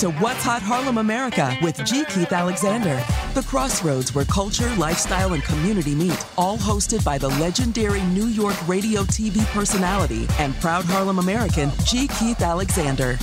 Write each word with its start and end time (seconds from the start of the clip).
to 0.00 0.10
What's 0.12 0.42
Hot 0.44 0.62
Harlem 0.62 0.96
America 0.96 1.54
with 1.60 1.76
G. 1.84 2.06
Keith 2.06 2.32
Alexander. 2.32 3.04
The 3.34 3.42
crossroads 3.46 4.14
where 4.14 4.24
culture, 4.24 4.74
lifestyle, 4.76 5.34
and 5.34 5.42
community 5.42 5.94
meet, 5.94 6.24
all 6.38 6.56
hosted 6.56 7.04
by 7.04 7.18
the 7.18 7.28
legendary 7.28 8.00
New 8.04 8.28
York 8.28 8.56
radio 8.66 9.02
TV 9.02 9.44
personality 9.52 10.26
and 10.38 10.54
proud 10.54 10.86
Harlem 10.86 11.18
American, 11.18 11.70
G. 11.84 12.08
Keith 12.18 12.40
Alexander. 12.40 13.18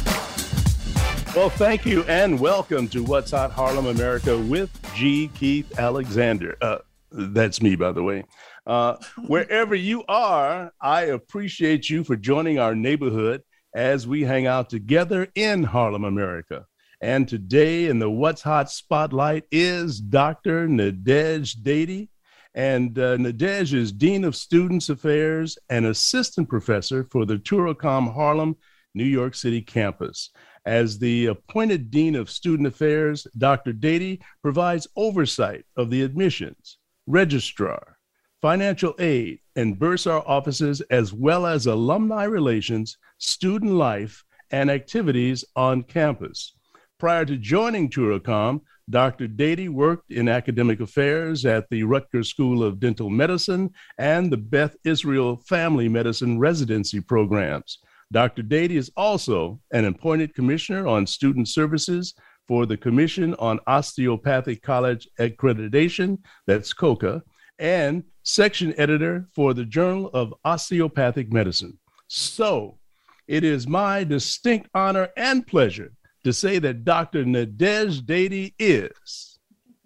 Well, 1.35 1.49
thank 1.49 1.83
you 1.83 2.03
and 2.03 2.39
welcome 2.39 2.87
to 2.89 3.03
What's 3.03 3.31
Hot 3.31 3.51
Harlem 3.51 3.87
America 3.87 4.37
with 4.37 4.69
G. 4.93 5.31
Keith 5.33 5.79
Alexander. 5.79 6.57
Uh, 6.61 6.77
that's 7.11 7.59
me, 7.59 7.75
by 7.75 7.91
the 7.91 8.03
way. 8.03 8.23
Uh, 8.67 8.97
wherever 9.25 9.73
you 9.73 10.03
are, 10.07 10.71
I 10.79 11.05
appreciate 11.05 11.89
you 11.89 12.03
for 12.03 12.15
joining 12.15 12.59
our 12.59 12.75
neighborhood 12.75 13.41
as 13.77 14.07
we 14.07 14.23
hang 14.23 14.47
out 14.47 14.71
together 14.71 15.27
in 15.35 15.61
Harlem, 15.61 16.03
America. 16.03 16.65
And 16.99 17.27
today 17.27 17.85
in 17.85 17.99
the 17.99 18.09
What's 18.09 18.41
Hot 18.41 18.71
Spotlight 18.71 19.43
is 19.51 20.01
Dr. 20.01 20.67
Nadege 20.67 21.55
Dady. 21.61 22.09
And 22.55 22.97
uh, 22.97 23.17
Nadege 23.17 23.75
is 23.75 23.91
Dean 23.91 24.23
of 24.23 24.35
Students 24.35 24.89
Affairs 24.89 25.59
and 25.69 25.85
Assistant 25.85 26.49
Professor 26.49 27.03
for 27.11 27.23
the 27.23 27.35
TouroCOM 27.37 28.11
Harlem, 28.11 28.55
New 28.95 29.05
York 29.05 29.35
City 29.35 29.61
campus. 29.61 30.31
As 30.65 30.97
the 30.97 31.27
appointed 31.27 31.91
Dean 31.91 32.15
of 32.15 32.31
Student 32.31 32.65
Affairs, 32.65 33.27
Dr. 33.37 33.73
Dady 33.73 34.23
provides 34.41 34.87
oversight 34.95 35.65
of 35.75 35.91
the 35.91 36.01
admissions, 36.01 36.79
registrar, 37.05 37.99
financial 38.41 38.95
aid, 38.97 39.39
and 39.55 39.77
bursar 39.77 40.23
offices, 40.25 40.81
as 40.89 41.13
well 41.13 41.45
as 41.45 41.67
alumni 41.67 42.23
relations 42.23 42.97
student 43.17 43.71
life, 43.71 44.23
and 44.51 44.71
activities 44.71 45.43
on 45.55 45.83
campus. 45.83 46.55
Prior 46.99 47.25
to 47.25 47.37
joining 47.37 47.89
TouroCOM, 47.89 48.61
Dr. 48.89 49.27
Dady 49.27 49.67
worked 49.67 50.11
in 50.11 50.29
academic 50.29 50.79
affairs 50.79 51.45
at 51.45 51.69
the 51.69 51.83
Rutgers 51.83 52.29
School 52.29 52.63
of 52.63 52.79
Dental 52.79 53.09
Medicine 53.09 53.69
and 53.97 54.31
the 54.31 54.37
Beth 54.37 54.75
Israel 54.85 55.37
Family 55.45 55.89
Medicine 55.89 56.39
residency 56.39 57.01
programs. 57.01 57.79
Dr. 58.13 58.43
Dady 58.43 58.77
is 58.77 58.89
also 58.95 59.59
an 59.73 59.85
appointed 59.85 60.33
commissioner 60.33 60.87
on 60.87 61.05
student 61.05 61.49
services 61.49 62.13
for 62.47 62.65
the 62.65 62.77
Commission 62.77 63.35
on 63.35 63.59
Osteopathic 63.67 64.61
College 64.63 65.09
Accreditation, 65.19 66.17
that's 66.45 66.71
COCA, 66.71 67.21
and 67.59 68.03
section 68.23 68.73
editor 68.77 69.27
for 69.35 69.53
the 69.53 69.65
Journal 69.65 70.09
of 70.13 70.33
Osteopathic 70.45 71.33
Medicine. 71.33 71.77
So, 72.07 72.79
it 73.27 73.43
is 73.43 73.67
my 73.67 74.03
distinct 74.03 74.69
honor 74.73 75.09
and 75.17 75.45
pleasure 75.45 75.91
to 76.23 76.33
say 76.33 76.59
that 76.59 76.83
Dr. 76.83 77.25
Nadege 77.25 78.01
Dady 78.01 78.53
is 78.59 79.39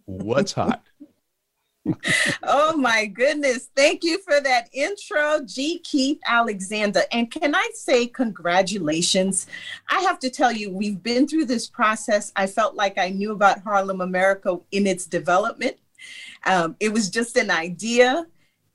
what's 0.06 0.54
hot. 0.54 0.84
oh 2.44 2.78
my 2.78 3.06
goodness. 3.08 3.70
Thank 3.76 4.04
you 4.04 4.20
for 4.20 4.40
that 4.40 4.70
intro, 4.72 5.42
G. 5.46 5.80
Keith 5.80 6.20
Alexander. 6.26 7.02
And 7.12 7.32
can 7.32 7.56
I 7.56 7.70
say 7.74 8.08
congratulations? 8.08 9.48
I 9.90 10.02
have 10.02 10.20
to 10.20 10.30
tell 10.30 10.52
you, 10.52 10.72
we've 10.72 11.02
been 11.02 11.28
through 11.28 11.46
this 11.46 11.68
process. 11.68 12.32
I 12.36 12.48
felt 12.48 12.76
like 12.76 12.98
I 12.98 13.10
knew 13.10 13.32
about 13.32 13.64
Harlem 13.64 14.02
America 14.02 14.60
in 14.72 14.86
its 14.86 15.06
development. 15.06 15.78
Um, 16.46 16.76
it 16.80 16.94
was 16.94 17.10
just 17.10 17.36
an 17.38 17.50
idea. 17.50 18.28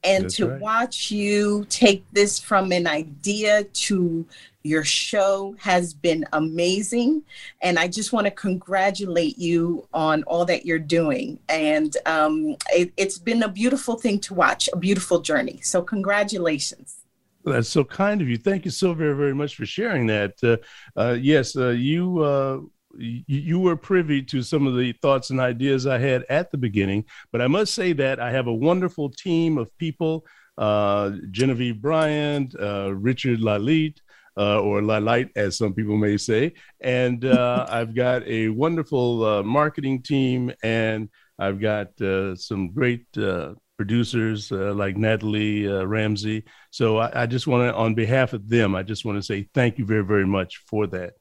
And 0.05 0.25
That's 0.25 0.37
to 0.37 0.49
right. 0.49 0.61
watch 0.61 1.11
you 1.11 1.67
take 1.69 2.05
this 2.13 2.39
from 2.39 2.71
an 2.71 2.87
idea 2.87 3.65
to 3.65 4.27
your 4.67 4.85
show 4.85 5.55
has 5.59 5.95
been 5.95 6.25
amazing. 6.33 7.23
And 7.63 7.79
I 7.79 7.89
just 7.89 8.13
want 8.13 8.27
to 8.27 8.31
congratulate 8.31 9.39
you 9.39 9.87
on 9.95 10.23
all 10.25 10.45
that 10.47 10.67
you're 10.67 10.79
doing. 10.79 11.39
And 11.49 11.97
um, 12.05 12.57
it, 12.73 12.93
it's 12.97 13.19
been 13.19 13.45
a 13.45 13.49
beautiful 13.49 13.97
thing 13.97 14.19
to 14.21 14.35
watch, 14.35 14.69
a 14.73 14.77
beautiful 14.77 15.21
journey. 15.21 15.61
So, 15.63 15.83
congratulations. 15.83 16.97
that's 17.45 17.69
so 17.69 17.85
kind 17.85 18.21
of 18.21 18.29
you. 18.29 18.37
Thank 18.37 18.65
you 18.65 18.73
so 18.73 18.93
very, 18.93 19.15
very 19.17 19.35
much 19.35 19.55
for 19.55 19.67
sharing 19.67 20.07
that. 20.09 20.35
Uh, 20.43 20.57
uh, 21.01 21.13
yes, 21.13 21.57
uh, 21.57 21.69
you 21.69 22.19
uh, 22.19 22.59
you 22.99 23.61
were 23.61 23.77
privy 23.77 24.23
to 24.23 24.43
some 24.43 24.67
of 24.67 24.77
the 24.77 24.93
thoughts 25.03 25.31
and 25.31 25.41
ideas 25.41 25.87
I 25.87 25.99
had 25.99 26.25
at 26.29 26.51
the 26.51 26.59
beginning, 26.59 27.05
but 27.33 27.41
I 27.41 27.47
must 27.47 27.75
say 27.75 27.93
that 27.95 28.21
I 28.21 28.31
have 28.31 28.47
a 28.47 28.55
wonderful 28.55 29.11
team 29.11 29.59
of 29.59 29.77
people 29.79 30.27
uh, 30.59 31.13
Genevieve 31.31 31.81
Bryant, 31.81 32.55
uh, 32.59 32.95
Richard 32.95 33.41
Lalit, 33.41 33.99
uh, 34.37 34.61
or 34.61 34.81
Lalite, 34.81 35.31
as 35.37 35.57
some 35.57 35.75
people 35.75 35.97
may 35.97 36.17
say. 36.17 36.53
And 36.81 37.25
uh, 37.25 37.67
I've 37.71 37.95
got 37.95 38.27
a 38.27 38.49
wonderful 38.49 39.25
uh, 39.25 39.43
marketing 39.43 40.03
team, 40.03 40.53
and 40.63 41.09
I've 41.39 41.61
got 41.61 42.01
uh, 42.01 42.37
some 42.37 42.73
great 42.73 43.07
uh, 43.19 43.55
producers 43.77 44.51
uh, 44.53 44.73
like 44.75 44.97
Natalie 44.97 45.67
Ramsey. 45.67 46.45
So 46.71 46.99
I, 46.99 47.23
I 47.23 47.27
just 47.27 47.47
want 47.47 47.69
to, 47.69 47.75
on 47.75 47.95
behalf 47.95 48.33
of 48.33 48.49
them, 48.49 48.75
I 48.75 48.83
just 48.83 49.05
want 49.05 49.19
to 49.19 49.23
say 49.23 49.49
thank 49.55 49.79
you 49.79 49.85
very, 49.85 50.05
very 50.05 50.27
much 50.27 50.63
for 50.67 50.87
that. 50.89 51.15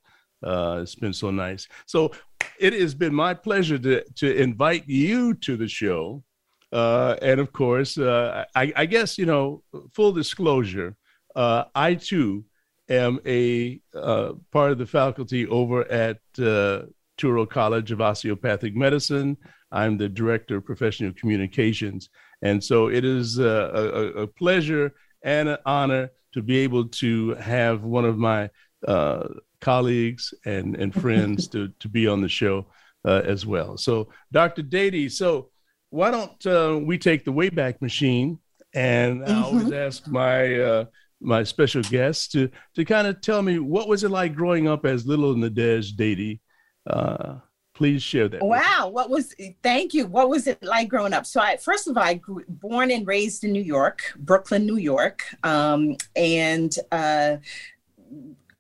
It's 0.46 0.96
been 0.96 1.14
so 1.14 1.32
nice. 1.32 1.68
So 1.86 2.12
it 2.60 2.74
has 2.74 2.94
been 2.94 3.14
my 3.14 3.34
pleasure 3.34 3.78
to, 3.80 4.04
to 4.04 4.36
invite 4.36 4.88
you 4.88 5.34
to 5.36 5.58
the 5.58 5.68
show. 5.68 6.24
and 6.72 7.40
of 7.40 7.52
course, 7.52 7.98
I, 7.98 8.46
I, 8.56 8.86
guess, 8.86 9.18
you 9.18 9.26
know, 9.26 9.64
full 9.94 10.12
disclosure, 10.12 10.96
I 11.36 11.98
too 12.00 12.46
am 12.90 13.20
a 13.26 13.80
uh, 13.94 14.34
part 14.52 14.72
of 14.72 14.78
the 14.78 14.86
faculty 14.86 15.48
over 15.48 15.90
at 15.92 16.18
uh, 16.40 16.84
Touro 17.18 17.50
College 17.50 17.92
of 17.92 18.02
Osteopathic 18.02 18.76
Medicine. 18.76 19.38
I'm 19.72 19.98
the 19.98 20.10
director 20.10 20.58
of 20.58 20.66
professional 20.66 21.14
communications. 21.14 22.10
And 22.42 22.64
so 22.64 22.90
it 22.90 23.04
is 23.04 23.40
uh, 23.40 23.72
a, 23.74 24.22
a 24.22 24.28
pleasure 24.28 24.94
and 25.24 25.50
an 25.50 25.58
honor 25.66 26.12
to 26.34 26.42
be 26.42 26.58
able 26.58 26.86
to 26.86 27.34
have 27.36 27.84
one 27.84 28.06
of 28.06 28.18
my 28.18 28.50
uh, 28.88 29.28
colleagues 29.62 30.34
and, 30.46 30.76
and 30.76 30.94
friends 31.02 31.48
to, 31.50 31.70
to 31.80 31.90
be 31.90 32.08
on 32.08 32.22
the 32.22 32.30
show 32.30 32.68
uh, 33.06 33.22
as 33.26 33.46
well. 33.46 33.78
So, 33.78 34.10
Dr. 34.32 34.64
Dady, 34.64 35.12
so 35.12 35.50
why 35.90 36.12
don't 36.12 36.46
uh, 36.46 36.80
we 36.82 36.98
take 36.98 37.26
the 37.26 37.34
Wayback 37.34 37.82
Machine? 37.82 38.40
And 38.74 39.24
I 39.24 39.42
always 39.42 39.66
mm-hmm. 39.66 39.74
ask 39.74 40.06
my 40.08 40.86
my 41.22 41.44
special 41.44 41.82
guest 41.82 42.32
to 42.34 42.50
to 42.76 42.86
kind 42.86 43.08
of 43.08 43.22
tell 43.22 43.42
me 43.42 43.60
what 43.60 43.88
was 43.88 44.04
it 44.04 44.12
like 44.12 44.36
growing 44.36 44.68
up 44.68 44.86
as 44.86 45.06
little 45.06 45.34
Nadege 45.36 45.94
Dady. 45.96 46.40
Uh, 46.88 47.40
please 47.74 48.02
share 48.02 48.30
that. 48.30 48.42
Wow, 48.44 48.90
what 48.92 49.10
was? 49.10 49.34
Thank 49.64 49.94
you. 49.94 50.06
What 50.06 50.30
was 50.30 50.48
it 50.48 50.62
like 50.64 50.88
growing 50.88 51.14
up? 51.14 51.26
So, 51.26 51.42
I 51.42 51.58
first 51.58 51.88
of 51.88 51.98
all, 51.98 52.04
I 52.04 52.16
grew 52.16 52.44
born 52.48 52.92
and 52.92 53.06
raised 53.08 53.44
in 53.44 53.52
New 53.52 53.64
York, 53.64 54.14
Brooklyn, 54.18 54.66
New 54.66 54.78
York, 54.78 55.24
um, 55.44 55.98
and. 56.16 56.76
Uh, 56.92 57.38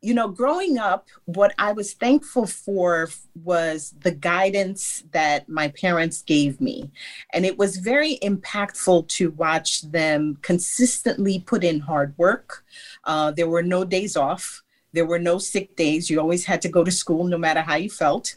you 0.06 0.14
know, 0.14 0.28
growing 0.28 0.78
up, 0.78 1.08
what 1.26 1.56
I 1.58 1.72
was 1.72 1.94
thankful 1.94 2.46
for 2.46 3.10
was 3.44 3.96
the 4.02 4.12
guidance 4.12 5.04
that 5.12 5.50
my 5.50 5.70
parents 5.70 6.22
gave 6.22 6.62
me. 6.62 6.92
And 7.34 7.44
it 7.44 7.58
was 7.58 7.78
very 7.78 8.20
impactful 8.22 9.08
to 9.08 9.32
watch 9.32 9.82
them 9.82 10.38
consistently 10.44 11.40
put 11.40 11.64
in 11.64 11.80
hard 11.80 12.14
work. 12.20 12.64
Uh, 13.04 13.32
there 13.32 13.50
were 13.50 13.64
no 13.64 13.84
days 13.84 14.16
off, 14.16 14.62
there 14.94 15.08
were 15.08 15.18
no 15.18 15.40
sick 15.40 15.76
days. 15.76 16.08
You 16.08 16.22
always 16.22 16.46
had 16.46 16.62
to 16.62 16.70
go 16.70 16.84
to 16.84 16.92
school 16.92 17.24
no 17.24 17.40
matter 17.40 17.62
how 17.62 17.76
you 17.76 17.90
felt. 17.90 18.32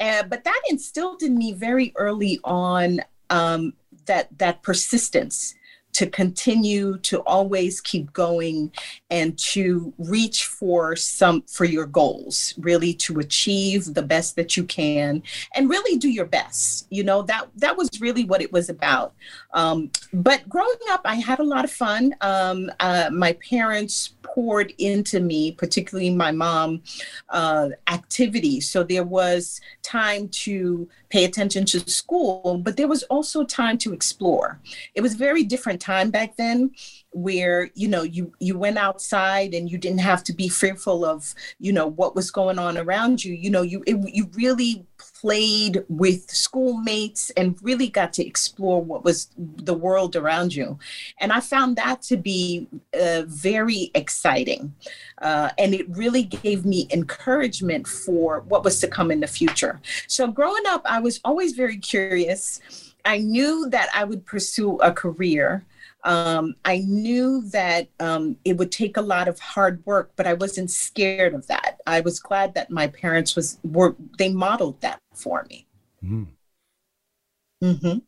Uh, 0.00 0.24
but 0.24 0.42
that 0.42 0.62
instilled 0.68 1.22
in 1.22 1.38
me 1.38 1.52
very 1.52 1.92
early 1.94 2.40
on 2.42 3.00
um, 3.30 3.72
that 4.06 4.36
that 4.38 4.64
persistence 4.64 5.54
to 5.94 6.06
continue 6.06 6.98
to 6.98 7.20
always 7.20 7.80
keep 7.80 8.12
going 8.12 8.70
and 9.10 9.38
to 9.38 9.92
reach 9.98 10.46
for 10.46 10.96
some 10.96 11.42
for 11.42 11.64
your 11.64 11.86
goals 11.86 12.54
really 12.58 12.92
to 12.94 13.18
achieve 13.18 13.94
the 13.94 14.02
best 14.02 14.36
that 14.36 14.56
you 14.56 14.64
can 14.64 15.22
and 15.54 15.70
really 15.70 15.96
do 15.98 16.08
your 16.08 16.26
best. 16.26 16.86
You 16.90 17.04
know 17.04 17.22
that 17.22 17.48
that 17.56 17.76
was 17.76 17.88
really 18.00 18.24
what 18.24 18.42
it 18.42 18.52
was 18.52 18.68
about. 18.68 19.14
Um, 19.52 19.90
but 20.12 20.48
growing 20.48 20.74
up 20.90 21.02
i 21.04 21.14
had 21.14 21.38
a 21.38 21.44
lot 21.44 21.64
of 21.64 21.70
fun. 21.70 22.14
Um, 22.20 22.70
uh, 22.80 23.10
my 23.12 23.32
parents 23.34 24.14
poured 24.22 24.72
into 24.78 25.20
me 25.20 25.52
particularly 25.52 26.10
my 26.10 26.32
mom 26.32 26.82
uh, 27.28 27.68
activities. 27.88 28.68
So 28.68 28.82
there 28.82 29.04
was 29.04 29.60
time 29.82 30.28
to 30.28 30.88
pay 31.14 31.24
attention 31.24 31.64
to 31.64 31.78
school 31.88 32.58
but 32.64 32.76
there 32.76 32.88
was 32.88 33.04
also 33.04 33.44
time 33.44 33.78
to 33.78 33.92
explore. 33.92 34.60
It 34.96 35.00
was 35.00 35.14
very 35.14 35.44
different 35.44 35.80
time 35.80 36.10
back 36.10 36.36
then 36.36 36.72
where 37.12 37.70
you 37.74 37.86
know 37.86 38.02
you 38.02 38.32
you 38.40 38.58
went 38.58 38.78
outside 38.78 39.54
and 39.54 39.70
you 39.70 39.78
didn't 39.78 40.00
have 40.00 40.24
to 40.24 40.32
be 40.32 40.48
fearful 40.48 41.04
of 41.04 41.32
you 41.60 41.72
know 41.72 41.86
what 41.86 42.16
was 42.16 42.32
going 42.32 42.58
on 42.58 42.76
around 42.76 43.24
you. 43.24 43.32
You 43.32 43.50
know 43.50 43.62
you 43.62 43.84
it, 43.86 43.96
you 44.12 44.28
really 44.34 44.84
played 45.24 45.82
with 45.88 46.30
schoolmates 46.30 47.30
and 47.30 47.56
really 47.62 47.88
got 47.88 48.12
to 48.12 48.26
explore 48.26 48.82
what 48.82 49.04
was 49.04 49.30
the 49.38 49.72
world 49.72 50.16
around 50.16 50.54
you 50.54 50.78
and 51.18 51.32
i 51.32 51.40
found 51.40 51.76
that 51.76 52.02
to 52.02 52.16
be 52.16 52.66
uh, 53.00 53.22
very 53.26 53.90
exciting 53.94 54.74
uh, 55.22 55.48
and 55.56 55.72
it 55.72 55.88
really 55.96 56.24
gave 56.24 56.66
me 56.66 56.86
encouragement 56.90 57.86
for 57.86 58.40
what 58.48 58.62
was 58.62 58.80
to 58.80 58.86
come 58.86 59.10
in 59.10 59.20
the 59.20 59.26
future 59.26 59.80
so 60.06 60.26
growing 60.26 60.66
up 60.66 60.82
i 60.84 61.00
was 61.00 61.20
always 61.24 61.52
very 61.52 61.78
curious 61.78 62.60
I 63.04 63.18
knew 63.18 63.68
that 63.70 63.88
I 63.94 64.04
would 64.04 64.24
pursue 64.24 64.78
a 64.78 64.92
career. 64.92 65.64
Um, 66.04 66.54
I 66.64 66.78
knew 66.78 67.42
that 67.50 67.88
um, 68.00 68.36
it 68.44 68.56
would 68.56 68.72
take 68.72 68.96
a 68.96 69.02
lot 69.02 69.28
of 69.28 69.38
hard 69.38 69.84
work, 69.86 70.12
but 70.16 70.26
I 70.26 70.34
wasn't 70.34 70.70
scared 70.70 71.34
of 71.34 71.46
that. 71.48 71.73
I 71.86 72.00
was 72.00 72.18
glad 72.18 72.54
that 72.54 72.70
my 72.70 72.86
parents 72.88 73.36
was 73.36 73.58
were 73.62 73.96
they 74.18 74.32
modeled 74.32 74.80
that 74.80 75.00
for 75.14 75.46
me. 75.48 75.66
Mm. 76.02 76.28
Mm-hmm. 77.62 77.98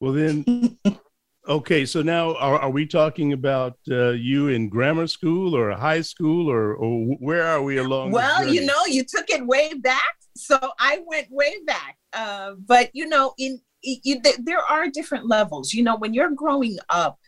Well, 0.00 0.12
then, 0.12 0.78
okay. 1.48 1.86
So 1.86 2.02
now, 2.02 2.34
are, 2.36 2.58
are 2.58 2.70
we 2.70 2.86
talking 2.86 3.32
about 3.32 3.78
uh, 3.90 4.10
you 4.10 4.48
in 4.48 4.68
grammar 4.68 5.06
school 5.06 5.56
or 5.56 5.72
high 5.72 6.00
school, 6.00 6.50
or, 6.50 6.74
or 6.74 7.16
where 7.20 7.46
are 7.46 7.62
we 7.62 7.78
along? 7.78 8.12
Well, 8.12 8.46
you 8.46 8.64
know, 8.64 8.84
you 8.86 9.04
took 9.04 9.30
it 9.30 9.46
way 9.46 9.74
back, 9.74 10.16
so 10.36 10.58
I 10.78 11.02
went 11.06 11.28
way 11.30 11.54
back. 11.66 11.96
Uh, 12.12 12.54
but 12.66 12.90
you 12.92 13.06
know, 13.06 13.34
in 13.38 13.60
you, 13.82 14.20
there 14.38 14.62
are 14.62 14.88
different 14.88 15.26
levels. 15.26 15.74
You 15.74 15.82
know, 15.82 15.96
when 15.96 16.14
you're 16.14 16.30
growing 16.30 16.78
up, 16.88 17.18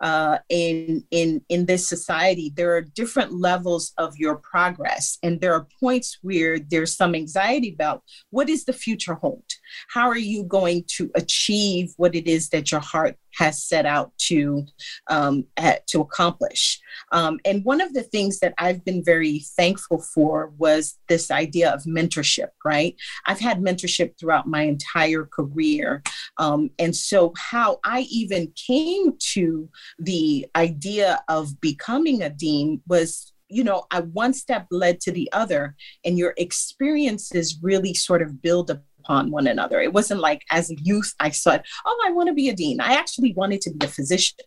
uh, 0.00 0.38
in 0.48 1.04
in 1.10 1.42
in 1.48 1.66
this 1.66 1.88
society 1.88 2.52
there 2.54 2.74
are 2.76 2.80
different 2.80 3.32
levels 3.32 3.92
of 3.98 4.16
your 4.16 4.36
progress. 4.36 5.18
And 5.22 5.40
there 5.40 5.54
are 5.54 5.66
points 5.80 6.18
where 6.22 6.58
there's 6.58 6.96
some 6.96 7.14
anxiety 7.14 7.72
about 7.72 8.02
what 8.30 8.48
is 8.48 8.64
the 8.64 8.72
future 8.72 9.14
hold 9.14 9.44
how 9.88 10.08
are 10.08 10.18
you 10.18 10.44
going 10.44 10.84
to 10.96 11.10
achieve 11.14 11.92
what 11.96 12.14
it 12.14 12.26
is 12.26 12.48
that 12.50 12.70
your 12.70 12.80
heart 12.80 13.16
has 13.34 13.62
set 13.62 13.86
out 13.86 14.12
to 14.18 14.66
um, 15.08 15.44
at, 15.56 15.86
to 15.88 16.00
accomplish. 16.00 16.80
Um, 17.12 17.38
and 17.44 17.64
one 17.64 17.80
of 17.80 17.94
the 17.94 18.02
things 18.02 18.40
that 18.40 18.54
I've 18.58 18.84
been 18.84 19.02
very 19.04 19.40
thankful 19.56 20.02
for 20.02 20.52
was 20.58 20.98
this 21.08 21.30
idea 21.30 21.72
of 21.72 21.82
mentorship. 21.84 22.48
Right, 22.64 22.94
I've 23.26 23.40
had 23.40 23.60
mentorship 23.60 24.18
throughout 24.18 24.46
my 24.46 24.62
entire 24.62 25.24
career, 25.24 26.02
um, 26.38 26.70
and 26.78 26.94
so 26.94 27.32
how 27.38 27.80
I 27.84 28.00
even 28.10 28.52
came 28.54 29.16
to 29.32 29.68
the 29.98 30.46
idea 30.56 31.22
of 31.28 31.60
becoming 31.60 32.22
a 32.22 32.30
dean 32.30 32.82
was 32.86 33.32
you 33.48 33.62
know, 33.62 33.84
I 33.90 34.00
one 34.00 34.32
step 34.32 34.66
led 34.70 34.98
to 35.00 35.12
the 35.12 35.30
other, 35.32 35.76
and 36.06 36.16
your 36.16 36.32
experiences 36.38 37.58
really 37.60 37.92
sort 37.92 38.22
of 38.22 38.40
build 38.40 38.70
upon 39.04 39.30
one 39.30 39.46
another. 39.46 39.80
It 39.80 39.92
wasn't 39.92 40.20
like 40.20 40.44
as 40.50 40.70
a 40.70 40.76
youth 40.76 41.14
I 41.20 41.30
said, 41.30 41.62
"Oh, 41.84 42.04
I 42.06 42.12
want 42.12 42.28
to 42.28 42.34
be 42.34 42.48
a 42.48 42.54
dean." 42.54 42.80
I 42.80 42.94
actually 42.94 43.32
wanted 43.34 43.60
to 43.62 43.70
be 43.72 43.86
a 43.86 43.88
physician. 43.88 44.38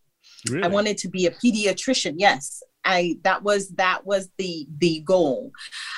Really? 0.50 0.64
I 0.64 0.68
wanted 0.68 0.98
to 1.00 1.10
be 1.10 1.26
a 1.26 1.32
pediatrician. 1.32 2.16
Yes, 2.18 2.62
I 2.86 3.18
that 3.24 3.44
was 3.44 3.70
that 3.72 4.06
was 4.06 4.30
the 4.38 4.68
the 4.78 5.02
goal. 5.02 5.52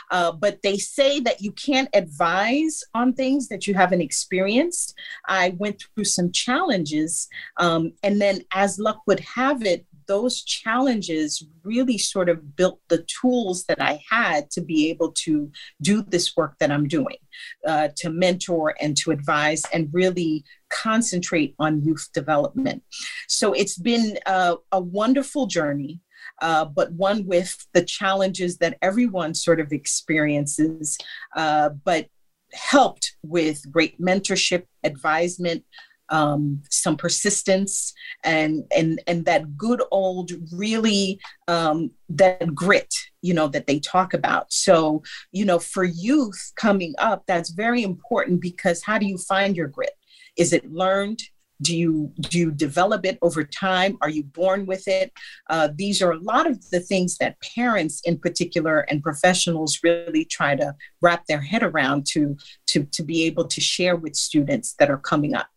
Uh, 0.10 0.32
but 0.32 0.62
they 0.64 0.78
say 0.78 1.20
that 1.20 1.42
you 1.42 1.52
can't 1.52 1.90
advise 1.94 2.84
on 2.94 3.14
things 3.14 3.50
that 3.50 3.68
you 3.68 3.74
haven't 3.74 4.02
experienced. 4.02 4.96
I 5.28 5.56
went 5.58 5.84
through 5.96 6.06
some 6.06 6.32
challenges, 6.32 7.28
um, 7.58 7.92
and 8.04 8.22
then 8.22 8.42
as 8.54 8.80
luck 8.80 9.02
would 9.06 9.20
have 9.20 9.64
it, 9.64 9.86
those 10.08 10.44
challenges 10.44 11.46
really 11.64 11.98
sort 11.98 12.30
of 12.30 12.56
built 12.56 12.80
the 12.90 13.06
tools 13.22 13.66
that 13.66 13.82
I 13.82 14.02
had 14.10 14.50
to 14.52 14.62
be 14.62 14.90
able 14.90 15.12
to 15.24 15.52
do 15.82 16.02
this 16.02 16.36
work 16.36 16.56
that 16.60 16.72
I'm 16.72 16.88
doing, 16.88 17.18
uh, 17.66 17.90
to 17.98 18.10
mentor 18.10 18.76
and 18.80 18.96
to 18.98 19.12
advise 19.12 19.64
and 19.74 19.90
really 19.92 20.44
concentrate 20.70 21.56
on 21.60 21.84
youth 21.84 22.10
development. 22.14 22.84
So 23.28 23.54
it's 23.54 23.78
been 23.78 24.18
a, 24.26 24.56
a 24.72 24.80
wonderful 24.80 25.48
journey. 25.48 26.02
Uh, 26.42 26.66
but 26.66 26.92
one 26.92 27.26
with 27.26 27.66
the 27.74 27.84
challenges 27.84 28.58
that 28.58 28.78
everyone 28.84 29.34
sort 29.34 29.60
of 29.60 29.72
experiences, 29.72 30.98
uh, 31.36 31.70
but 31.84 32.08
helped 32.54 33.16
with 33.24 33.60
great 33.72 34.00
mentorship, 34.00 34.64
advisement, 34.84 35.64
um, 36.10 36.62
some 36.70 36.98
persistence 36.98 37.94
and 38.24 38.64
and 38.76 39.02
and 39.08 39.26
that 39.26 39.58
good 39.58 39.82
old 39.92 40.32
really 40.54 41.20
um, 41.48 41.92
that 42.10 42.54
grit 42.54 42.94
you 43.22 43.34
know 43.34 43.48
that 43.48 43.68
they 43.68 43.80
talk 43.80 44.14
about. 44.14 44.52
So 44.52 45.04
you 45.32 45.46
know 45.46 45.60
for 45.60 45.84
youth 45.84 46.54
coming 46.56 46.94
up 46.98 47.24
that's 47.28 47.50
very 47.50 47.84
important 47.84 48.42
because 48.42 48.84
how 48.84 48.98
do 48.98 49.06
you 49.06 49.18
find 49.18 49.56
your 49.56 49.68
grit? 49.68 49.94
Is 50.38 50.54
it 50.54 50.72
learned? 50.72 51.22
Do 51.62 51.76
you 51.76 52.14
do 52.20 52.38
you 52.38 52.52
develop 52.52 53.06
it 53.06 53.18
over 53.22 53.44
time? 53.44 53.98
Are 54.02 54.10
you 54.10 54.24
born 54.24 54.66
with 54.68 54.88
it? 54.88 55.12
Uh, 55.50 55.70
these 55.76 56.02
are 56.02 56.12
a 56.12 56.20
lot 56.20 56.50
of 56.50 56.70
the 56.70 56.80
things 56.80 57.18
that 57.18 57.38
parents 57.56 58.02
in 58.06 58.20
particular 58.20 58.82
and 58.82 59.02
professionals 59.02 59.80
really 59.84 60.24
try 60.24 60.56
to 60.56 60.76
wrap 61.02 61.26
their 61.26 61.42
head 61.42 61.64
around 61.64 62.06
to 62.14 62.38
to 62.68 62.84
to 62.86 63.04
be 63.04 63.24
able 63.24 63.46
to 63.46 63.60
share 63.60 63.96
with 63.96 64.16
students 64.16 64.76
that 64.78 64.92
are 64.92 65.00
coming 65.00 65.34
up 65.34 65.48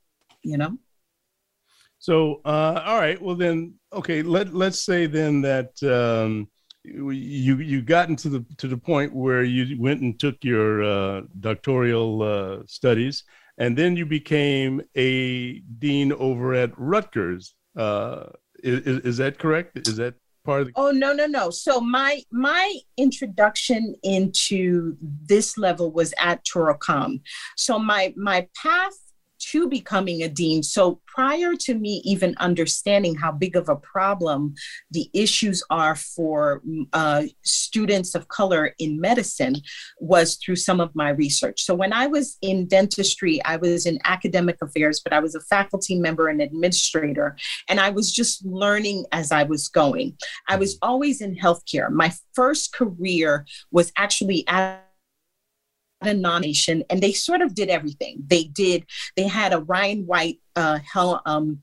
you 0.42 0.56
know 0.56 0.76
so 1.98 2.40
uh, 2.44 2.82
all 2.86 2.98
right 2.98 3.20
well 3.20 3.36
then 3.36 3.74
okay 3.92 4.22
let 4.22 4.54
let's 4.54 4.84
say 4.84 5.06
then 5.06 5.40
that 5.42 5.70
um, 5.82 6.48
you 6.84 7.56
you 7.58 7.82
gotten 7.82 8.16
to 8.16 8.28
the 8.28 8.44
to 8.56 8.68
the 8.68 8.76
point 8.76 9.14
where 9.14 9.44
you 9.44 9.80
went 9.80 10.00
and 10.00 10.18
took 10.18 10.36
your 10.42 10.82
uh, 10.82 11.22
doctoral 11.40 12.22
uh, 12.22 12.62
studies 12.66 13.24
and 13.60 13.76
then 13.76 13.94
you 13.94 14.06
became 14.06 14.80
a 14.96 15.58
dean 15.78 16.12
over 16.14 16.54
at 16.54 16.72
Rutgers. 16.78 17.54
Uh, 17.76 18.24
is, 18.64 19.04
is 19.04 19.16
that 19.18 19.38
correct? 19.38 19.86
Is 19.86 19.96
that 19.96 20.14
part 20.44 20.62
of 20.62 20.66
the? 20.68 20.72
Oh 20.76 20.90
no 20.90 21.12
no 21.12 21.26
no! 21.26 21.50
So 21.50 21.78
my 21.80 22.22
my 22.32 22.74
introduction 22.96 23.94
into 24.02 24.96
this 25.00 25.58
level 25.58 25.92
was 25.92 26.14
at 26.18 26.44
TouroCOM. 26.44 27.20
So 27.56 27.78
my 27.78 28.14
my 28.16 28.48
path 28.60 28.96
to 29.40 29.68
becoming 29.68 30.22
a 30.22 30.28
dean. 30.28 30.62
So 30.62 31.00
prior 31.06 31.54
to 31.56 31.74
me 31.74 32.02
even 32.04 32.34
understanding 32.38 33.14
how 33.14 33.32
big 33.32 33.56
of 33.56 33.68
a 33.68 33.76
problem 33.76 34.54
the 34.90 35.10
issues 35.12 35.62
are 35.70 35.94
for 35.94 36.62
uh, 36.92 37.24
students 37.42 38.14
of 38.14 38.28
color 38.28 38.74
in 38.78 39.00
medicine 39.00 39.56
was 39.98 40.36
through 40.36 40.56
some 40.56 40.80
of 40.80 40.94
my 40.94 41.10
research. 41.10 41.62
So 41.62 41.74
when 41.74 41.92
I 41.92 42.06
was 42.06 42.36
in 42.42 42.66
dentistry, 42.66 43.42
I 43.44 43.56
was 43.56 43.86
in 43.86 43.98
academic 44.04 44.58
affairs, 44.62 45.00
but 45.02 45.12
I 45.12 45.20
was 45.20 45.34
a 45.34 45.40
faculty 45.40 45.98
member 45.98 46.28
and 46.28 46.40
administrator, 46.40 47.36
and 47.68 47.80
I 47.80 47.90
was 47.90 48.12
just 48.12 48.44
learning 48.44 49.06
as 49.12 49.32
I 49.32 49.44
was 49.44 49.68
going. 49.68 50.16
I 50.48 50.56
was 50.56 50.78
always 50.82 51.20
in 51.20 51.36
healthcare. 51.36 51.90
My 51.90 52.12
first 52.34 52.72
career 52.72 53.46
was 53.70 53.92
actually 53.96 54.44
at 54.46 54.89
a 56.02 56.14
nomination 56.14 56.82
and 56.90 57.02
they 57.02 57.12
sort 57.12 57.42
of 57.42 57.54
did 57.54 57.68
everything. 57.68 58.22
They 58.26 58.44
did, 58.44 58.86
they 59.16 59.28
had 59.28 59.52
a 59.52 59.60
Ryan 59.60 60.06
White 60.06 60.40
uh, 60.56 60.78
hell, 60.92 61.22
um, 61.26 61.60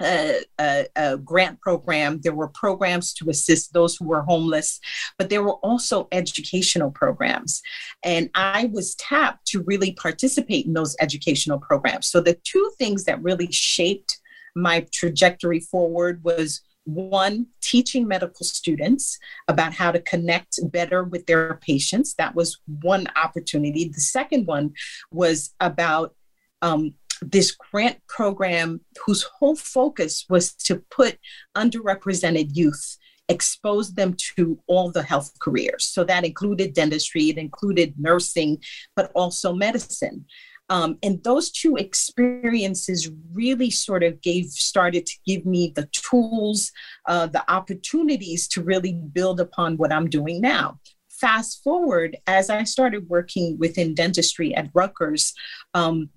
a, 0.00 0.44
a, 0.60 0.86
a, 0.94 1.18
grant 1.18 1.60
program. 1.60 2.20
There 2.20 2.34
were 2.34 2.48
programs 2.48 3.12
to 3.14 3.30
assist 3.30 3.72
those 3.72 3.96
who 3.96 4.06
were 4.06 4.22
homeless, 4.22 4.80
but 5.16 5.28
there 5.28 5.42
were 5.42 5.54
also 5.54 6.06
educational 6.12 6.90
programs. 6.90 7.62
And 8.04 8.30
I 8.34 8.70
was 8.72 8.94
tapped 8.94 9.46
to 9.48 9.64
really 9.64 9.92
participate 9.92 10.66
in 10.66 10.72
those 10.72 10.94
educational 11.00 11.58
programs. 11.58 12.06
So 12.06 12.20
the 12.20 12.38
two 12.44 12.70
things 12.78 13.04
that 13.04 13.22
really 13.22 13.50
shaped 13.50 14.20
my 14.54 14.86
trajectory 14.92 15.60
forward 15.60 16.22
was 16.22 16.60
one 16.88 17.46
teaching 17.60 18.08
medical 18.08 18.46
students 18.46 19.18
about 19.46 19.74
how 19.74 19.92
to 19.92 20.00
connect 20.00 20.58
better 20.72 21.04
with 21.04 21.26
their 21.26 21.54
patients. 21.56 22.14
That 22.14 22.34
was 22.34 22.58
one 22.80 23.06
opportunity. 23.14 23.88
The 23.88 24.00
second 24.00 24.46
one 24.46 24.72
was 25.10 25.54
about 25.60 26.14
um, 26.62 26.94
this 27.20 27.50
grant 27.50 27.98
program 28.08 28.80
whose 29.04 29.22
whole 29.22 29.56
focus 29.56 30.24
was 30.30 30.54
to 30.54 30.82
put 30.90 31.18
underrepresented 31.54 32.56
youth 32.56 32.96
expose 33.28 33.92
them 33.92 34.16
to 34.36 34.58
all 34.66 34.90
the 34.90 35.02
health 35.02 35.32
careers. 35.40 35.84
So 35.84 36.02
that 36.04 36.24
included 36.24 36.72
dentistry 36.72 37.28
it 37.28 37.36
included 37.36 37.94
nursing 37.98 38.62
but 38.96 39.12
also 39.14 39.52
medicine 39.52 40.24
um, 40.68 40.98
and 41.02 41.22
those 41.24 41.50
two 41.50 41.76
experiences 41.76 43.10
really 43.32 43.70
sort 43.70 44.02
of 44.02 44.20
gave 44.20 44.46
started 44.46 45.06
to 45.06 45.14
give 45.26 45.46
me 45.46 45.72
the 45.74 45.88
tools, 45.92 46.70
uh, 47.06 47.26
the 47.26 47.50
opportunities 47.50 48.46
to 48.48 48.62
really 48.62 48.92
build 48.92 49.40
upon 49.40 49.76
what 49.76 49.92
I'm 49.92 50.10
doing 50.10 50.40
now. 50.40 50.78
Fast 51.08 51.62
forward, 51.64 52.16
as 52.26 52.48
I 52.48 52.64
started 52.64 53.08
working 53.08 53.58
within 53.58 53.94
dentistry 53.94 54.54
at 54.54 54.70
Rutgers, 54.72 55.34
um, 55.74 56.10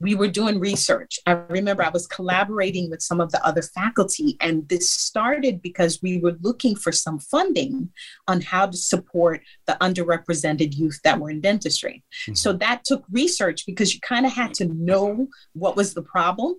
we 0.00 0.14
were 0.14 0.28
doing 0.28 0.58
research. 0.58 1.18
I 1.26 1.32
remember 1.50 1.82
I 1.82 1.90
was 1.90 2.06
collaborating 2.06 2.88
with 2.88 3.02
some 3.02 3.20
of 3.20 3.30
the 3.32 3.44
other 3.46 3.62
faculty, 3.62 4.36
and 4.40 4.66
this 4.68 4.90
started 4.90 5.60
because 5.60 6.00
we 6.02 6.18
were 6.18 6.36
looking 6.40 6.74
for 6.74 6.90
some 6.90 7.18
funding 7.18 7.90
on 8.26 8.40
how 8.40 8.66
to 8.66 8.76
support 8.76 9.42
the 9.66 9.76
underrepresented 9.80 10.76
youth 10.76 11.00
that 11.04 11.20
were 11.20 11.30
in 11.30 11.42
dentistry. 11.42 12.02
Mm-hmm. 12.22 12.34
So 12.34 12.54
that 12.54 12.84
took 12.84 13.04
research 13.12 13.66
because 13.66 13.94
you 13.94 14.00
kind 14.00 14.24
of 14.24 14.32
had 14.32 14.54
to 14.54 14.66
know 14.66 15.28
what 15.52 15.76
was 15.76 15.92
the 15.92 16.02
problem. 16.02 16.54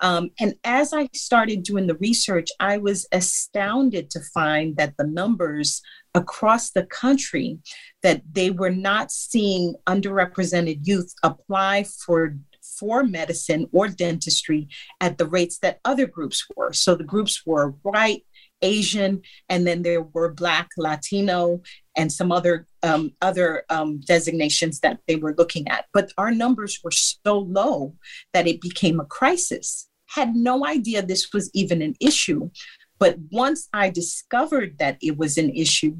Um, 0.00 0.30
and 0.38 0.54
as 0.62 0.92
I 0.92 1.08
started 1.14 1.64
doing 1.64 1.88
the 1.88 1.96
research, 1.96 2.48
I 2.60 2.78
was 2.78 3.06
astounded 3.10 4.10
to 4.10 4.20
find 4.32 4.76
that 4.76 4.94
the 4.96 5.06
numbers 5.06 5.82
across 6.14 6.70
the 6.70 6.86
country 6.86 7.58
that 8.02 8.22
they 8.30 8.50
were 8.50 8.70
not 8.70 9.10
seeing 9.10 9.74
underrepresented 9.86 10.86
youth 10.86 11.12
apply 11.24 11.84
for 11.84 12.36
for 12.78 13.04
medicine 13.04 13.68
or 13.72 13.88
dentistry 13.88 14.68
at 15.00 15.18
the 15.18 15.26
rates 15.26 15.58
that 15.58 15.80
other 15.84 16.06
groups 16.06 16.46
were. 16.56 16.72
So 16.72 16.94
the 16.94 17.04
groups 17.04 17.42
were 17.46 17.74
white, 17.82 18.24
Asian, 18.62 19.22
and 19.48 19.66
then 19.66 19.82
there 19.82 20.02
were 20.02 20.32
Black, 20.32 20.70
Latino, 20.76 21.62
and 21.96 22.10
some 22.10 22.32
other 22.32 22.66
um, 22.82 23.12
other 23.22 23.64
um, 23.70 24.00
designations 24.00 24.80
that 24.80 25.00
they 25.06 25.16
were 25.16 25.34
looking 25.36 25.68
at. 25.68 25.86
But 25.92 26.12
our 26.18 26.30
numbers 26.30 26.80
were 26.82 26.90
so 26.90 27.38
low 27.38 27.94
that 28.32 28.46
it 28.46 28.60
became 28.60 29.00
a 29.00 29.04
crisis. 29.04 29.88
Had 30.06 30.34
no 30.34 30.66
idea 30.66 31.02
this 31.02 31.32
was 31.32 31.50
even 31.54 31.82
an 31.82 31.94
issue. 32.00 32.50
But 32.98 33.16
once 33.30 33.68
I 33.72 33.90
discovered 33.90 34.78
that 34.78 34.98
it 35.02 35.16
was 35.16 35.36
an 35.36 35.50
issue, 35.50 35.96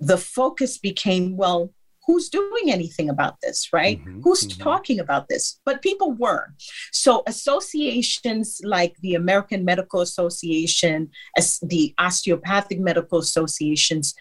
the 0.00 0.18
focus 0.18 0.78
became 0.78 1.36
well, 1.36 1.72
who's 2.06 2.28
doing 2.28 2.70
anything 2.70 3.08
about 3.08 3.36
this, 3.42 3.68
right? 3.72 4.00
Mm-hmm, 4.00 4.20
who's 4.22 4.46
mm-hmm. 4.46 4.62
talking 4.62 4.98
about 4.98 5.28
this? 5.28 5.60
But 5.64 5.82
people 5.82 6.12
were. 6.12 6.54
So 6.92 7.22
associations 7.26 8.60
like 8.64 8.96
the 9.00 9.14
American 9.14 9.64
Medical 9.64 10.00
Association, 10.00 11.10
as 11.36 11.58
the 11.62 11.94
Osteopathic 11.98 12.80
Medical 12.80 13.18
Associations 13.18 14.14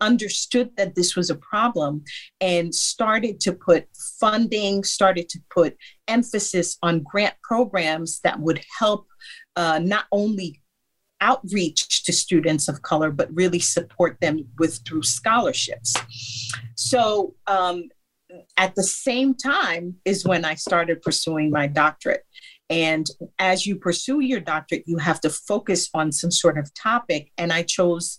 understood 0.00 0.70
that 0.76 0.94
this 0.94 1.16
was 1.16 1.30
a 1.30 1.36
problem 1.36 2.02
and 2.40 2.74
started 2.74 3.40
to 3.40 3.52
put 3.52 3.86
funding, 4.20 4.84
started 4.84 5.28
to 5.30 5.38
put 5.50 5.76
emphasis 6.08 6.76
on 6.82 7.02
grant 7.02 7.34
programs 7.42 8.20
that 8.20 8.40
would 8.40 8.60
help 8.78 9.06
uh, 9.56 9.78
not 9.78 10.06
only 10.10 10.61
outreach 11.22 12.02
to 12.04 12.12
students 12.12 12.68
of 12.68 12.82
color, 12.82 13.10
but 13.10 13.32
really 13.32 13.60
support 13.60 14.18
them 14.20 14.46
with 14.58 14.80
through 14.86 15.04
scholarships. 15.04 15.94
So 16.74 17.34
um, 17.46 17.88
at 18.56 18.74
the 18.74 18.82
same 18.82 19.34
time 19.34 19.96
is 20.04 20.26
when 20.26 20.44
I 20.44 20.54
started 20.56 21.00
pursuing 21.00 21.50
my 21.50 21.66
doctorate. 21.66 22.24
And 22.68 23.06
as 23.38 23.66
you 23.66 23.76
pursue 23.76 24.20
your 24.20 24.40
doctorate, 24.40 24.84
you 24.86 24.98
have 24.98 25.20
to 25.20 25.30
focus 25.30 25.88
on 25.94 26.10
some 26.12 26.30
sort 26.30 26.58
of 26.58 26.72
topic. 26.74 27.30
And 27.38 27.52
I 27.52 27.62
chose 27.62 28.18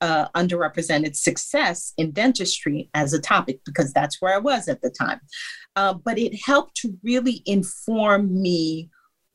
uh, 0.00 0.28
underrepresented 0.36 1.16
success 1.16 1.94
in 1.96 2.10
dentistry 2.10 2.90
as 2.94 3.12
a 3.14 3.20
topic 3.20 3.60
because 3.64 3.92
that's 3.92 4.20
where 4.20 4.34
I 4.34 4.38
was 4.38 4.68
at 4.68 4.82
the 4.82 4.90
time. 4.90 5.20
Uh, 5.76 5.94
but 5.94 6.18
it 6.18 6.38
helped 6.44 6.76
to 6.76 6.96
really 7.02 7.42
inform 7.46 8.42
me 8.42 8.90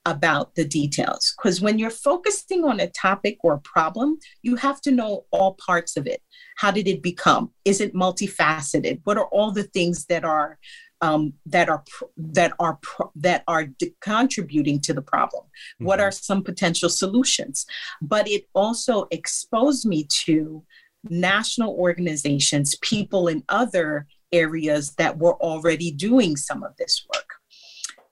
about 0.10 0.56
the 0.56 0.66
details. 0.66 1.34
Because 1.38 1.62
when 1.62 1.78
you're 1.80 1.90
focusing 1.90 2.64
on 2.64 2.80
a 2.80 2.90
topic 2.90 3.38
or 3.44 3.54
a 3.54 3.60
problem, 3.60 4.18
you 4.42 4.56
have 4.56 4.82
to 4.82 4.92
know 4.92 5.26
all 5.32 5.58
parts 5.66 5.98
of 5.98 6.08
it. 6.08 6.22
How 6.58 6.72
did 6.72 6.88
it 6.88 7.02
become? 7.02 7.52
Is 7.66 7.80
it 7.82 7.94
multifaceted? 7.94 9.02
What 9.04 9.18
are 9.18 9.28
all 9.28 9.52
the 9.52 9.64
things 9.64 10.06
that 10.06 10.24
are 10.24 10.58
um, 11.02 11.34
that 11.46 11.70
are 11.70 11.84
that 12.18 12.52
are 12.60 12.78
that 13.16 13.44
are 13.48 13.66
de- 13.68 13.96
contributing 14.02 14.82
to 14.82 14.94
the 14.94 15.02
problem? 15.02 15.44
Mm-hmm. 15.46 15.86
What 15.86 16.00
are 16.00 16.12
some 16.12 16.44
potential 16.44 16.90
solutions? 16.90 17.66
But 18.02 18.28
it 18.28 18.44
also 18.54 19.08
exposed 19.12 19.86
me 19.86 20.06
to 20.26 20.64
national 21.10 21.74
organizations, 21.76 22.76
people 22.82 23.30
in 23.30 23.44
other 23.48 24.08
areas 24.34 24.94
that 24.98 25.18
were 25.18 25.38
already 25.42 25.92
doing 25.92 26.36
some 26.36 26.64
of 26.64 26.76
this 26.78 27.06
work. 27.14 27.30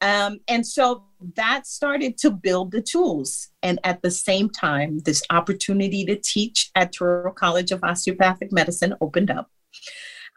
Um, 0.01 0.39
and 0.47 0.65
so 0.65 1.03
that 1.36 1.65
started 1.67 2.17
to 2.19 2.31
build 2.31 2.71
the 2.71 2.81
tools. 2.81 3.50
And 3.63 3.79
at 3.83 4.01
the 4.01 4.12
same 4.12 4.50
time, 4.50 5.00
this 5.00 5.24
opportunity 5.29 6.05
to 6.05 6.15
teach 6.15 6.71
at 6.75 6.93
Touro 6.93 7.33
College 7.33 7.71
of 7.71 7.83
Osteopathic 7.83 8.51
Medicine 8.51 8.95
opened 9.01 9.31
up. 9.31 9.50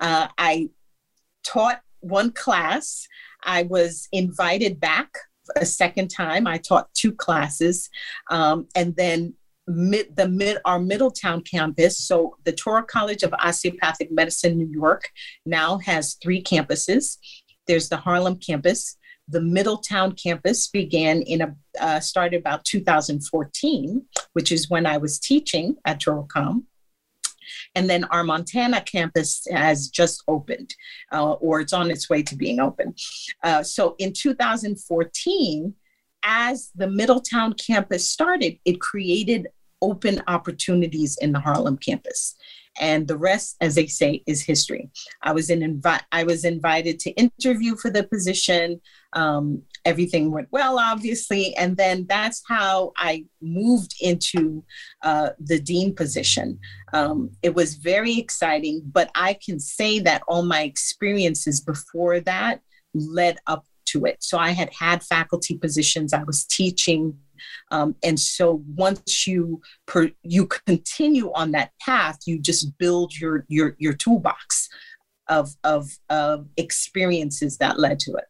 Uh, 0.01 0.29
I 0.39 0.71
taught 1.45 1.81
one 2.01 2.33
class. 2.33 3.07
I 3.45 3.65
was 3.65 4.09
invited 4.13 4.81
back 4.81 5.11
a 5.57 5.67
second 5.67 6.09
time. 6.09 6.47
I 6.47 6.59
taught 6.59 6.93
two 6.95 7.13
classes. 7.13 7.91
Um, 8.31 8.69
and 8.75 8.97
then 8.97 9.35
mid 9.67 10.17
the 10.17 10.29
mid 10.29 10.59
our 10.65 10.81
Middletown 10.81 11.43
campus. 11.43 11.99
So 11.99 12.37
the 12.45 12.53
Touro 12.53 12.87
College 12.87 13.23
of 13.23 13.33
Osteopathic 13.35 14.11
Medicine, 14.11 14.57
New 14.57 14.71
York, 14.71 15.09
now 15.47 15.79
has 15.79 16.17
three 16.23 16.43
campuses. 16.43 17.19
There's 17.67 17.89
the 17.89 17.97
Harlem 17.97 18.37
campus, 18.37 18.97
the 19.31 19.41
Middletown 19.41 20.13
campus 20.13 20.69
began 20.69 21.23
in 21.23 21.41
a 21.41 21.55
uh, 21.81 22.01
started 22.01 22.39
about 22.39 22.65
2014, 22.65 24.03
which 24.33 24.51
is 24.51 24.69
when 24.69 24.87
I 24.87 24.97
was 24.97 25.19
teaching 25.19 25.77
at 25.85 26.01
TouroCOM. 26.01 26.65
And 27.75 27.89
then 27.89 28.05
our 28.05 28.25
Montana 28.25 28.81
campus 28.81 29.47
has 29.51 29.89
just 29.89 30.23
opened, 30.29 30.75
uh, 31.13 31.33
or 31.33 31.61
it's 31.61 31.73
on 31.73 31.91
its 31.91 32.09
way 32.11 32.23
to 32.25 32.37
being 32.37 32.61
open. 32.61 32.95
Uh, 33.43 33.63
so 33.63 33.95
in 33.99 34.13
2014, 34.13 35.75
as 36.23 36.71
the 36.75 36.89
Middletown 36.89 37.55
campus 37.55 38.09
started, 38.09 38.59
it 38.65 38.81
created 38.81 39.49
open 39.83 40.23
opportunities 40.27 41.17
in 41.21 41.33
the 41.33 41.41
Harlem 41.41 41.77
campus 41.79 42.37
and 42.79 43.09
the 43.09 43.17
rest 43.17 43.57
as 43.61 43.75
they 43.75 43.87
say 43.87 44.23
is 44.27 44.43
history. 44.43 44.91
I 45.23 45.33
was 45.33 45.51
in 45.51 45.61
invi- 45.61 46.03
i 46.13 46.25
was 46.25 46.45
invited 46.45 46.99
to 47.01 47.11
interview 47.13 47.77
for 47.77 47.91
the 47.91 48.05
position. 48.05 48.81
Um, 49.13 49.63
everything 49.85 50.31
went 50.31 50.47
well 50.51 50.79
obviously 50.79 51.57
and 51.57 51.75
then 51.77 52.07
that's 52.07 52.43
how 52.47 52.93
i 52.99 53.25
moved 53.41 53.95
into 54.01 54.63
uh, 55.03 55.31
the 55.41 55.59
dean 55.59 55.95
position. 55.95 56.59
Um, 56.93 57.31
it 57.43 57.55
was 57.55 57.75
very 57.75 58.19
exciting 58.19 58.83
but 58.85 59.11
i 59.15 59.37
can 59.45 59.59
say 59.59 59.99
that 60.01 60.23
all 60.29 60.43
my 60.43 60.63
experiences 60.63 61.61
before 61.61 62.21
that 62.21 62.61
led 62.95 63.39
up 63.47 63.65
to 63.87 64.05
it. 64.05 64.19
So 64.21 64.39
i 64.39 64.51
had 64.51 64.71
had 64.79 65.03
faculty 65.03 65.57
positions. 65.57 66.13
I 66.13 66.23
was 66.23 66.45
teaching 66.45 67.19
um, 67.71 67.95
and 68.03 68.19
so 68.19 68.63
once 68.75 69.27
you 69.27 69.61
per, 69.87 70.11
you 70.23 70.47
continue 70.47 71.33
on 71.33 71.53
that 71.53 71.73
path, 71.81 72.19
you 72.27 72.39
just 72.39 72.77
build 72.79 73.17
your 73.17 73.45
your 73.49 73.77
your 73.79 73.95
toolbox 73.95 74.69
of 75.29 75.55
of, 75.65 75.89
of 76.09 76.47
experiences 76.57 77.57
that 77.59 77.79
led 77.79 77.99
to 78.01 78.13
it. 78.15 78.25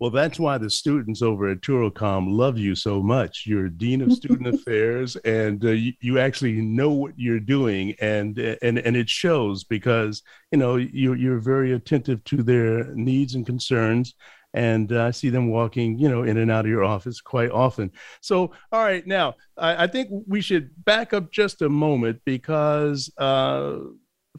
Well, 0.00 0.10
that's 0.10 0.40
why 0.40 0.58
the 0.58 0.70
students 0.70 1.22
over 1.22 1.50
at 1.50 1.60
TouroCom 1.60 2.26
love 2.28 2.58
you 2.58 2.74
so 2.74 3.02
much. 3.02 3.44
You're 3.46 3.68
dean 3.68 4.00
of 4.00 4.12
student 4.12 4.46
affairs, 4.54 5.16
and 5.16 5.64
uh, 5.64 5.70
you, 5.70 5.92
you, 6.00 6.18
actually 6.18 6.60
know 6.60 6.90
what 6.90 7.12
you're 7.16 7.38
doing, 7.38 7.94
and 8.00 8.36
and 8.38 8.78
and 8.78 8.96
it 8.96 9.08
shows 9.08 9.64
because 9.64 10.22
you 10.50 10.58
know 10.58 10.76
you 10.76 11.14
you're 11.14 11.38
very 11.38 11.74
attentive 11.74 12.24
to 12.24 12.42
their 12.42 12.92
needs 12.94 13.34
and 13.34 13.46
concerns, 13.46 14.14
and 14.54 14.92
uh, 14.92 15.04
I 15.04 15.10
see 15.10 15.30
them 15.30 15.48
walking, 15.48 15.98
you 15.98 16.08
know, 16.08 16.22
in 16.24 16.36
and 16.36 16.50
out 16.50 16.64
of 16.64 16.70
your 16.70 16.84
office 16.84 17.20
quite 17.20 17.50
often. 17.50 17.90
So, 18.20 18.52
all 18.70 18.82
right, 18.84 19.06
now 19.06 19.34
I, 19.56 19.84
I 19.84 19.86
think 19.86 20.10
we 20.26 20.40
should 20.40 20.70
back 20.84 21.12
up 21.12 21.32
just 21.32 21.62
a 21.62 21.68
moment 21.68 22.20
because 22.24 23.10
uh, 23.18 23.78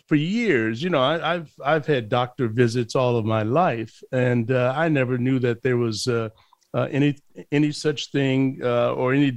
for 0.08 0.16
years, 0.16 0.84
you 0.84 0.90
know, 0.90 1.02
I, 1.02 1.34
have 1.34 1.52
I've 1.64 1.86
had 1.86 2.10
doctor 2.10 2.48
visits 2.48 2.96
all 2.96 3.18
of 3.18 3.26
my 3.26 3.44
life, 3.44 4.02
and 4.12 4.52
uh, 4.52 4.74
I 4.76 4.90
never 4.90 5.18
knew 5.18 5.40
that 5.40 5.64
there 5.64 5.78
was. 5.78 6.08
Uh, 6.08 6.30
uh, 6.76 6.88
any 6.90 7.16
any 7.52 7.72
such 7.72 8.10
thing 8.10 8.60
uh, 8.64 8.94
or 8.94 9.14
any 9.14 9.32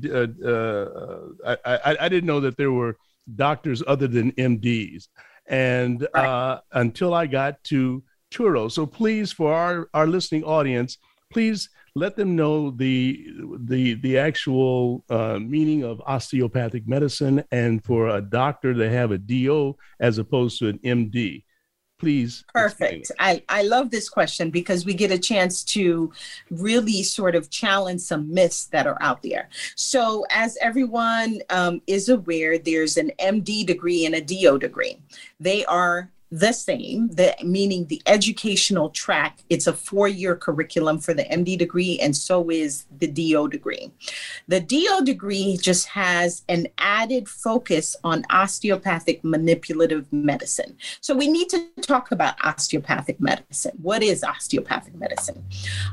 I, 1.45 1.56
I, 1.66 1.97
I 2.00 2.09
didn't 2.09 2.25
know 2.25 2.40
that 2.40 2.56
there 2.56 2.73
were 2.73 2.97
doctors 3.35 3.83
other 3.87 4.09
than 4.09 4.33
MDs 4.33 5.09
and 5.47 6.06
right. 6.14 6.59
until 6.73 7.14
I 7.14 7.26
got 7.26 7.62
to 7.64 8.02
Touro. 8.33 8.71
So 8.71 8.87
please, 8.87 9.33
for 9.33 9.52
our, 9.52 9.88
our 9.95 10.06
listening 10.06 10.45
audience, 10.45 10.99
please 11.30 11.68
let 11.95 12.14
them 12.14 12.37
know 12.37 12.71
the 12.71 13.26
the 13.61 13.95
the 13.95 14.18
actual 14.18 15.02
uh, 15.09 15.38
meaning 15.40 15.83
of 15.83 16.00
osteopathic 16.06 16.87
medicine, 16.87 17.42
and 17.50 17.83
for 17.85 18.09
a 18.09 18.21
doctor 18.21 18.75
to 18.75 18.90
have 18.90 19.11
a 19.12 19.18
DO 19.18 19.75
as 19.99 20.18
opposed 20.18 20.59
to 20.59 20.68
an 20.68 20.78
MD. 20.80 21.42
Please. 21.99 22.45
Perfect. 22.52 23.11
I, 23.18 23.42
I 23.49 23.62
love 23.62 23.90
this 23.90 24.11
question 24.11 24.50
because 24.50 24.85
we 24.85 24.92
get 24.92 25.11
a 25.11 25.18
chance 25.18 25.64
to 25.64 26.12
really 26.50 27.02
sort 27.02 27.35
of 27.35 27.49
challenge 27.49 28.02
some 28.02 28.33
myths 28.33 28.66
that 28.66 28.87
are 28.87 28.99
out 29.00 29.23
there. 29.23 29.49
So, 29.76 30.26
as 30.28 30.59
everyone 30.61 31.40
um, 31.49 31.80
is 31.87 32.11
aware, 32.11 32.59
there's 32.59 32.99
an 32.99 33.12
MD 33.18 33.64
degree 33.64 34.04
and 34.04 34.14
a 34.14 34.21
DO 34.21 34.59
degree. 34.59 34.99
They 35.40 35.64
are 35.64 36.11
the 36.30 36.52
same, 36.52 37.09
the 37.09 37.35
meaning 37.45 37.87
the 37.87 38.02
educational 38.06 38.90
track. 38.90 39.38
It's 39.49 39.66
a 39.66 39.73
four-year 39.73 40.37
curriculum 40.37 40.99
for 40.99 41.14
the 41.14 41.25
MD 41.25 41.56
degree, 41.56 41.99
and 42.00 42.16
so 42.16 42.50
is 42.50 42.87
the 42.99 43.06
DO 43.06 43.49
degree. 43.49 43.92
The 44.49 44.61
DO 44.61 45.04
degree 45.04 45.56
just 45.56 45.87
has 45.88 46.42
an 46.49 46.66
added 46.78 47.28
focus 47.28 47.95
on 48.02 48.25
osteopathic 48.30 49.23
manipulative 49.23 50.12
medicine. 50.12 50.76
So 51.00 51.14
we 51.14 51.28
need 51.28 51.49
to 51.50 51.68
talk 51.80 52.11
about 52.11 52.35
osteopathic 52.45 53.21
medicine. 53.21 53.78
What 53.80 54.02
is 54.02 54.25
osteopathic 54.25 54.97
medicine? 54.97 55.45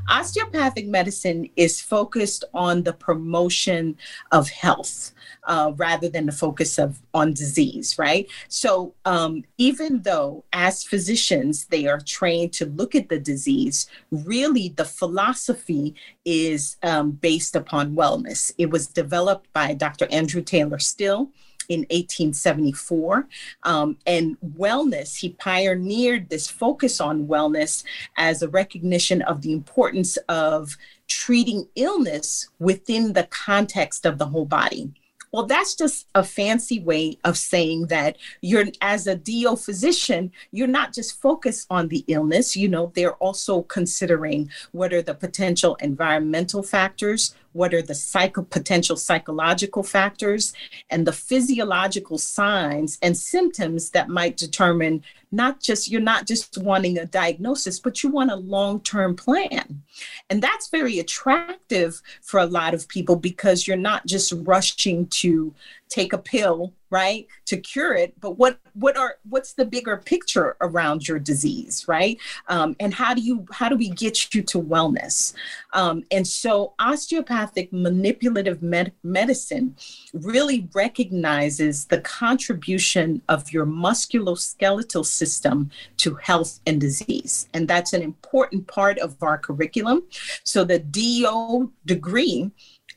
Osteopathic 0.08 0.86
medicine 0.88 1.48
is 1.56 1.80
focused 1.80 2.44
on 2.52 2.82
the 2.82 2.92
promotion 2.92 3.96
of 4.32 4.48
health 4.48 5.12
uh, 5.44 5.72
rather 5.76 6.08
than 6.08 6.26
the 6.26 6.32
focus 6.32 6.78
of 6.78 7.00
on 7.12 7.32
disease, 7.32 7.98
right? 7.98 8.28
So 8.48 8.94
um, 9.04 9.44
even 9.58 10.02
though 10.02 10.44
as 10.52 10.84
physicians 10.84 11.66
they 11.66 11.86
are 11.86 12.00
trained 12.00 12.52
to 12.54 12.66
look 12.66 12.94
at 12.94 13.08
the 13.08 13.18
disease, 13.18 13.88
really 14.10 14.68
the 14.68 14.84
philosophy 14.84 15.94
is 16.24 16.76
um, 16.82 17.12
based 17.12 17.56
upon 17.56 17.94
wellness. 17.94 18.52
It 18.58 18.70
was 18.70 18.86
developed 18.86 19.52
by 19.52 19.74
Dr. 19.74 20.06
Andrew 20.10 20.42
Taylor 20.42 20.78
Still 20.78 21.30
in 21.68 21.80
1874. 21.80 23.26
Um, 23.62 23.96
and 24.06 24.36
wellness, 24.56 25.16
he 25.16 25.30
pioneered 25.30 26.28
this 26.28 26.48
focus 26.48 27.00
on 27.00 27.26
wellness 27.26 27.84
as 28.16 28.42
a 28.42 28.48
recognition 28.48 29.22
of 29.22 29.42
the 29.42 29.52
importance 29.52 30.16
of 30.28 30.76
treating 31.08 31.68
illness 31.74 32.48
within 32.58 33.12
the 33.12 33.24
context 33.24 34.06
of 34.06 34.18
the 34.18 34.26
whole 34.26 34.46
body. 34.46 34.92
Well, 35.34 35.46
that's 35.46 35.74
just 35.74 36.06
a 36.14 36.22
fancy 36.22 36.78
way 36.78 37.18
of 37.24 37.36
saying 37.36 37.88
that 37.88 38.18
you're, 38.40 38.66
as 38.80 39.08
a 39.08 39.16
DO 39.16 39.56
physician, 39.56 40.30
you're 40.52 40.68
not 40.68 40.92
just 40.92 41.20
focused 41.20 41.66
on 41.70 41.88
the 41.88 42.04
illness. 42.06 42.54
You 42.54 42.68
know, 42.68 42.92
they're 42.94 43.14
also 43.14 43.62
considering 43.62 44.48
what 44.70 44.92
are 44.92 45.02
the 45.02 45.12
potential 45.12 45.74
environmental 45.80 46.62
factors, 46.62 47.34
what 47.54 47.72
are 47.72 47.82
the 47.82 47.94
psycho, 47.94 48.42
potential 48.42 48.96
psychological 48.96 49.82
factors, 49.82 50.52
and 50.90 51.06
the 51.06 51.12
physiological 51.12 52.18
signs 52.18 52.98
and 53.00 53.16
symptoms 53.16 53.90
that 53.90 54.08
might 54.08 54.36
determine 54.36 55.02
not 55.30 55.60
just 55.60 55.90
you're 55.90 56.00
not 56.00 56.26
just 56.26 56.58
wanting 56.58 56.96
a 56.98 57.06
diagnosis 57.06 57.80
but 57.80 58.02
you 58.02 58.08
want 58.08 58.30
a 58.30 58.36
long-term 58.36 59.16
plan. 59.16 59.82
And 60.30 60.42
that's 60.42 60.68
very 60.68 60.98
attractive 60.98 62.00
for 62.22 62.38
a 62.40 62.46
lot 62.46 62.74
of 62.74 62.88
people 62.88 63.16
because 63.16 63.66
you're 63.66 63.76
not 63.76 64.06
just 64.06 64.32
rushing 64.44 65.06
to 65.08 65.54
take 65.98 66.12
a 66.12 66.18
pill 66.18 66.72
right 66.90 67.26
to 67.46 67.56
cure 67.56 67.94
it 67.94 68.10
but 68.20 68.32
what 68.40 68.58
what 68.74 68.96
are 68.96 69.12
what's 69.28 69.52
the 69.54 69.64
bigger 69.64 69.96
picture 69.96 70.56
around 70.60 71.06
your 71.08 71.18
disease 71.18 71.84
right? 71.88 72.18
Um, 72.48 72.76
and 72.80 72.92
how 72.92 73.14
do 73.14 73.20
you 73.20 73.46
how 73.52 73.68
do 73.68 73.76
we 73.76 73.88
get 73.88 74.34
you 74.34 74.42
to 74.42 74.60
wellness? 74.60 75.34
Um, 75.72 76.04
and 76.10 76.26
so 76.26 76.74
osteopathic 76.78 77.72
manipulative 77.72 78.62
med- 78.62 78.92
medicine 79.02 79.76
really 80.12 80.68
recognizes 80.74 81.86
the 81.86 82.00
contribution 82.00 83.22
of 83.28 83.52
your 83.52 83.66
musculoskeletal 83.66 85.04
system 85.04 85.70
to 85.98 86.14
health 86.16 86.60
and 86.66 86.80
disease. 86.80 87.48
And 87.54 87.68
that's 87.68 87.92
an 87.92 88.02
important 88.02 88.66
part 88.66 88.98
of 88.98 89.22
our 89.22 89.38
curriculum. 89.38 90.04
So 90.44 90.64
the 90.64 90.78
do 90.78 91.72
degree 91.86 92.50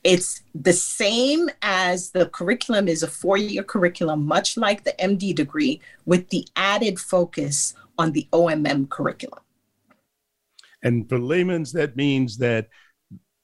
it's 0.08 0.42
the 0.54 0.72
same 0.72 1.50
as 1.60 2.10
the 2.12 2.26
curriculum 2.30 2.88
is 2.88 3.02
a 3.02 3.06
four 3.06 3.36
year 3.36 3.62
curriculum, 3.62 4.26
much 4.26 4.56
like 4.56 4.82
the 4.84 4.92
MD 4.92 5.34
degree, 5.34 5.82
with 6.06 6.30
the 6.30 6.48
added 6.56 6.98
focus 6.98 7.74
on 7.98 8.12
the 8.12 8.26
OMM 8.32 8.88
curriculum. 8.88 9.40
And 10.82 11.06
for 11.06 11.18
layman's, 11.18 11.72
that 11.72 11.94
means 11.96 12.38
that 12.38 12.68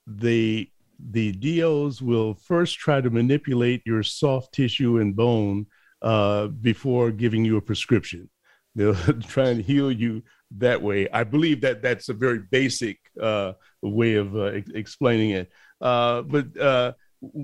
the 0.06 0.70
the 1.10 1.32
DOs 1.32 2.00
will 2.00 2.32
first 2.32 2.78
try 2.78 3.02
to 3.02 3.10
manipulate 3.10 3.82
your 3.84 4.02
soft 4.02 4.54
tissue 4.54 4.98
and 4.98 5.14
bone 5.14 5.66
uh, 6.00 6.46
before 6.46 7.10
giving 7.10 7.44
you 7.44 7.58
a 7.58 7.60
prescription. 7.60 8.30
They'll 8.74 8.94
try 9.34 9.48
and 9.48 9.60
heal 9.60 9.92
you 9.92 10.22
that 10.52 10.80
way. 10.80 11.08
I 11.10 11.24
believe 11.24 11.60
that 11.60 11.82
that's 11.82 12.08
a 12.08 12.14
very 12.14 12.38
basic 12.50 13.00
uh, 13.20 13.52
way 13.82 14.14
of 14.14 14.34
uh, 14.34 14.44
ex- 14.44 14.70
explaining 14.74 15.30
it. 15.30 15.50
Uh, 15.80 16.22
but 16.22 16.58
uh, 16.60 16.92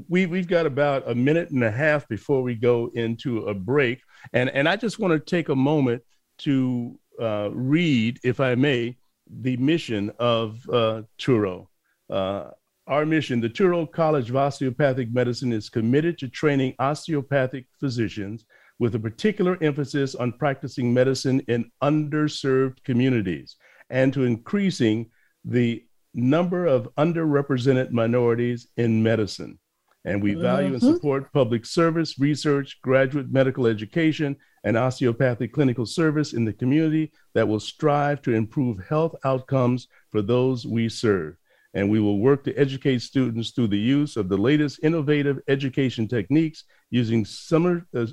we 0.08 0.26
we've 0.26 0.49
got 0.49 0.66
about 0.66 1.08
a 1.08 1.14
minute 1.14 1.50
and 1.50 1.64
a 1.64 1.70
half 1.70 2.08
before 2.08 2.42
we 2.42 2.54
go 2.54 2.90
into 2.94 3.46
a 3.46 3.54
break, 3.54 4.00
and 4.32 4.50
and 4.50 4.68
I 4.68 4.76
just 4.76 4.99
want 4.99 5.12
to 5.12 5.18
take 5.18 5.49
a 5.49 5.56
moment 5.56 6.02
to 6.38 6.99
uh, 7.20 7.50
read, 7.52 8.19
if 8.25 8.40
I 8.40 8.54
may, 8.54 8.97
the 9.43 9.56
mission 9.58 10.10
of 10.19 10.58
uh, 10.73 11.02
Touro. 11.19 11.66
Uh, 12.08 12.50
our 12.86 13.06
mission, 13.06 13.40
the 13.40 13.49
Touro 13.49 13.90
College 13.90 14.30
of 14.30 14.36
Osteopathic 14.36 15.12
Medicine, 15.12 15.52
is 15.52 15.69
committed 15.69 16.19
to 16.19 16.28
training 16.28 16.75
osteopathic 16.78 17.66
physicians 17.78 18.45
with 18.80 18.95
a 18.95 18.99
particular 18.99 19.58
emphasis 19.62 20.14
on 20.14 20.32
practicing 20.32 20.93
medicine 20.93 21.40
in 21.47 21.71
underserved 21.82 22.82
communities 22.82 23.56
and 23.90 24.12
to 24.12 24.25
increasing 24.25 25.08
the 25.45 25.84
number 26.14 26.66
of 26.66 26.88
underrepresented 26.96 27.90
minorities 27.90 28.68
in 28.76 29.02
medicine. 29.02 29.58
And 30.04 30.23
we 30.23 30.34
value 30.34 30.73
and 30.73 30.76
mm-hmm. 30.76 30.94
support 30.94 31.32
public 31.32 31.66
service, 31.66 32.18
research, 32.18 32.80
graduate 32.82 33.30
medical 33.30 33.66
education, 33.66 34.36
and 34.64 34.76
osteopathic 34.76 35.52
clinical 35.52 35.84
service 35.86 36.32
in 36.32 36.44
the 36.44 36.52
community 36.52 37.12
that 37.34 37.46
will 37.46 37.60
strive 37.60 38.23
to 38.23 38.32
improve 38.32 38.84
health 38.88 39.14
outcomes 39.25 39.88
for 40.10 40.23
those 40.23 40.66
we 40.66 40.88
serve. 40.88 41.36
And 41.75 41.88
we 41.88 42.00
will 42.00 42.18
work 42.18 42.44
to 42.44 42.54
educate 42.54 43.00
students 43.00 43.50
through 43.50 43.68
the 43.68 43.78
use 43.78 44.16
of 44.16 44.28
the 44.28 44.36
latest 44.36 44.80
innovative 44.82 45.38
education 45.49 46.08
techniques 46.08 46.64
using 46.90 47.25
summer, 47.25 47.86
uh, 47.94 48.06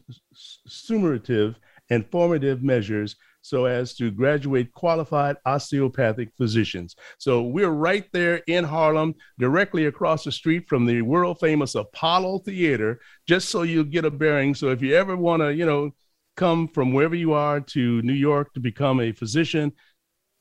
summative 0.67 1.55
and 1.89 2.05
formative 2.11 2.61
measures 2.61 3.15
so 3.47 3.63
as 3.63 3.95
to 3.95 4.11
graduate 4.11 4.73
qualified 4.73 5.37
osteopathic 5.45 6.29
physicians. 6.35 6.97
So 7.17 7.43
we're 7.43 7.69
right 7.69 8.05
there 8.11 8.41
in 8.47 8.65
Harlem, 8.65 9.15
directly 9.39 9.85
across 9.85 10.25
the 10.25 10.33
street 10.33 10.67
from 10.67 10.85
the 10.85 11.01
world 11.01 11.39
famous 11.39 11.75
Apollo 11.75 12.39
Theater, 12.39 12.99
just 13.25 13.47
so 13.47 13.61
you 13.61 13.85
get 13.85 14.03
a 14.03 14.11
bearing. 14.11 14.53
So 14.53 14.69
if 14.71 14.81
you 14.81 14.95
ever 14.95 15.15
want 15.15 15.41
to, 15.43 15.53
you 15.53 15.65
know, 15.65 15.91
come 16.35 16.67
from 16.67 16.91
wherever 16.91 17.15
you 17.15 17.31
are 17.33 17.61
to 17.61 18.01
New 18.01 18.13
York 18.13 18.53
to 18.53 18.59
become 18.59 18.99
a 18.99 19.13
physician, 19.13 19.71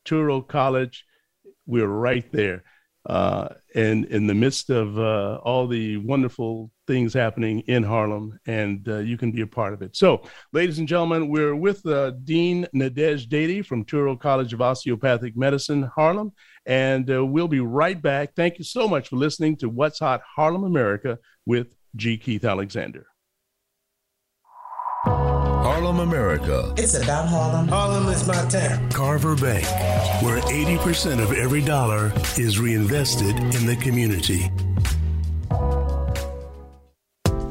Touro 0.04 0.46
College, 0.46 1.04
we're 1.64 1.86
right 1.86 2.30
there 2.32 2.64
uh, 3.06 3.48
and 3.74 4.04
in 4.06 4.26
the 4.26 4.34
midst 4.34 4.70
of 4.70 4.98
uh, 4.98 5.38
all 5.44 5.66
the 5.66 5.96
wonderful 5.98 6.70
things 6.86 7.14
happening 7.14 7.60
in 7.60 7.82
Harlem, 7.82 8.38
and 8.46 8.88
uh, 8.88 8.98
you 8.98 9.16
can 9.16 9.30
be 9.30 9.42
a 9.42 9.46
part 9.46 9.74
of 9.74 9.82
it. 9.82 9.96
So, 9.96 10.22
ladies 10.52 10.78
and 10.78 10.88
gentlemen, 10.88 11.28
we're 11.28 11.54
with 11.54 11.84
uh, 11.86 12.12
Dean 12.24 12.66
Nadege 12.74 13.28
Dady 13.28 13.64
from 13.64 13.84
Touro 13.84 14.18
College 14.18 14.52
of 14.52 14.60
Osteopathic 14.60 15.36
Medicine, 15.36 15.90
Harlem, 15.94 16.32
and 16.66 17.10
uh, 17.10 17.24
we'll 17.24 17.48
be 17.48 17.60
right 17.60 18.00
back. 18.00 18.34
Thank 18.34 18.58
you 18.58 18.64
so 18.64 18.88
much 18.88 19.08
for 19.08 19.16
listening 19.16 19.56
to 19.58 19.68
What's 19.68 20.00
Hot 20.00 20.22
Harlem 20.34 20.64
America 20.64 21.18
with 21.44 21.74
G. 21.94 22.18
Keith 22.18 22.44
Alexander. 22.44 23.06
Harlem, 25.66 25.98
America. 25.98 26.72
It's 26.76 26.94
about 26.94 27.28
Harlem. 27.28 27.66
Harlem 27.66 28.06
is 28.06 28.24
my 28.24 28.44
town. 28.44 28.88
Carver 28.92 29.34
Bank, 29.34 29.64
where 30.22 30.40
80% 30.42 31.20
of 31.20 31.32
every 31.32 31.60
dollar 31.60 32.12
is 32.38 32.60
reinvested 32.60 33.34
in 33.36 33.66
the 33.66 33.76
community. 33.82 34.48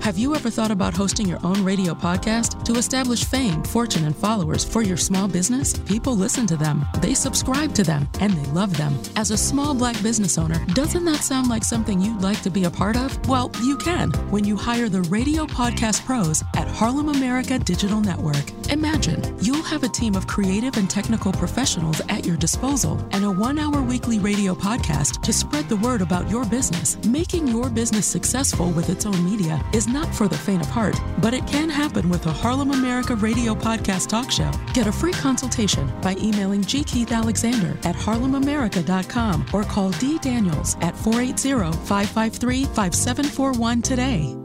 Have 0.06 0.20
you 0.20 0.36
ever 0.36 0.52
thought 0.52 0.70
about 0.70 0.94
hosting 0.94 1.28
your 1.28 1.40
own 1.44 1.64
radio 1.64 1.96
podcast 1.96 2.64
to 2.66 2.76
establish 2.76 3.26
fame, 3.26 3.64
fortune, 3.64 4.06
and 4.06 4.16
followers 4.16 4.64
for 4.64 4.84
your 4.84 4.98
small 4.98 5.28
business? 5.28 5.78
People 5.80 6.16
listen 6.16 6.46
to 6.46 6.56
them, 6.56 6.86
they 7.02 7.16
subscribe 7.16 7.74
to 7.74 7.84
them, 7.84 8.08
and 8.22 8.32
they 8.32 8.52
love 8.52 8.78
them. 8.78 8.98
As 9.16 9.32
a 9.32 9.38
small 9.38 9.74
black 9.74 10.00
business 10.04 10.38
owner, 10.38 10.64
doesn't 10.68 11.06
that 11.06 11.24
sound 11.24 11.50
like 11.50 11.64
something 11.64 12.00
you'd 12.00 12.22
like 12.22 12.40
to 12.44 12.52
be 12.52 12.66
a 12.66 12.70
part 12.70 12.96
of? 12.96 13.28
Well, 13.28 13.50
you 13.64 13.76
can 13.78 14.12
when 14.30 14.46
you 14.46 14.56
hire 14.56 14.90
the 14.90 15.02
radio 15.02 15.48
podcast 15.48 16.06
pros 16.06 16.44
at 16.54 16.65
Harlem 16.76 17.08
America 17.08 17.58
Digital 17.58 18.02
Network. 18.02 18.52
Imagine 18.70 19.24
you'll 19.42 19.64
have 19.64 19.84
a 19.84 19.88
team 19.88 20.14
of 20.14 20.28
creative 20.28 20.76
and 20.76 20.90
technical 20.90 21.32
professionals 21.32 22.02
at 22.10 22.26
your 22.26 22.36
disposal 22.36 23.00
and 23.12 23.24
a 23.24 23.32
one 23.32 23.58
hour 23.58 23.82
weekly 23.82 24.20
radio 24.20 24.54
podcast 24.54 25.22
to 25.22 25.32
spread 25.32 25.70
the 25.70 25.78
word 25.78 26.02
about 26.02 26.30
your 26.30 26.44
business. 26.44 26.98
Making 27.06 27.48
your 27.48 27.70
business 27.70 28.06
successful 28.06 28.72
with 28.72 28.90
its 28.90 29.06
own 29.06 29.24
media 29.24 29.64
is 29.74 29.88
not 29.88 30.14
for 30.14 30.28
the 30.28 30.38
faint 30.38 30.64
of 30.64 30.70
heart, 30.70 31.00
but 31.20 31.34
it 31.34 31.48
can 31.48 31.70
happen 31.70 32.10
with 32.10 32.26
a 32.26 32.34
Harlem 32.34 32.72
America 32.72 33.16
radio 33.16 33.56
podcast 33.56 34.10
talk 34.10 34.30
show. 34.30 34.52
Get 34.74 34.86
a 34.86 34.92
free 34.92 35.14
consultation 35.14 35.90
by 36.02 36.18
emailing 36.18 36.62
G. 36.62 36.84
Keith 36.84 37.14
Alexander 37.14 37.78
at 37.88 37.96
harlemamerica.com 37.96 39.46
or 39.54 39.64
call 39.64 39.92
D. 39.92 40.20
Daniels 40.20 40.76
at 40.82 40.98
480 40.98 41.72
553 41.86 42.66
5741 42.66 43.82
today. 43.82 44.45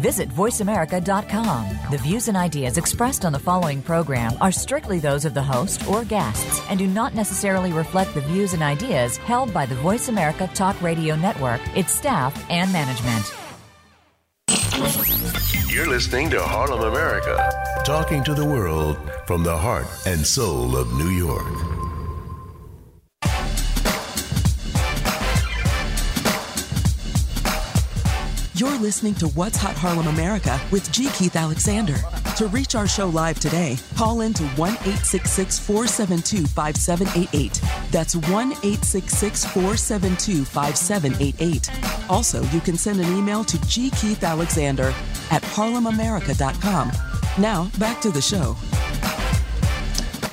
Visit 0.00 0.30
VoiceAmerica.com. 0.30 1.78
The 1.90 1.98
views 1.98 2.28
and 2.28 2.36
ideas 2.36 2.78
expressed 2.78 3.24
on 3.24 3.32
the 3.32 3.38
following 3.38 3.82
program 3.82 4.32
are 4.40 4.50
strictly 4.50 4.98
those 4.98 5.24
of 5.24 5.34
the 5.34 5.42
host 5.42 5.86
or 5.86 6.04
guests 6.04 6.62
and 6.70 6.78
do 6.78 6.86
not 6.86 7.14
necessarily 7.14 7.72
reflect 7.72 8.14
the 8.14 8.22
views 8.22 8.54
and 8.54 8.62
ideas 8.62 9.18
held 9.18 9.52
by 9.52 9.66
the 9.66 9.74
Voice 9.76 10.08
America 10.08 10.48
Talk 10.54 10.80
Radio 10.80 11.16
Network, 11.16 11.60
its 11.76 11.92
staff, 11.92 12.32
and 12.50 12.72
management. 12.72 13.32
You're 15.70 15.88
listening 15.88 16.30
to 16.30 16.42
Harlem, 16.42 16.80
America. 16.80 17.36
Talking 17.84 18.24
to 18.24 18.34
the 18.34 18.44
world 18.44 18.98
from 19.26 19.44
the 19.44 19.56
heart 19.56 19.86
and 20.06 20.26
soul 20.26 20.76
of 20.76 20.92
New 20.94 21.10
York. 21.10 21.69
You're 28.60 28.78
listening 28.78 29.14
to 29.14 29.28
What's 29.28 29.56
Hot 29.56 29.74
Harlem 29.74 30.08
America 30.08 30.60
with 30.70 30.92
G. 30.92 31.08
Keith 31.14 31.34
Alexander. 31.34 31.96
To 32.36 32.46
reach 32.48 32.74
our 32.74 32.86
show 32.86 33.08
live 33.08 33.40
today, 33.40 33.78
call 33.96 34.20
in 34.20 34.34
to 34.34 34.42
1 34.42 34.72
866 34.72 35.58
472 35.60 36.46
5788. 36.46 37.62
That's 37.90 38.16
1 38.16 38.52
866 38.52 39.46
472 39.46 40.44
5788. 40.44 42.10
Also, 42.10 42.42
you 42.50 42.60
can 42.60 42.76
send 42.76 43.00
an 43.00 43.10
email 43.16 43.44
to 43.44 43.58
G. 43.62 43.88
Keith 43.92 44.22
Alexander 44.22 44.92
at 45.30 45.40
harlemamerica.com. 45.40 46.92
Now, 47.38 47.70
back 47.78 48.02
to 48.02 48.10
the 48.10 48.20
show. 48.20 48.58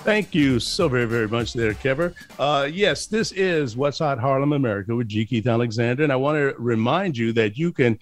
Thank 0.08 0.34
you 0.34 0.58
so 0.62 0.88
very, 0.88 1.04
very 1.04 1.28
much 1.28 1.52
there, 1.52 1.74
Kever. 1.74 2.14
Uh, 2.40 2.70
yes, 2.72 3.08
this 3.08 3.34
is 3.34 3.76
What's 3.76 4.00
Hot 4.00 4.18
Harlem 4.18 4.54
America 4.54 4.96
with 4.96 5.10
G. 5.10 5.26
Keith 5.26 5.48
Alexander. 5.48 6.02
And 6.04 6.14
I 6.14 6.16
want 6.16 6.38
to 6.38 6.56
remind 6.58 7.18
you 7.18 7.34
that 7.34 7.58
you 7.58 7.74
can 7.74 8.00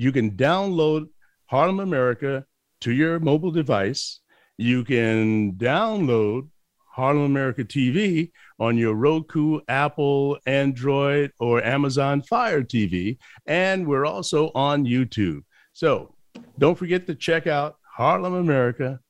you 0.00 0.12
can 0.12 0.30
download 0.30 1.08
Harlem 1.44 1.78
America 1.78 2.46
to 2.80 2.90
your 2.90 3.20
mobile 3.20 3.50
device. 3.50 4.20
You 4.56 4.82
can 4.82 5.52
download 5.56 6.48
Harlem 6.90 7.24
America 7.24 7.64
TV 7.64 8.30
on 8.58 8.78
your 8.78 8.94
Roku, 8.94 9.60
Apple, 9.68 10.38
Android, 10.46 11.32
or 11.38 11.62
Amazon 11.62 12.22
Fire 12.22 12.62
TV. 12.62 13.18
And 13.44 13.86
we're 13.86 14.06
also 14.06 14.50
on 14.54 14.86
YouTube. 14.86 15.42
So 15.74 16.14
don't 16.58 16.78
forget 16.78 17.06
to 17.08 17.14
check 17.14 17.46
out 17.46 17.76
Harlem 17.82 18.32
America 18.32 19.00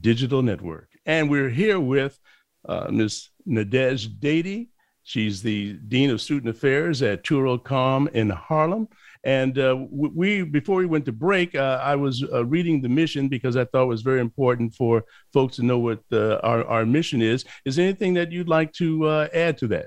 Digital 0.00 0.40
Network. 0.40 0.88
And 1.04 1.28
we're 1.28 1.50
here 1.50 1.78
with 1.78 2.18
uh, 2.66 2.86
Ms. 2.90 3.28
Nadege 3.46 4.08
Dady. 4.20 4.68
She's 5.02 5.42
the 5.42 5.74
Dean 5.74 6.08
of 6.08 6.22
Student 6.22 6.56
Affairs 6.56 7.02
at 7.02 7.24
Touro-Com 7.24 8.08
in 8.14 8.30
Harlem. 8.30 8.88
And 9.24 9.58
uh, 9.58 9.76
we, 9.90 10.42
before 10.42 10.76
we 10.76 10.86
went 10.86 11.06
to 11.06 11.12
break, 11.12 11.54
uh, 11.54 11.80
I 11.82 11.96
was 11.96 12.22
uh, 12.22 12.44
reading 12.44 12.82
the 12.82 12.90
mission 12.90 13.28
because 13.28 13.56
I 13.56 13.64
thought 13.64 13.84
it 13.84 13.88
was 13.88 14.02
very 14.02 14.20
important 14.20 14.74
for 14.74 15.04
folks 15.32 15.56
to 15.56 15.62
know 15.62 15.78
what 15.78 16.00
uh, 16.12 16.36
our, 16.42 16.64
our 16.64 16.84
mission 16.84 17.22
is. 17.22 17.44
Is 17.64 17.78
anything 17.78 18.14
that 18.14 18.32
you'd 18.32 18.48
like 18.48 18.72
to 18.74 19.06
uh, 19.06 19.28
add 19.32 19.56
to 19.58 19.68
that? 19.68 19.86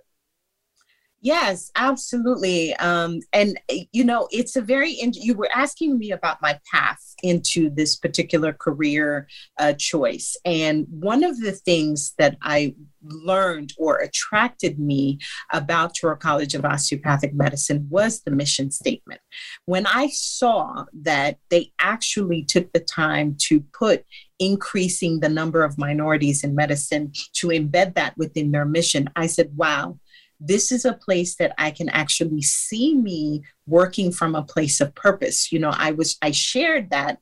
Yes, 1.27 1.71
absolutely. 1.75 2.73
Um, 2.75 3.19
and 3.33 3.59
you 3.91 4.05
know, 4.05 4.29
it's 4.31 4.55
a 4.55 4.61
very. 4.61 4.97
You 5.11 5.33
were 5.33 5.49
asking 5.53 5.99
me 5.99 6.11
about 6.11 6.41
my 6.41 6.57
path 6.73 7.03
into 7.21 7.69
this 7.69 7.97
particular 7.97 8.53
career 8.53 9.27
uh, 9.59 9.73
choice, 9.73 10.37
and 10.45 10.87
one 10.89 11.25
of 11.25 11.37
the 11.41 11.51
things 11.51 12.13
that 12.17 12.37
I 12.41 12.75
learned 13.03 13.73
or 13.77 13.97
attracted 13.97 14.79
me 14.79 15.19
about 15.51 15.95
Touro 15.95 16.17
College 16.17 16.55
of 16.55 16.63
Osteopathic 16.63 17.33
Medicine 17.33 17.87
was 17.89 18.21
the 18.21 18.31
mission 18.31 18.71
statement. 18.71 19.19
When 19.65 19.85
I 19.85 20.07
saw 20.07 20.85
that 21.01 21.39
they 21.49 21.73
actually 21.79 22.43
took 22.43 22.71
the 22.71 22.79
time 22.79 23.35
to 23.47 23.59
put 23.77 24.05
increasing 24.39 25.19
the 25.19 25.29
number 25.29 25.65
of 25.65 25.77
minorities 25.77 26.45
in 26.45 26.55
medicine 26.55 27.11
to 27.33 27.47
embed 27.47 27.95
that 27.95 28.17
within 28.17 28.51
their 28.51 28.65
mission, 28.65 29.09
I 29.17 29.27
said, 29.27 29.57
"Wow." 29.57 29.99
This 30.39 30.71
is 30.71 30.85
a 30.85 30.93
place 30.93 31.35
that 31.37 31.53
I 31.57 31.71
can 31.71 31.89
actually 31.89 32.41
see 32.41 32.93
me 32.93 33.43
working 33.65 34.11
from 34.11 34.35
a 34.35 34.43
place 34.43 34.79
of 34.81 34.93
purpose. 34.95 35.51
You 35.51 35.59
know, 35.59 35.73
I 35.73 35.91
was, 35.91 36.17
I 36.21 36.31
shared 36.31 36.91
that 36.91 37.19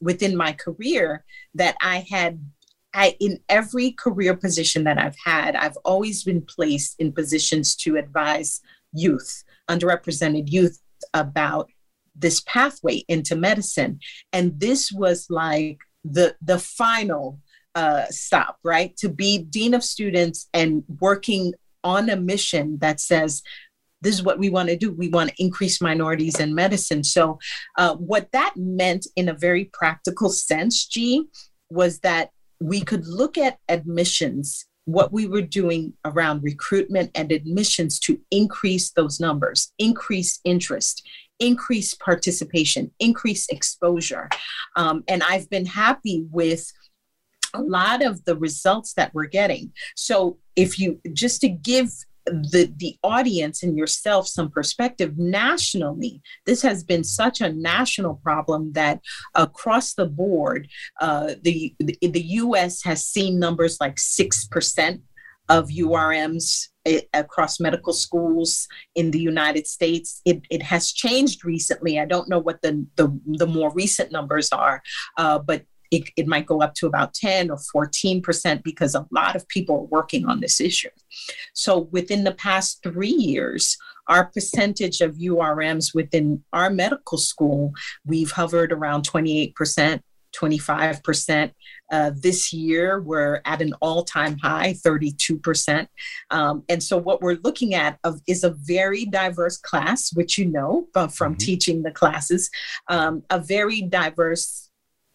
within 0.00 0.36
my 0.36 0.52
career 0.52 1.24
that 1.54 1.76
I 1.80 2.06
had. 2.08 2.40
I, 2.94 3.16
in 3.20 3.38
every 3.50 3.92
career 3.92 4.34
position 4.34 4.84
that 4.84 4.98
I've 4.98 5.16
had, 5.22 5.54
I've 5.54 5.76
always 5.84 6.24
been 6.24 6.40
placed 6.40 6.96
in 6.98 7.12
positions 7.12 7.76
to 7.76 7.96
advise 7.96 8.62
youth, 8.92 9.44
underrepresented 9.70 10.50
youth, 10.50 10.80
about 11.14 11.70
this 12.16 12.40
pathway 12.40 13.04
into 13.08 13.36
medicine. 13.36 14.00
And 14.32 14.58
this 14.58 14.90
was 14.92 15.26
like 15.30 15.78
the 16.04 16.34
the 16.42 16.58
final 16.58 17.40
uh, 17.74 18.06
stop, 18.10 18.58
right? 18.64 18.96
To 18.98 19.08
be 19.08 19.38
dean 19.38 19.74
of 19.74 19.84
students 19.84 20.48
and 20.52 20.82
working 21.00 21.54
on 21.88 22.10
a 22.10 22.16
mission 22.16 22.78
that 22.80 23.00
says, 23.00 23.42
this 24.02 24.14
is 24.14 24.22
what 24.22 24.38
we 24.38 24.50
want 24.50 24.68
to 24.68 24.76
do. 24.76 24.92
We 24.92 25.08
want 25.08 25.30
to 25.30 25.42
increase 25.42 25.80
minorities 25.80 26.38
in 26.38 26.54
medicine. 26.54 27.02
So, 27.02 27.38
uh, 27.76 27.96
what 27.96 28.30
that 28.32 28.52
meant 28.56 29.06
in 29.16 29.28
a 29.28 29.34
very 29.34 29.64
practical 29.72 30.28
sense, 30.28 30.86
G, 30.86 31.24
was 31.70 32.00
that 32.00 32.30
we 32.60 32.80
could 32.80 33.06
look 33.06 33.38
at 33.38 33.58
admissions, 33.68 34.66
what 34.84 35.12
we 35.12 35.26
were 35.26 35.42
doing 35.42 35.94
around 36.04 36.42
recruitment 36.42 37.10
and 37.14 37.32
admissions 37.32 37.98
to 38.00 38.20
increase 38.30 38.90
those 38.92 39.18
numbers, 39.18 39.72
increase 39.78 40.40
interest, 40.44 41.02
increase 41.40 41.94
participation, 41.94 42.90
increase 42.98 43.48
exposure. 43.48 44.28
Um, 44.76 45.04
and 45.08 45.22
I've 45.22 45.48
been 45.50 45.66
happy 45.66 46.26
with 46.30 46.70
a 47.54 47.62
lot 47.62 48.04
of 48.04 48.24
the 48.24 48.36
results 48.36 48.94
that 48.94 49.12
we're 49.14 49.26
getting. 49.26 49.72
So 49.96 50.38
if 50.56 50.78
you 50.78 51.00
just 51.12 51.40
to 51.42 51.48
give 51.48 51.90
the 52.26 52.72
the 52.76 52.96
audience 53.02 53.62
and 53.62 53.76
yourself 53.76 54.26
some 54.28 54.50
perspective 54.50 55.16
nationally 55.18 56.20
this 56.46 56.62
has 56.62 56.84
been 56.84 57.04
such 57.04 57.40
a 57.40 57.52
national 57.52 58.16
problem 58.16 58.72
that 58.72 59.00
across 59.34 59.94
the 59.94 60.06
board 60.06 60.68
uh, 61.00 61.34
the, 61.42 61.74
the 61.78 61.96
the 62.02 62.20
us 62.20 62.82
has 62.82 63.06
seen 63.06 63.38
numbers 63.38 63.78
like 63.80 63.96
6% 63.96 65.00
of 65.48 65.68
urms 65.68 66.68
eh, 66.84 67.00
across 67.14 67.58
medical 67.58 67.92
schools 67.92 68.68
in 68.94 69.10
the 69.10 69.20
united 69.20 69.66
states 69.66 70.20
it, 70.24 70.42
it 70.50 70.62
has 70.62 70.92
changed 70.92 71.44
recently 71.44 71.98
i 71.98 72.04
don't 72.04 72.28
know 72.28 72.38
what 72.38 72.60
the 72.62 72.86
the, 72.96 73.18
the 73.26 73.46
more 73.46 73.72
recent 73.72 74.12
numbers 74.12 74.50
are 74.52 74.82
uh, 75.16 75.38
but 75.38 75.62
it, 75.90 76.10
it 76.16 76.26
might 76.26 76.46
go 76.46 76.60
up 76.60 76.74
to 76.74 76.86
about 76.86 77.14
10 77.14 77.50
or 77.50 77.58
14% 77.74 78.62
because 78.62 78.94
a 78.94 79.06
lot 79.10 79.36
of 79.36 79.46
people 79.48 79.76
are 79.76 79.84
working 79.84 80.26
on 80.26 80.40
this 80.40 80.60
issue. 80.60 80.90
So 81.54 81.88
within 81.90 82.24
the 82.24 82.34
past 82.34 82.82
three 82.82 83.08
years, 83.08 83.76
our 84.08 84.26
percentage 84.26 85.00
of 85.00 85.16
URMs 85.16 85.94
within 85.94 86.42
our 86.52 86.70
medical 86.70 87.18
school, 87.18 87.72
we've 88.06 88.32
hovered 88.32 88.72
around 88.72 89.08
28%. 89.08 90.00
25%. 90.36 91.52
Uh, 91.90 92.10
this 92.14 92.52
year, 92.52 93.00
we're 93.00 93.40
at 93.44 93.62
an 93.62 93.72
all 93.80 94.04
time 94.04 94.36
high, 94.38 94.74
32%. 94.84 95.86
Um, 96.30 96.62
and 96.68 96.82
so, 96.82 96.98
what 96.98 97.22
we're 97.22 97.38
looking 97.42 97.74
at 97.74 97.98
of, 98.04 98.20
is 98.26 98.44
a 98.44 98.50
very 98.50 99.06
diverse 99.06 99.56
class, 99.56 100.12
which 100.12 100.36
you 100.36 100.44
know 100.44 100.86
from 100.92 101.08
mm-hmm. 101.08 101.34
teaching 101.34 101.82
the 101.82 101.90
classes, 101.90 102.50
um, 102.88 103.22
a 103.30 103.38
very 103.38 103.80
diverse 103.80 104.67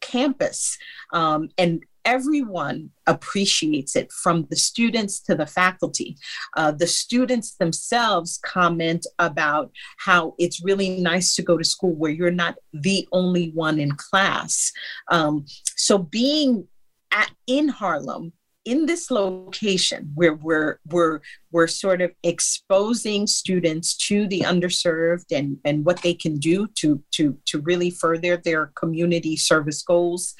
campus. 0.03 0.77
Um, 1.11 1.49
and 1.57 1.83
everyone 2.05 2.89
appreciates 3.07 3.95
it 3.95 4.11
from 4.11 4.45
the 4.49 4.55
students 4.55 5.19
to 5.21 5.35
the 5.35 5.45
faculty. 5.45 6.17
Uh, 6.55 6.71
the 6.71 6.87
students 6.87 7.55
themselves 7.55 8.39
comment 8.43 9.05
about 9.19 9.71
how 9.97 10.35
it's 10.37 10.63
really 10.63 11.01
nice 11.01 11.35
to 11.35 11.41
go 11.41 11.57
to 11.57 11.63
school 11.63 11.95
where 11.95 12.11
you're 12.11 12.31
not 12.31 12.55
the 12.73 13.07
only 13.11 13.51
one 13.51 13.79
in 13.79 13.91
class. 13.93 14.71
Um, 15.09 15.45
so 15.75 15.97
being 15.97 16.67
at, 17.11 17.31
in 17.47 17.69
Harlem 17.69 18.33
in 18.65 18.85
this 18.85 19.11
location 19.11 20.11
where 20.15 20.35
we're 20.35 20.79
we're 20.87 21.19
we're 21.51 21.67
sort 21.67 22.01
of 22.01 22.11
exposing 22.23 23.27
students 23.27 23.95
to 23.95 24.27
the 24.27 24.41
underserved 24.41 25.31
and 25.31 25.57
and 25.65 25.85
what 25.85 26.01
they 26.01 26.13
can 26.13 26.37
do 26.37 26.67
to 26.75 27.03
to 27.11 27.37
to 27.45 27.59
really 27.61 27.89
further 27.89 28.37
their 28.37 28.67
community 28.75 29.35
service 29.35 29.81
goals 29.81 30.33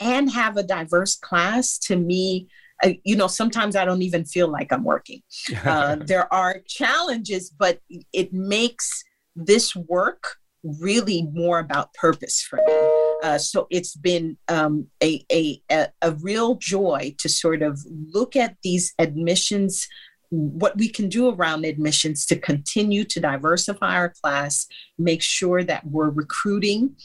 and 0.00 0.30
have 0.30 0.56
a 0.56 0.62
diverse 0.62 1.16
class 1.16 1.78
to 1.78 1.96
me 1.96 2.48
uh, 2.82 2.90
you 3.04 3.16
know 3.16 3.26
sometimes 3.26 3.76
i 3.76 3.84
don't 3.84 4.02
even 4.02 4.24
feel 4.24 4.48
like 4.48 4.72
i'm 4.72 4.84
working. 4.84 5.22
Uh, 5.64 5.96
there 5.96 6.32
are 6.32 6.60
challenges 6.66 7.50
but 7.50 7.80
it 8.12 8.32
makes 8.32 9.04
this 9.34 9.76
work 9.76 10.36
really 10.80 11.28
more 11.32 11.58
about 11.58 11.92
purpose 11.94 12.40
for 12.40 12.56
me 12.56 12.95
uh, 13.22 13.38
so 13.38 13.66
it's 13.70 13.96
been 13.96 14.36
um, 14.48 14.86
a, 15.02 15.24
a, 15.32 15.60
a 16.02 16.12
real 16.20 16.56
joy 16.56 17.14
to 17.18 17.28
sort 17.28 17.62
of 17.62 17.80
look 18.12 18.36
at 18.36 18.56
these 18.62 18.94
admissions 18.98 19.88
what 20.30 20.76
we 20.76 20.88
can 20.88 21.08
do 21.08 21.30
around 21.30 21.64
admissions 21.64 22.26
to 22.26 22.36
continue 22.36 23.04
to 23.04 23.20
diversify 23.20 23.94
our 23.94 24.12
class, 24.22 24.66
make 24.98 25.22
sure 25.22 25.62
that 25.62 25.86
we're 25.86 26.10
recruiting 26.10 26.96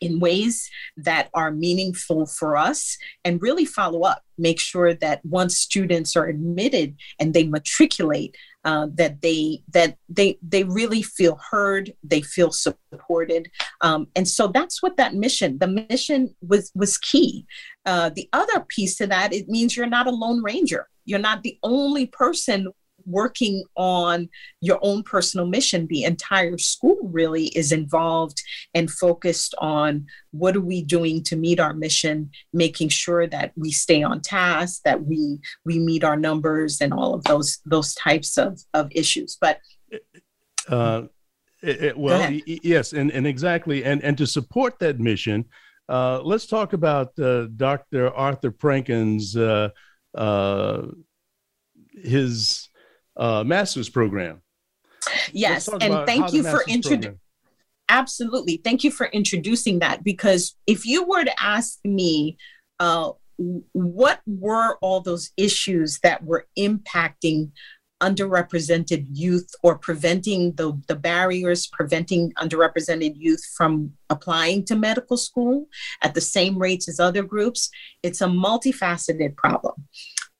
in 0.00 0.18
ways 0.18 0.68
that 0.96 1.30
are 1.34 1.52
meaningful 1.52 2.26
for 2.26 2.56
us 2.56 2.98
and 3.24 3.40
really 3.40 3.64
follow 3.64 4.00
up 4.02 4.24
make 4.42 4.58
sure 4.58 4.92
that 4.92 5.24
once 5.24 5.56
students 5.56 6.16
are 6.16 6.26
admitted 6.26 6.96
and 7.20 7.32
they 7.32 7.44
matriculate 7.44 8.36
uh, 8.64 8.86
that 8.94 9.22
they 9.22 9.62
that 9.68 9.96
they 10.08 10.38
they 10.42 10.64
really 10.64 11.02
feel 11.02 11.38
heard 11.50 11.92
they 12.02 12.20
feel 12.20 12.52
supported. 12.52 13.50
Um, 13.80 14.06
and 14.14 14.28
so 14.28 14.48
that's 14.48 14.82
what 14.82 14.96
that 14.96 15.14
mission 15.14 15.58
the 15.58 15.66
mission 15.66 16.34
was 16.46 16.70
was 16.74 16.98
key. 16.98 17.46
Uh, 17.86 18.10
the 18.10 18.28
other 18.32 18.60
piece 18.68 18.96
to 18.96 19.06
that 19.08 19.32
it 19.32 19.48
means 19.48 19.76
you're 19.76 19.86
not 19.86 20.06
a 20.06 20.10
lone 20.10 20.42
ranger. 20.42 20.88
You're 21.04 21.18
not 21.18 21.42
the 21.42 21.58
only 21.62 22.06
person 22.06 22.68
working 23.06 23.64
on 23.76 24.28
your 24.60 24.78
own 24.82 25.02
personal 25.02 25.46
mission. 25.46 25.86
The 25.86 26.04
entire 26.04 26.58
school 26.58 26.98
really 27.02 27.46
is 27.48 27.72
involved 27.72 28.42
and 28.74 28.90
focused 28.90 29.54
on 29.58 30.06
what 30.30 30.56
are 30.56 30.60
we 30.60 30.82
doing 30.82 31.22
to 31.24 31.36
meet 31.36 31.60
our 31.60 31.74
mission, 31.74 32.30
making 32.52 32.88
sure 32.88 33.26
that 33.26 33.52
we 33.56 33.70
stay 33.70 34.02
on 34.02 34.20
task, 34.20 34.82
that 34.84 35.04
we 35.04 35.38
we 35.64 35.78
meet 35.78 36.04
our 36.04 36.16
numbers 36.16 36.80
and 36.80 36.92
all 36.92 37.14
of 37.14 37.24
those 37.24 37.60
those 37.64 37.94
types 37.94 38.38
of, 38.38 38.60
of 38.74 38.88
issues. 38.92 39.36
But 39.40 39.58
uh, 40.68 41.02
it, 41.62 41.82
it, 41.82 41.98
well, 41.98 42.20
y- 42.20 42.42
yes, 42.46 42.92
and, 42.92 43.10
and 43.10 43.26
exactly, 43.26 43.84
and 43.84 44.02
and 44.02 44.16
to 44.18 44.26
support 44.26 44.78
that 44.80 44.98
mission, 44.98 45.44
uh, 45.88 46.20
let's 46.22 46.46
talk 46.46 46.72
about 46.72 47.18
uh, 47.18 47.46
Dr. 47.56 48.10
Arthur 48.10 48.50
Prankin's 48.50 49.36
uh, 49.36 49.68
uh, 50.14 50.82
his 51.92 52.68
uh, 53.16 53.44
master's 53.44 53.88
program. 53.88 54.42
Yes, 55.32 55.68
and 55.68 56.06
thank 56.06 56.32
you 56.32 56.42
for 56.42 56.62
introducing. 56.68 57.18
Absolutely, 57.88 58.58
thank 58.58 58.84
you 58.84 58.90
for 58.90 59.06
introducing 59.06 59.80
that 59.80 60.02
because 60.02 60.56
if 60.66 60.86
you 60.86 61.04
were 61.04 61.24
to 61.24 61.42
ask 61.42 61.78
me, 61.84 62.38
uh, 62.80 63.10
what 63.72 64.20
were 64.26 64.76
all 64.80 65.00
those 65.00 65.30
issues 65.36 65.98
that 66.02 66.24
were 66.24 66.46
impacting 66.58 67.50
underrepresented 68.02 69.06
youth 69.12 69.48
or 69.62 69.78
preventing 69.78 70.52
the, 70.56 70.78
the 70.88 70.96
barriers 70.96 71.68
preventing 71.68 72.32
underrepresented 72.32 73.14
youth 73.16 73.42
from 73.56 73.92
applying 74.10 74.64
to 74.64 74.74
medical 74.74 75.16
school 75.16 75.68
at 76.02 76.12
the 76.12 76.20
same 76.20 76.58
rates 76.58 76.88
as 76.88 76.98
other 76.98 77.22
groups 77.22 77.70
it's 78.02 78.20
a 78.20 78.26
multifaceted 78.26 79.36
problem 79.36 79.74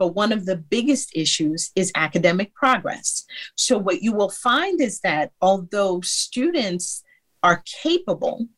but 0.03 0.17
one 0.17 0.33
of 0.33 0.47
the 0.47 0.57
biggest 0.57 1.13
issues 1.15 1.71
is 1.77 1.93
academic 1.95 2.53
progress. 2.57 3.25
So, 3.55 3.79
what 3.79 4.03
you 4.03 4.13
will 4.13 4.31
find 4.31 4.81
is 4.81 4.99
that 5.03 5.31
although 5.41 6.01
students 6.01 7.05
are 7.45 7.63
capable, 7.85 8.49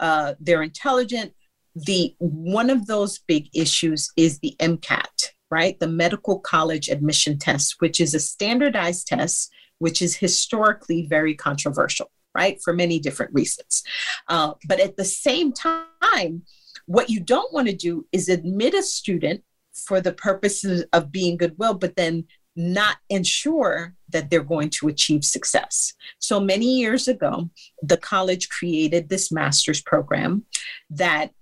uh, 0.00 0.32
they're 0.40 0.62
intelligent, 0.62 1.34
the 1.76 2.14
one 2.20 2.70
of 2.70 2.86
those 2.86 3.18
big 3.18 3.50
issues 3.52 4.10
is 4.16 4.38
the 4.38 4.56
MCAT, 4.58 5.32
right? 5.50 5.78
The 5.78 5.88
medical 5.88 6.40
college 6.40 6.88
admission 6.88 7.38
test, 7.38 7.74
which 7.80 8.00
is 8.00 8.14
a 8.14 8.18
standardized 8.18 9.06
test, 9.06 9.52
which 9.80 10.00
is 10.00 10.16
historically 10.16 11.06
very 11.06 11.34
controversial, 11.34 12.10
right? 12.34 12.58
For 12.64 12.72
many 12.72 12.98
different 12.98 13.34
reasons. 13.34 13.82
Uh, 14.26 14.54
but 14.66 14.80
at 14.80 14.96
the 14.96 15.04
same 15.04 15.52
time, 15.52 16.44
what 16.86 17.10
you 17.10 17.20
don't 17.20 17.52
want 17.52 17.68
to 17.68 17.76
do 17.76 18.06
is 18.10 18.30
admit 18.30 18.72
a 18.72 18.82
student 18.82 19.42
for 19.74 20.00
the 20.00 20.12
purposes 20.12 20.84
of 20.92 21.12
being 21.12 21.36
goodwill, 21.36 21.74
but 21.74 21.96
then 21.96 22.24
not 22.56 22.98
ensure 23.10 23.94
that 24.08 24.30
they're 24.30 24.42
going 24.42 24.70
to 24.70 24.88
achieve 24.88 25.24
success. 25.24 25.92
So 26.18 26.38
many 26.38 26.78
years 26.78 27.08
ago, 27.08 27.50
the 27.82 27.96
college 27.96 28.48
created 28.48 29.08
this 29.08 29.32
master's 29.32 29.82
program 29.82 30.44
that 30.90 31.32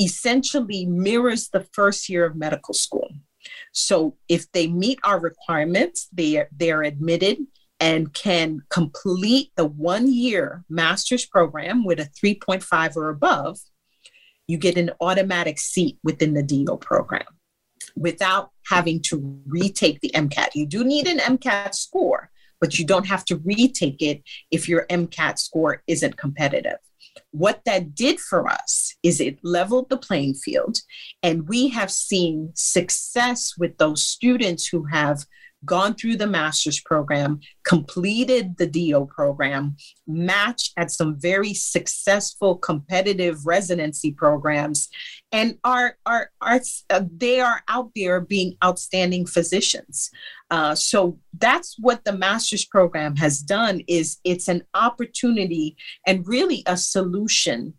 essentially 0.00 0.86
mirrors 0.86 1.50
the 1.50 1.66
first 1.72 2.08
year 2.08 2.24
of 2.24 2.36
medical 2.36 2.72
school. 2.72 3.10
So 3.72 4.16
if 4.28 4.50
they 4.52 4.66
meet 4.66 4.98
our 5.04 5.20
requirements, 5.20 6.08
they 6.12 6.38
are, 6.38 6.48
they 6.56 6.70
are 6.70 6.82
admitted 6.82 7.38
and 7.80 8.12
can 8.14 8.60
complete 8.70 9.50
the 9.56 9.64
one 9.64 10.10
year 10.10 10.64
master's 10.68 11.26
program 11.26 11.84
with 11.84 11.98
a 11.98 12.08
3.5 12.24 12.96
or 12.96 13.08
above 13.08 13.58
you 14.52 14.58
get 14.58 14.76
an 14.76 14.90
automatic 15.00 15.58
seat 15.58 15.96
within 16.04 16.34
the 16.34 16.42
DO 16.42 16.76
program 16.76 17.24
without 17.96 18.50
having 18.68 19.00
to 19.00 19.40
retake 19.46 19.98
the 20.00 20.10
MCAT. 20.14 20.48
You 20.54 20.66
do 20.66 20.84
need 20.84 21.06
an 21.06 21.20
MCAT 21.20 21.74
score, 21.74 22.30
but 22.60 22.78
you 22.78 22.84
don't 22.84 23.06
have 23.06 23.24
to 23.24 23.38
retake 23.38 24.02
it 24.02 24.22
if 24.50 24.68
your 24.68 24.84
MCAT 24.90 25.38
score 25.38 25.82
isn't 25.86 26.18
competitive. 26.18 26.76
What 27.30 27.62
that 27.64 27.94
did 27.94 28.20
for 28.20 28.46
us 28.46 28.94
is 29.02 29.20
it 29.20 29.38
leveled 29.42 29.88
the 29.88 29.96
playing 29.96 30.34
field, 30.34 30.80
and 31.22 31.48
we 31.48 31.68
have 31.68 31.90
seen 31.90 32.52
success 32.54 33.54
with 33.56 33.78
those 33.78 34.02
students 34.02 34.66
who 34.66 34.84
have 34.84 35.24
gone 35.64 35.94
through 35.94 36.16
the 36.16 36.26
master's 36.26 36.80
program, 36.80 37.40
completed 37.64 38.56
the 38.56 38.66
DO 38.66 39.06
program, 39.06 39.76
matched 40.06 40.72
at 40.76 40.90
some 40.90 41.18
very 41.18 41.54
successful 41.54 42.56
competitive 42.56 43.46
residency 43.46 44.12
programs, 44.12 44.88
and 45.30 45.58
are 45.64 45.96
are 46.04 46.30
are 46.40 46.60
uh, 46.90 47.02
they 47.16 47.40
are 47.40 47.62
out 47.68 47.90
there 47.94 48.20
being 48.20 48.56
outstanding 48.64 49.26
physicians. 49.26 50.10
Uh, 50.50 50.74
so 50.74 51.18
that's 51.38 51.76
what 51.78 52.04
the 52.04 52.12
master's 52.12 52.64
program 52.64 53.16
has 53.16 53.38
done. 53.40 53.80
Is 53.88 54.18
it's 54.24 54.48
an 54.48 54.62
opportunity 54.74 55.76
and 56.06 56.26
really 56.26 56.62
a 56.66 56.76
solution 56.76 57.74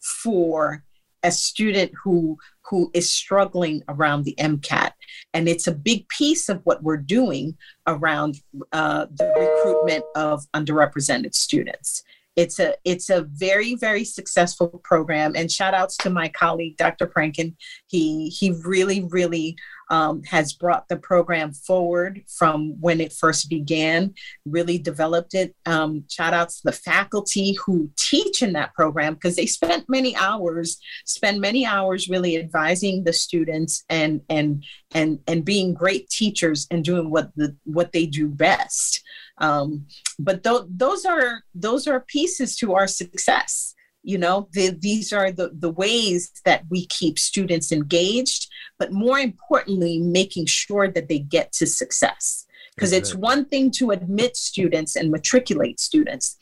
for 0.00 0.84
a 1.26 1.32
student 1.32 1.92
who 2.02 2.38
who 2.62 2.90
is 2.94 3.10
struggling 3.10 3.82
around 3.88 4.24
the 4.24 4.34
MCAT. 4.38 4.92
And 5.34 5.48
it's 5.48 5.66
a 5.66 5.72
big 5.72 6.08
piece 6.08 6.48
of 6.48 6.60
what 6.64 6.82
we're 6.82 6.96
doing 6.96 7.56
around 7.86 8.40
uh, 8.72 9.06
the 9.12 9.32
recruitment 9.38 10.04
of 10.16 10.44
underrepresented 10.52 11.34
students. 11.34 12.02
It's 12.36 12.58
a 12.58 12.74
it's 12.84 13.08
a 13.08 13.22
very 13.22 13.76
very 13.76 14.04
successful 14.04 14.68
program, 14.84 15.34
and 15.34 15.50
shout 15.50 15.72
outs 15.72 15.96
to 15.98 16.10
my 16.10 16.28
colleague 16.28 16.76
Dr. 16.76 17.06
Pranken. 17.06 17.54
He 17.86 18.28
he 18.28 18.50
really 18.64 19.04
really 19.04 19.56
um, 19.90 20.22
has 20.24 20.52
brought 20.52 20.88
the 20.88 20.96
program 20.96 21.52
forward 21.52 22.22
from 22.28 22.80
when 22.80 23.00
it 23.00 23.12
first 23.12 23.48
began, 23.48 24.14
really 24.44 24.78
developed 24.78 25.34
it. 25.34 25.54
Um, 25.64 26.04
shout 26.10 26.34
outs 26.34 26.60
to 26.60 26.62
the 26.64 26.72
faculty 26.72 27.56
who 27.64 27.90
teach 27.96 28.42
in 28.42 28.52
that 28.54 28.74
program 28.74 29.14
because 29.14 29.36
they 29.36 29.46
spent 29.46 29.88
many 29.88 30.16
hours, 30.16 30.78
spend 31.04 31.40
many 31.40 31.64
hours 31.64 32.08
really 32.08 32.36
advising 32.36 33.04
the 33.04 33.12
students 33.12 33.84
and 33.88 34.22
and 34.28 34.64
and 34.92 35.20
and 35.26 35.44
being 35.44 35.74
great 35.74 36.08
teachers 36.08 36.66
and 36.70 36.84
doing 36.84 37.10
what 37.10 37.30
the 37.36 37.56
what 37.64 37.92
they 37.92 38.06
do 38.06 38.28
best. 38.28 39.02
Um, 39.38 39.86
but 40.18 40.42
th- 40.42 40.62
those 40.68 41.04
are 41.04 41.42
those 41.54 41.86
are 41.86 42.00
pieces 42.00 42.56
to 42.56 42.74
our 42.74 42.86
success 42.88 43.75
you 44.06 44.18
know 44.18 44.48
the, 44.52 44.70
these 44.70 45.12
are 45.12 45.32
the, 45.32 45.50
the 45.52 45.70
ways 45.70 46.30
that 46.44 46.62
we 46.70 46.86
keep 46.86 47.18
students 47.18 47.72
engaged 47.72 48.48
but 48.78 48.92
more 48.92 49.18
importantly 49.18 49.98
making 49.98 50.46
sure 50.46 50.88
that 50.88 51.08
they 51.08 51.18
get 51.18 51.52
to 51.52 51.66
success. 51.66 52.46
Because 52.74 52.92
it's 52.92 53.14
one 53.14 53.46
thing 53.46 53.70
to 53.72 53.90
admit 53.90 54.36
students 54.36 54.96
and 54.96 55.10
matriculate 55.10 55.80
students. 55.80 56.36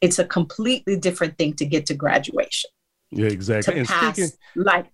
It's 0.00 0.20
a 0.20 0.24
completely 0.24 0.96
different 0.96 1.36
thing 1.36 1.54
to 1.54 1.66
get 1.66 1.84
to 1.86 1.94
graduation. 1.94 2.70
Yeah 3.10 3.26
exactly. 3.26 3.74
To 3.74 3.80
and 3.80 3.88
pass 3.88 4.14
speaking, 4.14 4.32
like 4.54 4.86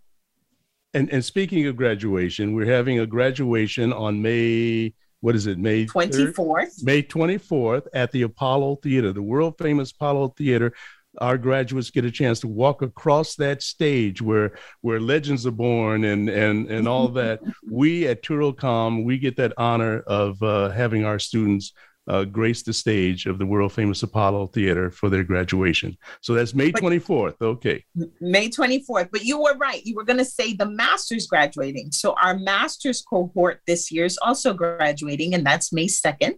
and, 0.95 1.11
and 1.12 1.23
speaking 1.23 1.67
of 1.67 1.77
graduation 1.77 2.55
we're 2.55 2.73
having 2.73 2.99
a 3.01 3.07
graduation 3.07 3.93
on 3.93 4.23
may 4.23 4.95
what 5.21 5.35
is 5.35 5.47
it, 5.47 5.59
May 5.59 5.87
24th? 5.87 6.85
May 6.85 7.03
24th 7.03 7.87
at 7.95 8.12
the 8.12 8.23
Apollo 8.23 8.77
Theater, 8.77 9.12
the 9.12 9.23
world 9.23 9.57
famous 9.59 9.91
Apollo 9.91 10.35
Theater 10.37 10.73
our 11.18 11.38
graduates 11.38 11.90
get 11.90 12.05
a 12.05 12.11
chance 12.11 12.40
to 12.40 12.48
walk 12.48 12.83
across 12.83 13.35
that 13.37 13.62
stage 13.62 14.20
where 14.22 14.57
where 14.81 15.00
legends 15.00 15.46
are 15.46 15.52
born 15.52 16.05
and 16.05 16.29
and 16.29 16.70
and 16.70 16.88
all 16.88 17.09
that 17.20 17.40
we 17.70 18.07
at 18.07 18.22
TourOCOM 18.22 19.05
we 19.05 19.18
get 19.18 19.37
that 19.37 19.52
honor 19.57 20.00
of 20.07 20.42
uh, 20.42 20.70
having 20.70 21.05
our 21.05 21.18
students 21.18 21.72
uh, 22.09 22.24
grace 22.24 22.62
the 22.62 22.72
stage 22.72 23.26
of 23.26 23.38
the 23.38 23.46
world 23.46 23.72
famous 23.72 24.02
Apollo 24.02 24.48
Theater 24.48 24.90
for 24.90 25.09
their 25.09 25.24
graduation. 25.24 25.96
So 26.20 26.35
that's 26.35 26.55
May 26.55 26.70
24th. 26.70 27.35
Okay. 27.40 27.85
May 28.20 28.48
24th. 28.48 29.09
But 29.11 29.24
you 29.24 29.40
were 29.40 29.57
right. 29.57 29.85
You 29.85 29.96
were 29.96 30.05
going 30.05 30.18
to 30.18 30.24
say 30.24 30.55
the 30.55 30.70
master's 30.70 31.26
graduating. 31.26 31.92
So 31.92 32.14
our 32.22 32.38
master's 32.38 33.02
cohort 33.02 33.61
this 33.66 33.90
year 33.90 34.05
is 34.05 34.18
also 34.22 34.55
graduating, 34.55 35.35
and 35.35 35.44
that's 35.44 35.72
May 35.72 35.87
2nd. 35.87 36.35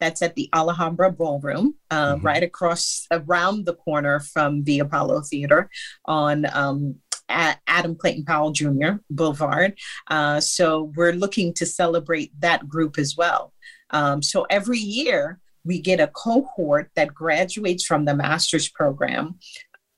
That's 0.00 0.22
at 0.22 0.34
the 0.34 0.48
Alhambra 0.52 1.10
Ballroom, 1.10 1.74
uh, 1.90 2.14
mm-hmm. 2.14 2.26
right 2.26 2.42
across 2.42 3.06
around 3.10 3.66
the 3.66 3.74
corner 3.74 4.20
from 4.20 4.64
the 4.64 4.78
Apollo 4.80 5.22
Theater 5.22 5.70
on 6.04 6.46
um, 6.52 6.96
at 7.28 7.60
Adam 7.66 7.94
Clayton 7.94 8.24
Powell 8.24 8.52
Jr. 8.52 8.92
Boulevard. 9.10 9.78
Uh, 10.08 10.40
so 10.40 10.92
we're 10.96 11.12
looking 11.12 11.52
to 11.54 11.66
celebrate 11.66 12.32
that 12.40 12.68
group 12.68 12.98
as 12.98 13.16
well. 13.16 13.52
Um, 13.90 14.22
so 14.22 14.46
every 14.50 14.78
year 14.78 15.40
we 15.64 15.80
get 15.80 16.00
a 16.00 16.08
cohort 16.08 16.90
that 16.96 17.14
graduates 17.14 17.84
from 17.84 18.04
the 18.04 18.14
master's 18.14 18.68
program 18.68 19.38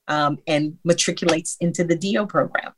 um, 0.09 0.39
and 0.47 0.79
matriculates 0.85 1.57
into 1.61 1.85
the 1.85 1.97
DO 1.97 2.27
program. 2.27 2.73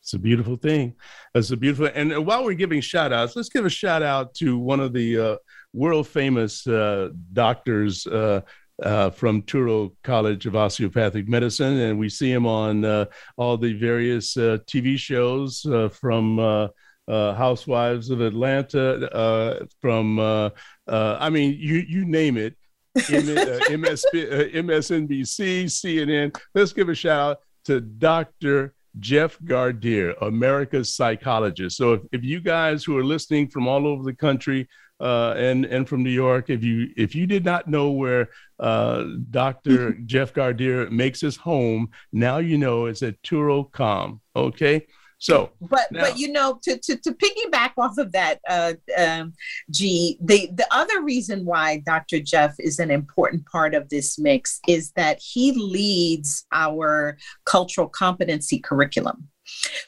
It's 0.00 0.14
a 0.14 0.18
beautiful 0.18 0.56
thing. 0.56 0.94
It's 1.34 1.52
a 1.52 1.56
beautiful. 1.56 1.88
And 1.94 2.26
while 2.26 2.44
we're 2.44 2.54
giving 2.54 2.80
shout 2.80 3.12
outs, 3.12 3.36
let's 3.36 3.48
give 3.48 3.64
a 3.64 3.70
shout 3.70 4.02
out 4.02 4.34
to 4.34 4.58
one 4.58 4.80
of 4.80 4.92
the 4.92 5.18
uh, 5.18 5.36
world 5.72 6.08
famous 6.08 6.66
uh, 6.66 7.10
doctors 7.32 8.06
uh, 8.06 8.40
uh, 8.82 9.10
from 9.10 9.42
Touro 9.42 9.92
College 10.02 10.46
of 10.46 10.56
Osteopathic 10.56 11.28
Medicine. 11.28 11.78
And 11.78 11.98
we 11.98 12.08
see 12.08 12.30
him 12.30 12.46
on 12.46 12.84
uh, 12.84 13.06
all 13.36 13.56
the 13.56 13.72
various 13.72 14.36
uh, 14.36 14.58
TV 14.66 14.98
shows 14.98 15.66
from 15.92 16.68
uh, 17.08 17.34
Housewives 17.34 18.10
of 18.10 18.20
Atlanta, 18.20 19.10
uh, 19.12 19.64
from 19.80 20.18
uh, 20.18 20.50
uh, 20.86 21.16
I 21.20 21.30
mean, 21.30 21.56
you 21.58 21.84
you 21.88 22.04
name 22.04 22.36
it, 22.36 22.56
MS, 22.96 24.06
MSNBC, 24.14 25.64
CNN. 25.64 26.38
Let's 26.54 26.72
give 26.72 26.88
a 26.88 26.94
shout 26.94 27.20
out 27.20 27.38
to 27.64 27.80
Dr. 27.80 28.74
Jeff 29.00 29.38
Gardere, 29.40 30.14
America's 30.22 30.94
psychologist. 30.94 31.76
So 31.76 31.94
if, 31.94 32.02
if 32.12 32.24
you 32.24 32.40
guys 32.40 32.84
who 32.84 32.96
are 32.98 33.04
listening 33.04 33.48
from 33.48 33.66
all 33.66 33.86
over 33.86 34.02
the 34.02 34.14
country 34.14 34.68
uh, 35.00 35.34
and 35.36 35.64
and 35.64 35.88
from 35.88 36.02
New 36.02 36.10
York, 36.10 36.50
if 36.50 36.62
you 36.62 36.90
if 36.96 37.14
you 37.14 37.26
did 37.26 37.44
not 37.44 37.68
know 37.68 37.90
where 37.90 38.28
uh, 38.60 39.04
Dr. 39.30 39.94
Jeff 40.06 40.32
Gardere 40.32 40.90
makes 40.90 41.20
his 41.20 41.36
home, 41.36 41.90
now 42.12 42.38
you 42.38 42.58
know 42.58 42.86
it's 42.86 43.02
at 43.02 43.20
TouroCOM. 43.22 44.20
Okay. 44.36 44.86
So, 45.22 45.52
but 45.60 45.86
now, 45.92 46.00
but 46.00 46.18
you 46.18 46.32
know, 46.32 46.58
to, 46.64 46.76
to 46.78 46.96
to 46.96 47.12
piggyback 47.12 47.74
off 47.78 47.96
of 47.96 48.10
that, 48.10 48.40
uh, 48.48 48.72
um, 48.98 49.34
G, 49.70 50.18
the 50.20 50.50
the 50.52 50.66
other 50.72 51.00
reason 51.00 51.44
why 51.44 51.80
Dr. 51.86 52.18
Jeff 52.18 52.56
is 52.58 52.80
an 52.80 52.90
important 52.90 53.46
part 53.46 53.72
of 53.74 53.88
this 53.88 54.18
mix 54.18 54.58
is 54.66 54.90
that 54.96 55.20
he 55.22 55.52
leads 55.52 56.44
our 56.50 57.18
cultural 57.44 57.88
competency 57.88 58.58
curriculum. 58.58 59.28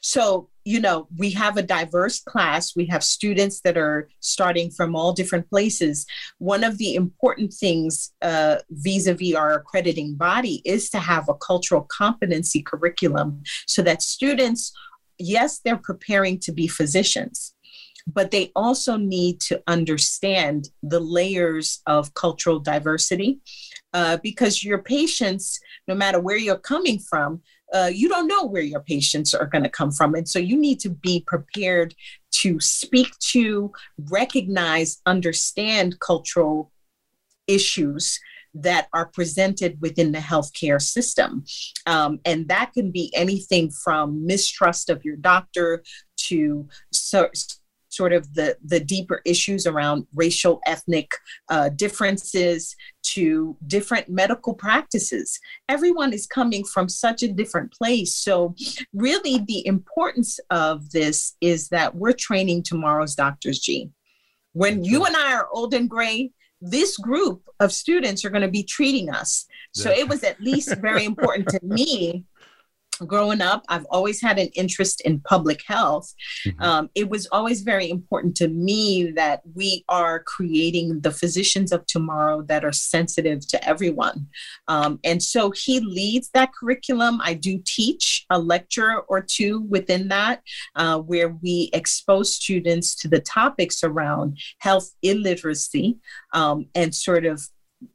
So, 0.00 0.50
you 0.64 0.80
know, 0.80 1.08
we 1.16 1.30
have 1.30 1.56
a 1.56 1.62
diverse 1.62 2.20
class. 2.20 2.74
We 2.74 2.86
have 2.86 3.04
students 3.04 3.60
that 3.60 3.76
are 3.76 4.08
starting 4.20 4.70
from 4.70 4.96
all 4.96 5.12
different 5.12 5.48
places. 5.50 6.06
One 6.38 6.64
of 6.64 6.78
the 6.78 6.94
important 6.94 7.52
things 7.52 8.12
vis 8.22 9.06
a 9.06 9.14
vis 9.14 9.34
our 9.34 9.54
accrediting 9.54 10.14
body 10.14 10.62
is 10.64 10.88
to 10.90 10.98
have 10.98 11.28
a 11.28 11.34
cultural 11.34 11.86
competency 11.90 12.62
curriculum 12.62 13.42
so 13.66 13.82
that 13.82 14.02
students 14.02 14.72
yes, 15.18 15.60
they're 15.60 15.76
preparing 15.76 16.38
to 16.40 16.52
be 16.52 16.66
physicians, 16.66 17.54
but 18.06 18.30
they 18.30 18.52
also 18.54 18.96
need 18.96 19.40
to 19.40 19.62
understand 19.66 20.68
the 20.82 21.00
layers 21.00 21.80
of 21.86 22.14
cultural 22.14 22.58
diversity 22.58 23.40
uh, 23.92 24.18
because 24.22 24.64
your 24.64 24.78
patients, 24.78 25.58
no 25.88 25.94
matter 25.94 26.20
where 26.20 26.36
you're 26.36 26.56
coming 26.56 26.98
from, 26.98 27.40
uh, 27.74 27.90
you 27.92 28.08
don't 28.08 28.28
know 28.28 28.44
where 28.44 28.62
your 28.62 28.80
patients 28.80 29.34
are 29.34 29.46
going 29.46 29.64
to 29.64 29.68
come 29.68 29.90
from. 29.90 30.14
And 30.14 30.28
so 30.28 30.38
you 30.38 30.56
need 30.56 30.78
to 30.80 30.90
be 30.90 31.24
prepared 31.26 31.94
to 32.32 32.60
speak 32.60 33.08
to, 33.32 33.72
recognize, 34.10 35.02
understand 35.04 35.98
cultural 35.98 36.70
issues 37.46 38.20
that 38.54 38.86
are 38.92 39.06
presented 39.06 39.80
within 39.80 40.12
the 40.12 40.20
healthcare 40.20 40.80
system. 40.80 41.44
Um, 41.86 42.20
and 42.24 42.46
that 42.48 42.72
can 42.72 42.92
be 42.92 43.12
anything 43.14 43.70
from 43.70 44.24
mistrust 44.24 44.88
of 44.88 45.04
your 45.04 45.16
doctor 45.16 45.82
to 46.28 46.68
so, 46.92 47.28
sort 47.94 48.12
of 48.12 48.32
the, 48.34 48.56
the 48.64 48.80
deeper 48.80 49.20
issues 49.24 49.66
around 49.66 50.06
racial, 50.14 50.60
ethnic 50.66 51.12
uh, 51.48 51.68
differences 51.70 52.76
to 53.02 53.56
different 53.66 54.08
medical 54.08 54.54
practices. 54.54 55.38
Everyone 55.68 56.12
is 56.12 56.26
coming 56.26 56.64
from 56.64 56.88
such 56.88 57.22
a 57.22 57.32
different 57.32 57.72
place. 57.72 58.14
So, 58.14 58.54
really, 58.92 59.38
the 59.38 59.66
importance 59.66 60.40
of 60.50 60.90
this 60.90 61.36
is 61.40 61.68
that 61.68 61.94
we're 61.94 62.12
training 62.12 62.62
tomorrow's 62.62 63.14
doctors, 63.14 63.58
G. 63.60 63.90
When 64.52 64.84
you 64.84 65.04
and 65.04 65.16
I 65.16 65.34
are 65.34 65.48
old 65.52 65.74
and 65.74 65.90
gray, 65.90 66.30
this 66.60 66.96
group 66.96 67.42
of 67.60 67.72
students 67.72 68.24
are 68.24 68.30
going 68.30 68.42
to 68.42 68.48
be 68.48 68.62
treating 68.62 69.10
us. 69.10 69.46
So 69.72 69.90
it 69.90 70.08
was 70.08 70.22
at 70.24 70.40
least 70.40 70.74
very 70.80 71.04
important 71.04 71.48
to 71.48 71.60
me 71.62 72.24
growing 73.06 73.40
up, 73.40 73.64
I've 73.68 73.86
always 73.86 74.20
had 74.20 74.38
an 74.38 74.48
interest 74.54 75.00
in 75.02 75.20
public 75.20 75.62
health. 75.66 76.12
Mm-hmm. 76.46 76.62
Um, 76.62 76.90
it 76.94 77.08
was 77.08 77.26
always 77.32 77.62
very 77.62 77.90
important 77.90 78.36
to 78.36 78.48
me 78.48 79.10
that 79.12 79.42
we 79.54 79.84
are 79.88 80.20
creating 80.20 81.00
the 81.00 81.10
physicians 81.10 81.72
of 81.72 81.86
tomorrow 81.86 82.42
that 82.42 82.64
are 82.64 82.72
sensitive 82.72 83.46
to 83.48 83.68
everyone. 83.68 84.28
Um, 84.68 85.00
and 85.04 85.22
so 85.22 85.50
he 85.50 85.80
leads 85.80 86.30
that 86.34 86.50
curriculum. 86.58 87.20
I 87.22 87.34
do 87.34 87.60
teach 87.64 88.24
a 88.30 88.38
lecture 88.38 89.00
or 89.08 89.20
two 89.20 89.62
within 89.62 90.08
that, 90.08 90.42
uh, 90.76 90.98
where 90.98 91.30
we 91.30 91.70
expose 91.72 92.34
students 92.34 92.94
to 92.96 93.08
the 93.08 93.20
topics 93.20 93.82
around 93.82 94.38
health 94.58 94.90
illiteracy 95.02 95.98
um, 96.32 96.66
and 96.74 96.94
sort 96.94 97.26
of 97.26 97.42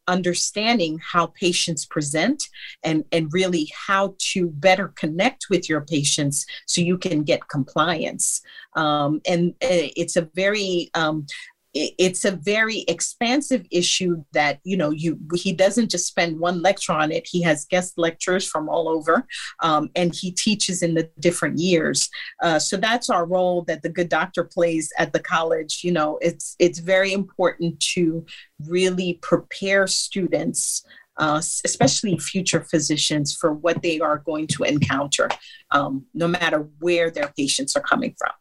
understanding 0.07 0.99
how 0.99 1.27
patients 1.27 1.85
present 1.85 2.43
and, 2.83 3.03
and 3.11 3.31
really 3.31 3.71
how 3.87 4.15
to 4.17 4.47
better 4.47 4.89
connect 4.89 5.47
with 5.49 5.69
your 5.69 5.81
patients 5.81 6.45
so 6.65 6.81
you 6.81 6.97
can 6.97 7.23
get 7.23 7.47
compliance. 7.47 8.41
Um, 8.75 9.21
and 9.27 9.51
uh, 9.63 9.89
it's 9.95 10.15
a 10.15 10.29
very 10.33 10.89
um, 10.93 11.25
it's 11.73 12.25
a 12.25 12.31
very 12.31 12.79
expansive 12.87 13.65
issue 13.69 14.23
that 14.33 14.59
you 14.63 14.75
know 14.75 14.89
you 14.89 15.19
he 15.35 15.53
doesn't 15.53 15.91
just 15.91 16.07
spend 16.07 16.39
one 16.39 16.61
lecture 16.61 16.93
on 16.93 17.11
it. 17.11 17.27
He 17.29 17.41
has 17.43 17.65
guest 17.65 17.93
lectures 17.97 18.47
from 18.47 18.67
all 18.69 18.89
over 18.89 19.27
um, 19.61 19.89
and 19.95 20.13
he 20.13 20.31
teaches 20.31 20.81
in 20.81 20.95
the 20.95 21.09
different 21.19 21.59
years. 21.59 22.09
Uh, 22.41 22.57
so 22.57 22.77
that's 22.77 23.09
our 23.09 23.25
role 23.25 23.63
that 23.63 23.83
the 23.83 23.89
good 23.89 24.09
doctor 24.09 24.43
plays 24.43 24.91
at 24.97 25.13
the 25.13 25.19
college. 25.19 25.81
You 25.83 25.91
know 25.91 26.17
it's 26.21 26.55
it's 26.59 26.79
very 26.79 27.13
important 27.13 27.79
to 27.93 28.25
really 28.67 29.19
prepare 29.21 29.87
students 29.87 30.83
uh, 31.17 31.41
especially 31.65 32.17
future 32.17 32.61
physicians 32.63 33.35
for 33.35 33.51
what 33.51 33.81
they 33.81 33.99
are 33.99 34.19
going 34.19 34.47
to 34.47 34.63
encounter 34.63 35.29
um, 35.71 36.05
no 36.13 36.27
matter 36.27 36.69
where 36.79 37.11
their 37.11 37.31
patients 37.35 37.75
are 37.75 37.81
coming 37.81 38.15
from 38.17 38.31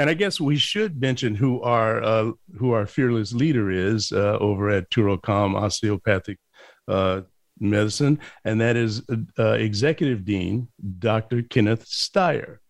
and 0.00 0.08
I 0.08 0.14
guess 0.14 0.40
we 0.40 0.56
should 0.56 0.98
mention 0.98 1.34
who 1.34 1.60
our 1.60 2.02
uh, 2.02 2.32
who 2.56 2.72
our 2.72 2.86
fearless 2.86 3.34
leader 3.34 3.70
is 3.70 4.12
uh, 4.12 4.38
over 4.40 4.70
at 4.70 4.90
TouroCOM 4.90 5.54
Osteopathic 5.54 6.38
uh, 6.88 7.20
Medicine, 7.58 8.18
and 8.46 8.58
that 8.62 8.76
is 8.76 9.02
uh, 9.38 9.52
Executive 9.52 10.24
Dean 10.24 10.68
Dr. 11.00 11.42
Kenneth 11.42 11.84
Steier. 11.86 12.60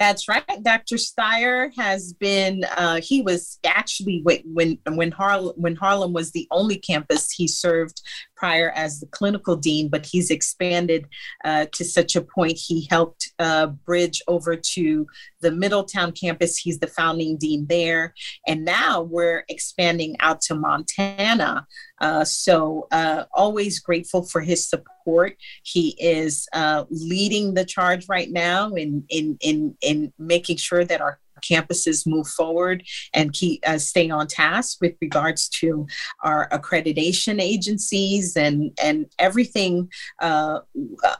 That's 0.00 0.28
right. 0.28 0.62
Dr. 0.62 0.96
Steyer 0.96 1.76
has 1.76 2.14
been, 2.14 2.64
uh, 2.74 3.02
he 3.02 3.20
was 3.20 3.58
actually 3.66 4.22
when 4.24 4.78
when 4.88 5.10
Harlem 5.10 5.54
when 5.56 5.76
Harlem 5.76 6.14
was 6.14 6.30
the 6.30 6.48
only 6.50 6.78
campus 6.78 7.30
he 7.30 7.46
served 7.46 8.00
prior 8.34 8.70
as 8.70 9.00
the 9.00 9.06
clinical 9.06 9.56
dean, 9.56 9.88
but 9.88 10.06
he's 10.06 10.30
expanded 10.30 11.06
uh, 11.44 11.66
to 11.72 11.84
such 11.84 12.16
a 12.16 12.22
point 12.22 12.56
he 12.56 12.86
helped 12.88 13.32
uh, 13.38 13.66
bridge 13.66 14.22
over 14.26 14.56
to 14.56 15.06
the 15.40 15.50
Middletown 15.50 16.12
campus. 16.12 16.56
He's 16.56 16.78
the 16.78 16.86
founding 16.86 17.36
dean 17.36 17.66
there. 17.68 18.14
And 18.46 18.64
now 18.64 19.02
we're 19.02 19.44
expanding 19.48 20.16
out 20.20 20.40
to 20.42 20.54
Montana. 20.54 21.66
Uh, 22.00 22.24
so, 22.24 22.86
uh, 22.90 23.24
always 23.32 23.78
grateful 23.78 24.22
for 24.22 24.40
his 24.40 24.68
support. 24.68 25.36
He 25.62 25.96
is 25.98 26.48
uh, 26.52 26.84
leading 26.90 27.54
the 27.54 27.64
charge 27.64 28.08
right 28.08 28.30
now 28.30 28.70
in, 28.70 29.04
in, 29.08 29.36
in, 29.40 29.76
in 29.82 30.12
making 30.18 30.56
sure 30.56 30.84
that 30.84 31.00
our 31.00 31.20
campuses 31.40 32.06
move 32.06 32.26
forward 32.26 32.84
and 33.14 33.32
keep 33.32 33.66
uh, 33.66 33.78
stay 33.78 34.10
on 34.10 34.26
task 34.26 34.78
with 34.80 34.94
regards 35.00 35.48
to 35.48 35.86
our 36.22 36.48
accreditation 36.50 37.40
agencies 37.40 38.36
and 38.36 38.72
and 38.82 39.06
everything 39.18 39.88
uh, 40.20 40.60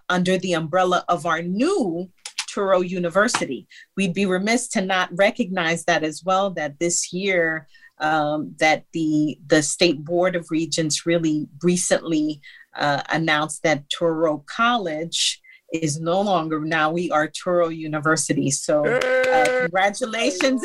under 0.08 0.38
the 0.38 0.52
umbrella 0.52 1.04
of 1.08 1.26
our 1.26 1.42
new 1.42 2.08
Touro 2.50 2.86
University. 2.86 3.66
We'd 3.96 4.14
be 4.14 4.26
remiss 4.26 4.68
to 4.68 4.80
not 4.80 5.10
recognize 5.12 5.84
that 5.84 6.02
as 6.02 6.22
well. 6.24 6.50
That 6.50 6.78
this 6.78 7.12
year 7.12 7.68
um, 8.00 8.54
that 8.58 8.84
the 8.92 9.38
the 9.46 9.62
state 9.62 10.04
board 10.04 10.34
of 10.36 10.50
regents 10.50 11.06
really 11.06 11.48
recently 11.62 12.40
uh, 12.76 13.02
announced 13.10 13.62
that 13.62 13.88
Touro 13.88 14.44
College 14.46 15.40
is 15.72 16.00
no 16.00 16.20
longer 16.20 16.60
now 16.60 16.90
we 16.90 17.10
are 17.10 17.28
Touro 17.28 17.74
University. 17.74 18.50
So 18.50 18.84
uh, 18.84 19.60
congratulations 19.60 20.62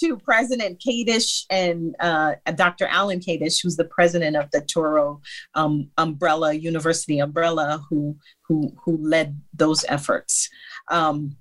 to 0.00 0.16
President 0.18 0.82
Kadish 0.84 1.44
and 1.50 1.94
uh, 2.00 2.34
Dr. 2.54 2.86
Alan 2.86 3.20
Kadish, 3.20 3.62
who's 3.62 3.76
the 3.76 3.84
president 3.84 4.36
of 4.36 4.50
the 4.50 4.60
Touro 4.60 5.20
um, 5.54 5.90
Umbrella 5.98 6.52
University 6.52 7.18
Umbrella, 7.18 7.82
who 7.88 8.16
who 8.42 8.74
who 8.84 8.96
led 8.96 9.40
those 9.52 9.84
efforts. 9.88 10.48
Um, 10.90 11.36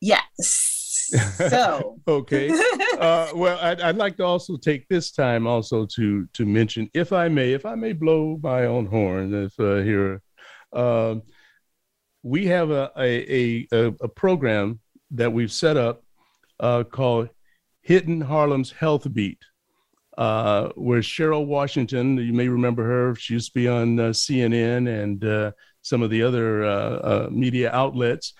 yes. 0.00 0.76
So 1.36 1.98
okay. 2.08 2.50
Uh, 2.98 3.28
well, 3.34 3.58
I'd, 3.60 3.80
I'd 3.80 3.96
like 3.96 4.16
to 4.18 4.24
also 4.24 4.56
take 4.56 4.88
this 4.88 5.10
time 5.12 5.46
also 5.46 5.86
to 5.94 6.26
to 6.34 6.46
mention, 6.46 6.90
if 6.94 7.12
I 7.12 7.28
may, 7.28 7.52
if 7.52 7.64
I 7.64 7.74
may 7.74 7.92
blow 7.92 8.38
my 8.42 8.66
own 8.66 8.86
horn, 8.86 9.34
if 9.34 9.58
uh, 9.58 9.76
here, 9.76 10.22
uh, 10.72 11.16
we 12.22 12.46
have 12.46 12.70
a, 12.70 12.90
a 12.96 13.66
a 13.72 13.86
a 14.00 14.08
program 14.08 14.80
that 15.12 15.32
we've 15.32 15.52
set 15.52 15.76
up 15.76 16.02
uh, 16.60 16.84
called 16.84 17.28
Hitting 17.82 18.20
Harlem's 18.20 18.70
Health 18.70 19.12
Beat, 19.12 19.38
uh, 20.16 20.68
where 20.74 21.00
Cheryl 21.00 21.46
Washington, 21.46 22.16
you 22.16 22.32
may 22.32 22.48
remember 22.48 22.84
her, 22.84 23.14
she 23.14 23.34
used 23.34 23.52
to 23.52 23.60
be 23.60 23.68
on 23.68 23.98
uh, 23.98 24.04
CNN 24.10 24.88
and 25.02 25.24
uh, 25.24 25.52
some 25.82 26.02
of 26.02 26.10
the 26.10 26.22
other 26.22 26.64
uh, 26.64 27.28
media 27.30 27.70
outlets. 27.72 28.34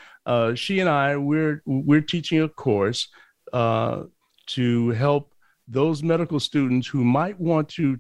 she 0.55 0.81
and 0.81 0.89
I, 0.89 1.17
we're, 1.17 1.63
we're 1.65 2.01
teaching 2.01 2.43
a 2.43 2.49
course 2.49 3.09
to 3.53 4.91
help 4.91 5.33
those 5.69 6.03
medical 6.03 6.41
students 6.41 6.87
who 6.87 7.05
might 7.05 7.39
want 7.39 7.69
to 7.69 7.99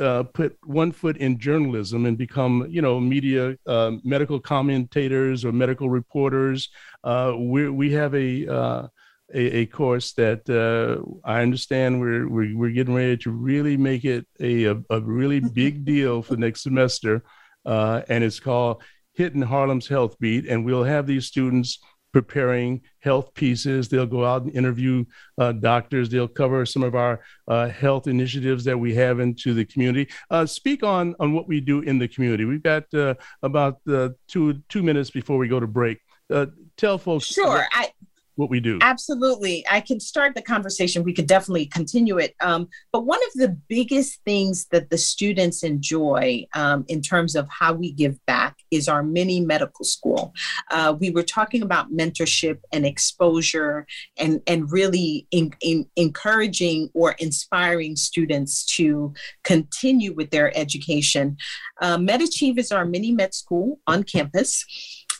uh, 0.00 0.24
put 0.24 0.56
one 0.64 0.92
foot 0.92 1.16
in 1.18 1.38
journalism 1.38 2.06
and 2.06 2.18
become, 2.18 2.66
you 2.68 2.82
know, 2.82 3.00
media 3.00 3.56
uh, 3.66 3.92
medical 4.04 4.40
commentators 4.40 5.44
or 5.44 5.52
medical 5.52 5.88
reporters. 5.88 6.68
Uh, 7.04 7.34
we 7.38 7.68
we 7.70 7.92
have 7.92 8.14
a 8.14 8.90
a, 9.34 9.58
a 9.58 9.66
course 9.66 10.12
that 10.14 10.48
uh, 10.48 11.02
I 11.24 11.42
understand 11.42 12.00
we're, 12.00 12.28
we're, 12.28 12.56
we're 12.56 12.70
getting 12.70 12.94
ready 12.94 13.16
to 13.18 13.30
really 13.30 13.76
make 13.76 14.04
it 14.04 14.26
a, 14.40 14.64
a, 14.64 14.76
a 14.90 15.00
really 15.00 15.40
big 15.54 15.84
deal 15.84 16.22
for 16.22 16.34
the 16.34 16.40
next 16.40 16.62
semester, 16.62 17.24
uh, 17.66 18.02
and 18.08 18.24
it's 18.24 18.40
called 18.40 18.82
Hitting 19.12 19.42
Harlem's 19.42 19.88
Health 19.88 20.18
Beat, 20.18 20.46
and 20.46 20.64
we'll 20.64 20.84
have 20.84 21.06
these 21.06 21.26
students 21.26 21.78
preparing 22.12 22.80
health 23.00 23.34
pieces. 23.34 23.88
They'll 23.88 24.06
go 24.06 24.24
out 24.24 24.42
and 24.42 24.54
interview 24.54 25.04
uh, 25.36 25.52
doctors. 25.52 26.08
They'll 26.08 26.28
cover 26.28 26.64
some 26.64 26.82
of 26.82 26.94
our 26.94 27.20
uh, 27.46 27.68
health 27.68 28.06
initiatives 28.06 28.64
that 28.64 28.78
we 28.78 28.94
have 28.94 29.20
into 29.20 29.54
the 29.54 29.64
community. 29.64 30.10
Uh, 30.30 30.46
speak 30.46 30.82
on 30.82 31.14
on 31.20 31.32
what 31.32 31.48
we 31.48 31.60
do 31.60 31.80
in 31.80 31.98
the 31.98 32.08
community. 32.08 32.44
We've 32.44 32.62
got 32.62 32.92
uh, 32.94 33.14
about 33.42 33.80
uh, 33.88 34.10
two 34.26 34.62
two 34.68 34.82
minutes 34.82 35.10
before 35.10 35.38
we 35.38 35.48
go 35.48 35.60
to 35.60 35.66
break. 35.66 36.00
Uh, 36.30 36.46
tell 36.76 36.98
folks. 36.98 37.26
Sure. 37.26 37.66
I 37.72 37.90
what 38.38 38.50
we 38.50 38.60
do. 38.60 38.78
Absolutely. 38.80 39.64
I 39.68 39.80
can 39.80 39.98
start 39.98 40.36
the 40.36 40.42
conversation. 40.42 41.02
We 41.02 41.12
could 41.12 41.26
definitely 41.26 41.66
continue 41.66 42.18
it. 42.18 42.36
Um, 42.40 42.68
but 42.92 43.04
one 43.04 43.18
of 43.26 43.32
the 43.34 43.48
biggest 43.68 44.20
things 44.24 44.66
that 44.70 44.90
the 44.90 44.96
students 44.96 45.64
enjoy 45.64 46.46
um, 46.54 46.84
in 46.86 47.02
terms 47.02 47.34
of 47.34 47.48
how 47.48 47.72
we 47.72 47.92
give 47.92 48.24
back 48.26 48.56
is 48.70 48.88
our 48.88 49.02
mini 49.02 49.40
medical 49.40 49.84
school. 49.84 50.32
Uh, 50.70 50.94
we 50.98 51.10
were 51.10 51.24
talking 51.24 51.62
about 51.62 51.92
mentorship 51.92 52.60
and 52.72 52.86
exposure 52.86 53.86
and, 54.16 54.40
and 54.46 54.70
really 54.70 55.26
in, 55.32 55.52
in 55.60 55.86
encouraging 55.96 56.90
or 56.94 57.16
inspiring 57.18 57.96
students 57.96 58.64
to 58.76 59.12
continue 59.42 60.12
with 60.12 60.30
their 60.30 60.56
education. 60.56 61.36
Uh, 61.80 61.96
MedAchieve 61.96 62.58
is 62.58 62.70
our 62.70 62.84
mini 62.84 63.10
med 63.10 63.34
school 63.34 63.80
on 63.88 64.04
campus. 64.04 64.64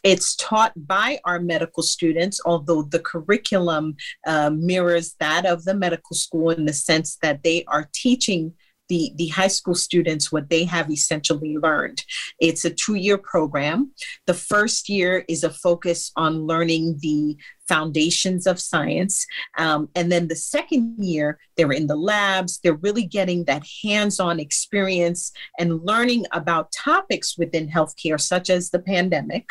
It's 0.05 0.37
taught 0.37 0.73
by 0.77 1.19
our 1.25 1.41
medical 1.41 1.83
students, 1.83 2.41
although 2.45 2.83
the 2.83 3.01
curriculum 3.01 3.97
uh, 4.27 4.51
mirrors 4.51 5.15
that 5.21 5.47
of 5.47 5.65
the 5.65 5.75
medical 5.75 6.17
school 6.17 6.51
in 6.51 6.65
the 6.65 6.73
sense 6.73 7.19
that 7.23 7.43
they 7.43 7.65
are 7.65 7.89
teaching 7.93 8.55
the, 8.89 9.13
the 9.17 9.29
high 9.29 9.49
school 9.49 9.75
students 9.75 10.33
what 10.33 10.49
they 10.49 10.65
have 10.65 10.91
essentially 10.91 11.57
learned. 11.59 12.03
It's 12.41 12.65
a 12.65 12.71
two 12.71 12.95
year 12.95 13.19
program. 13.19 13.93
The 14.27 14.35
first 14.35 14.89
year 14.89 15.25
is 15.29 15.45
a 15.45 15.51
focus 15.51 16.11
on 16.17 16.47
learning 16.47 16.99
the 17.01 17.37
foundations 17.69 18.47
of 18.47 18.59
science. 18.59 19.27
Um, 19.59 19.91
and 19.95 20.11
then 20.11 20.29
the 20.29 20.37
second 20.37 20.97
year, 20.99 21.39
they're 21.57 21.73
in 21.73 21.87
the 21.87 21.97
labs, 21.97 22.61
they're 22.61 22.75
really 22.75 23.05
getting 23.05 23.45
that 23.45 23.67
hands 23.83 24.19
on 24.19 24.41
experience 24.41 25.33
and 25.59 25.85
learning 25.85 26.25
about 26.33 26.73
topics 26.73 27.37
within 27.37 27.69
healthcare, 27.69 28.21
such 28.21 28.49
as 28.49 28.71
the 28.71 28.79
pandemic 28.79 29.47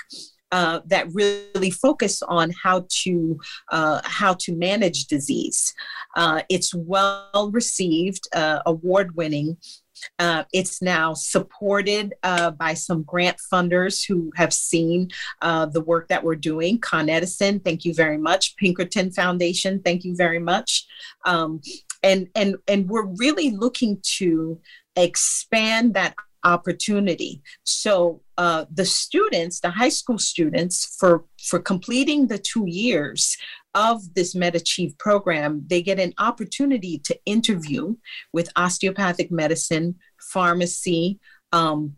uh, 0.51 0.79
that 0.85 1.07
really 1.13 1.71
focus 1.71 2.21
on 2.21 2.51
how 2.63 2.85
to 2.89 3.39
uh, 3.71 4.01
how 4.03 4.33
to 4.33 4.55
manage 4.55 5.05
disease. 5.05 5.73
Uh, 6.15 6.41
it's 6.49 6.73
well 6.73 7.49
received, 7.51 8.27
uh, 8.33 8.59
award 8.65 9.15
winning. 9.15 9.57
Uh, 10.19 10.43
it's 10.53 10.79
now 10.81 11.13
supported 11.13 12.13
uh, 12.21 12.51
by 12.51 12.73
some 12.73 13.01
grant 13.01 13.37
funders 13.51 14.05
who 14.07 14.31
have 14.35 14.53
seen 14.53 15.09
the 15.41 15.83
work 15.85 16.07
that 16.07 16.23
we're 16.23 16.35
doing. 16.35 16.77
Con 16.79 17.09
Edison, 17.09 17.59
thank 17.59 17.83
you 17.83 17.93
very 17.93 18.17
much. 18.17 18.55
Pinkerton 18.57 19.11
Foundation, 19.11 19.81
thank 19.81 20.05
you 20.05 20.15
very 20.15 20.39
much. 20.39 20.85
Um, 21.25 21.61
and 22.03 22.29
and 22.35 22.57
and 22.67 22.87
we're 22.87 23.07
really 23.17 23.49
looking 23.49 23.99
to 24.17 24.59
expand 24.95 25.93
that 25.95 26.15
opportunity. 26.43 27.41
So 27.63 28.21
uh, 28.37 28.65
the 28.71 28.85
students, 28.85 29.59
the 29.59 29.71
high 29.71 29.89
school 29.89 30.19
students, 30.19 30.95
for 30.99 31.25
for 31.43 31.59
completing 31.59 32.27
the 32.27 32.37
two 32.37 32.65
years 32.67 33.37
of 33.73 34.13
this 34.15 34.33
MedAchieve 34.33 34.97
program, 34.97 35.63
they 35.67 35.81
get 35.81 35.99
an 35.99 36.13
opportunity 36.17 36.99
to 36.99 37.17
interview 37.25 37.95
with 38.33 38.51
osteopathic 38.55 39.31
medicine, 39.31 39.95
pharmacy, 40.19 41.19
um, 41.51 41.95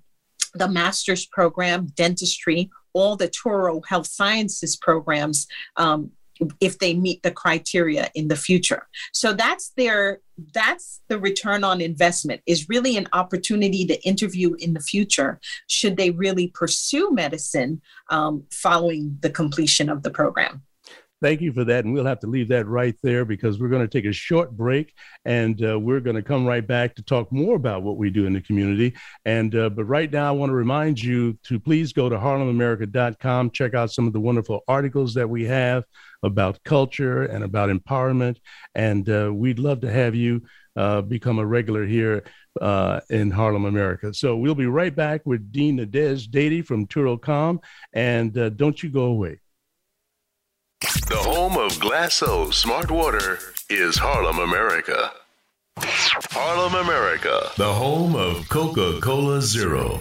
the 0.53 0.67
master's 0.67 1.25
program, 1.25 1.87
dentistry, 1.95 2.69
all 2.93 3.15
the 3.15 3.29
Touro 3.29 3.81
Health 3.87 4.07
Sciences 4.07 4.75
programs 4.75 5.47
um, 5.77 6.11
if 6.59 6.79
they 6.79 6.93
meet 6.93 7.23
the 7.23 7.31
criteria 7.31 8.09
in 8.15 8.27
the 8.27 8.35
future. 8.35 8.87
So 9.13 9.33
that's 9.33 9.71
their 9.77 10.19
that's 10.53 11.01
the 11.09 11.19
return 11.19 11.65
on 11.65 11.81
investment 11.81 12.41
is 12.45 12.69
really 12.69 12.95
an 12.95 13.07
opportunity 13.11 13.85
to 13.85 14.01
interview 14.07 14.55
in 14.59 14.73
the 14.73 14.79
future 14.79 15.39
should 15.67 15.97
they 15.97 16.11
really 16.11 16.47
pursue 16.47 17.11
medicine 17.11 17.81
um, 18.09 18.43
following 18.51 19.17
the 19.21 19.29
completion 19.29 19.89
of 19.89 20.03
the 20.03 20.11
program. 20.11 20.63
Thank 21.21 21.41
you 21.41 21.51
for 21.51 21.65
that. 21.65 21.83
And 21.83 21.93
we'll 21.93 22.05
have 22.05 22.21
to 22.21 22.27
leave 22.27 22.47
that 22.49 22.65
right 22.65 22.95
there 23.03 23.25
because 23.25 23.59
we're 23.59 23.67
going 23.67 23.85
to 23.85 23.89
take 23.89 24.09
a 24.09 24.13
short 24.13 24.55
break 24.55 24.93
and 25.25 25.61
uh, 25.63 25.77
we're 25.77 25.99
going 25.99 26.15
to 26.15 26.21
come 26.21 26.45
right 26.45 26.65
back 26.65 26.95
to 26.95 27.03
talk 27.03 27.29
more 27.31 27.55
about 27.55 27.83
what 27.83 27.97
we 27.97 28.09
do 28.09 28.25
in 28.25 28.31
the 28.31 28.41
community. 28.41 28.95
And 29.25 29.53
uh, 29.53 29.69
but 29.69 29.83
right 29.83 30.09
now, 30.09 30.29
I 30.29 30.31
want 30.31 30.49
to 30.49 30.55
remind 30.55 31.01
you 31.01 31.37
to 31.43 31.59
please 31.59 31.91
go 31.91 32.07
to 32.07 32.17
harlemamerica.com, 32.17 33.51
check 33.51 33.73
out 33.73 33.91
some 33.91 34.07
of 34.07 34.13
the 34.13 34.19
wonderful 34.19 34.61
articles 34.67 35.13
that 35.15 35.29
we 35.29 35.43
have 35.45 35.83
about 36.23 36.63
culture 36.63 37.23
and 37.23 37.43
about 37.43 37.69
empowerment. 37.69 38.37
And 38.73 39.09
uh, 39.09 39.31
we'd 39.33 39.59
love 39.59 39.81
to 39.81 39.91
have 39.91 40.15
you 40.15 40.43
uh, 40.77 41.01
become 41.01 41.39
a 41.39 41.45
regular 41.45 41.85
here 41.85 42.23
uh, 42.61 43.01
in 43.09 43.29
Harlem, 43.29 43.65
America. 43.65 44.13
So 44.13 44.37
we'll 44.37 44.55
be 44.55 44.67
right 44.67 44.95
back 44.95 45.25
with 45.25 45.51
Dean 45.51 45.79
Nadege 45.79 46.29
Dady 46.29 46.65
from 46.65 46.87
TouroCOM. 46.87 47.61
And 47.91 48.37
uh, 48.37 48.49
don't 48.49 48.81
you 48.81 48.89
go 48.89 49.05
away. 49.05 49.39
The 50.81 51.17
home 51.17 51.57
of 51.57 51.73
Glacéau 51.73 52.53
Smart 52.53 52.89
Water 52.89 53.39
is 53.69 53.97
Harlem, 53.97 54.39
America. 54.39 55.11
Harlem, 55.77 56.75
America, 56.75 57.51
the 57.57 57.73
home 57.73 58.15
of 58.15 58.47
Coca 58.47 59.01
Cola 59.01 59.41
Zero. 59.41 59.99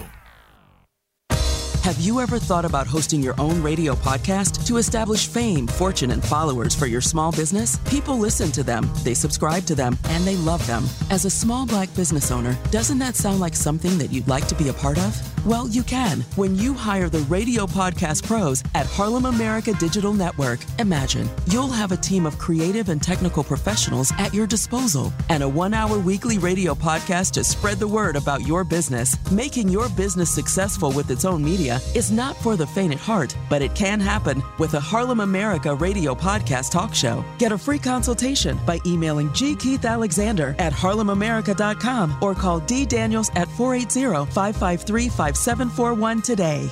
Have 1.83 1.99
you 1.99 2.21
ever 2.21 2.39
thought 2.39 2.63
about 2.63 2.87
hosting 2.87 3.21
your 3.21 3.33
own 3.41 3.61
radio 3.61 3.93
podcast 3.95 4.65
to 4.67 4.77
establish 4.77 5.27
fame, 5.27 5.67
fortune, 5.67 6.11
and 6.11 6.23
followers 6.23 6.75
for 6.75 6.85
your 6.85 7.01
small 7.01 7.31
business? 7.31 7.77
People 7.89 8.17
listen 8.17 8.51
to 8.51 8.63
them, 8.63 8.89
they 9.03 9.13
subscribe 9.13 9.65
to 9.65 9.75
them, 9.75 9.97
and 10.05 10.23
they 10.23 10.37
love 10.37 10.65
them. 10.65 10.85
As 11.09 11.25
a 11.25 11.29
small 11.29 11.65
black 11.65 11.93
business 11.93 12.31
owner, 12.31 12.57
doesn't 12.71 12.99
that 12.99 13.15
sound 13.15 13.41
like 13.41 13.55
something 13.55 13.97
that 13.97 14.11
you'd 14.11 14.27
like 14.29 14.47
to 14.47 14.55
be 14.55 14.69
a 14.69 14.73
part 14.73 14.97
of? 14.97 15.38
Well, 15.45 15.69
you 15.69 15.83
can 15.83 16.21
when 16.35 16.55
you 16.55 16.73
hire 16.73 17.07
the 17.07 17.19
radio 17.29 17.65
podcast 17.65 18.23
pros 18.23 18.61
at 18.75 18.85
Harlem 18.85 19.25
America 19.25 19.71
Digital 19.73 20.11
Network. 20.11 20.59
Imagine 20.79 21.29
you'll 21.47 21.69
have 21.69 21.93
a 21.93 21.97
team 21.97 22.25
of 22.25 22.37
creative 22.37 22.89
and 22.89 23.01
technical 23.01 23.45
professionals 23.45 24.11
at 24.17 24.33
your 24.33 24.45
disposal 24.45 25.13
and 25.29 25.41
a 25.41 25.47
one 25.47 25.73
hour 25.73 25.97
weekly 25.97 26.37
radio 26.39 26.75
podcast 26.75 27.31
to 27.31 27.45
spread 27.45 27.79
the 27.79 27.87
word 27.87 28.17
about 28.17 28.45
your 28.45 28.65
business. 28.65 29.15
Making 29.31 29.69
your 29.69 29.87
business 29.89 30.29
successful 30.29 30.91
with 30.91 31.09
its 31.09 31.23
own 31.23 31.41
media 31.41 31.79
is 31.95 32.11
not 32.11 32.35
for 32.35 32.57
the 32.57 32.67
faint 32.67 32.93
at 32.93 32.99
heart, 32.99 33.33
but 33.49 33.61
it 33.61 33.73
can 33.75 34.01
happen 34.01 34.43
with 34.57 34.73
a 34.73 34.79
Harlem 34.79 35.21
America 35.21 35.73
radio 35.73 36.13
podcast 36.13 36.71
talk 36.71 36.93
show. 36.93 37.23
Get 37.37 37.53
a 37.53 37.57
free 37.57 37.79
consultation 37.79 38.59
by 38.65 38.79
emailing 38.85 39.31
G. 39.33 39.55
Keith 39.55 39.85
Alexander 39.85 40.53
at 40.59 40.73
harlemamerica.com 40.73 42.17
or 42.21 42.35
call 42.35 42.59
D. 42.59 42.85
Daniels 42.85 43.31
at 43.37 43.47
480 43.51 44.29
553 44.31 45.28
5741 45.35 46.21
today. 46.21 46.69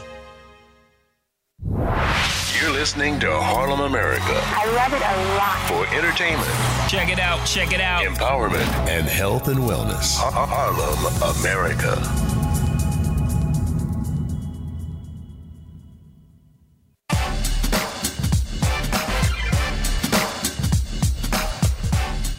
You're 2.59 2.71
listening 2.71 3.19
to 3.19 3.31
Harlem 3.31 3.81
America. 3.81 4.23
I 4.25 4.65
love 4.73 4.93
it 4.93 5.01
a 5.01 5.15
lot. 5.37 5.57
For 5.67 5.95
entertainment, 5.95 6.49
Check 6.89 7.09
it 7.09 7.19
out. 7.19 7.45
Check 7.45 7.71
it 7.73 7.81
out. 7.81 8.03
empowerment, 8.03 8.65
and 8.87 9.05
health 9.07 9.47
and 9.47 9.59
wellness. 9.59 10.15
Har- 10.17 10.47
Harlem 10.47 11.35
America. 11.39 11.95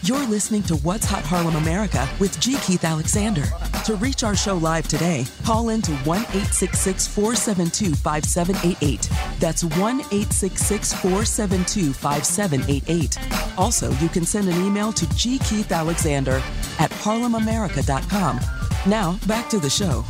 You're 0.02 0.26
listening 0.26 0.62
to 0.64 0.76
What's 0.76 1.04
Hot 1.04 1.22
Harlem 1.22 1.56
America 1.56 2.08
with 2.18 2.38
G. 2.40 2.56
Keith 2.64 2.84
Alexander. 2.84 3.44
To 3.88 3.96
reach 3.96 4.22
our 4.22 4.36
show 4.36 4.54
live 4.54 4.86
today, 4.86 5.24
call 5.44 5.70
in 5.70 5.80
to 5.80 5.92
1 5.92 6.20
866 6.20 7.08
472 7.08 7.94
5788. 7.94 9.08
That's 9.40 9.64
1 9.64 10.00
866 10.00 10.92
472 10.92 11.94
5788. 11.94 13.18
Also, 13.56 13.90
you 13.92 14.10
can 14.10 14.26
send 14.26 14.46
an 14.50 14.62
email 14.62 14.92
to 14.92 15.06
gkeithalexander 15.06 16.38
at 16.78 16.90
harlemamerica.com. 16.90 18.40
Now, 18.86 19.18
back 19.26 19.48
to 19.48 19.58
the 19.58 19.70
show. 19.70 20.04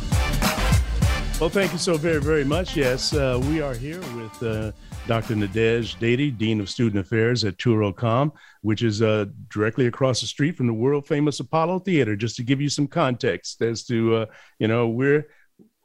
Well, 1.39 1.49
thank 1.49 1.71
you 1.71 1.77
so 1.77 1.95
very, 1.95 2.19
very 2.19 2.43
much. 2.43 2.75
Yes, 2.75 3.13
uh, 3.13 3.39
we 3.47 3.61
are 3.61 3.73
here 3.73 4.01
with 4.17 4.43
uh, 4.43 4.73
Dr. 5.07 5.35
Nadege 5.35 5.95
Dady, 5.95 6.37
Dean 6.37 6.59
of 6.59 6.69
Student 6.69 6.99
Affairs 7.05 7.45
at 7.45 7.55
TouroCOM, 7.55 8.33
which 8.61 8.83
is 8.83 9.01
uh, 9.01 9.23
directly 9.49 9.87
across 9.87 10.19
the 10.19 10.27
street 10.27 10.57
from 10.57 10.67
the 10.67 10.73
world 10.73 11.07
famous 11.07 11.39
Apollo 11.39 11.79
Theater. 11.79 12.17
Just 12.17 12.35
to 12.35 12.43
give 12.43 12.59
you 12.59 12.67
some 12.67 12.87
context 12.87 13.61
as 13.61 13.85
to, 13.85 14.15
uh, 14.15 14.25
you 14.59 14.67
know, 14.67 14.89
we're 14.89 15.29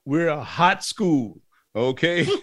we're 0.05 0.27
a 0.27 0.43
hot 0.43 0.83
school. 0.83 1.39
Okay. 1.77 2.25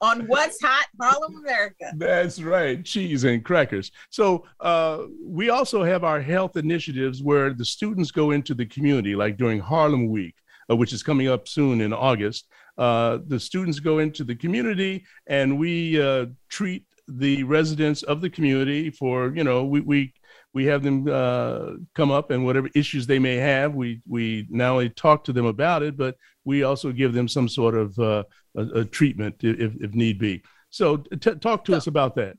On 0.00 0.26
what's 0.28 0.62
hot, 0.62 0.86
Harlem 1.00 1.36
America. 1.36 1.92
That's 1.96 2.40
right, 2.40 2.84
cheese 2.84 3.24
and 3.24 3.44
crackers. 3.44 3.90
So 4.10 4.46
uh, 4.60 5.02
we 5.20 5.50
also 5.50 5.82
have 5.82 6.04
our 6.04 6.20
health 6.20 6.56
initiatives 6.56 7.24
where 7.24 7.52
the 7.52 7.64
students 7.64 8.12
go 8.12 8.30
into 8.30 8.54
the 8.54 8.66
community, 8.66 9.16
like 9.16 9.36
during 9.36 9.58
Harlem 9.58 10.08
Week, 10.08 10.34
uh, 10.70 10.76
which 10.76 10.92
is 10.92 11.02
coming 11.02 11.28
up 11.28 11.48
soon 11.48 11.80
in 11.80 11.92
August. 11.92 12.46
Uh, 12.76 13.18
the 13.26 13.38
students 13.38 13.80
go 13.80 13.98
into 13.98 14.24
the 14.24 14.34
community, 14.34 15.04
and 15.26 15.58
we 15.58 16.00
uh, 16.00 16.26
treat 16.48 16.84
the 17.06 17.42
residents 17.44 18.02
of 18.02 18.20
the 18.20 18.30
community 18.30 18.90
for 18.90 19.34
you 19.36 19.44
know 19.44 19.64
we 19.64 19.80
we 19.80 20.12
we 20.54 20.64
have 20.66 20.82
them 20.82 21.06
uh, 21.10 21.72
come 21.94 22.10
up 22.10 22.30
and 22.30 22.44
whatever 22.44 22.68
issues 22.74 23.06
they 23.06 23.18
may 23.18 23.34
have, 23.34 23.74
we 23.74 24.00
we 24.08 24.46
not 24.48 24.70
only 24.70 24.88
talk 24.88 25.24
to 25.24 25.32
them 25.32 25.46
about 25.46 25.82
it, 25.82 25.96
but 25.96 26.16
we 26.44 26.62
also 26.62 26.92
give 26.92 27.12
them 27.12 27.28
some 27.28 27.48
sort 27.48 27.74
of 27.74 27.98
uh, 27.98 28.22
a, 28.56 28.62
a 28.80 28.84
treatment 28.84 29.34
if, 29.40 29.74
if 29.80 29.94
need 29.94 30.18
be. 30.18 30.42
So 30.70 30.98
t- 30.98 31.34
talk 31.34 31.64
to 31.66 31.76
us 31.76 31.88
about 31.88 32.14
that. 32.16 32.36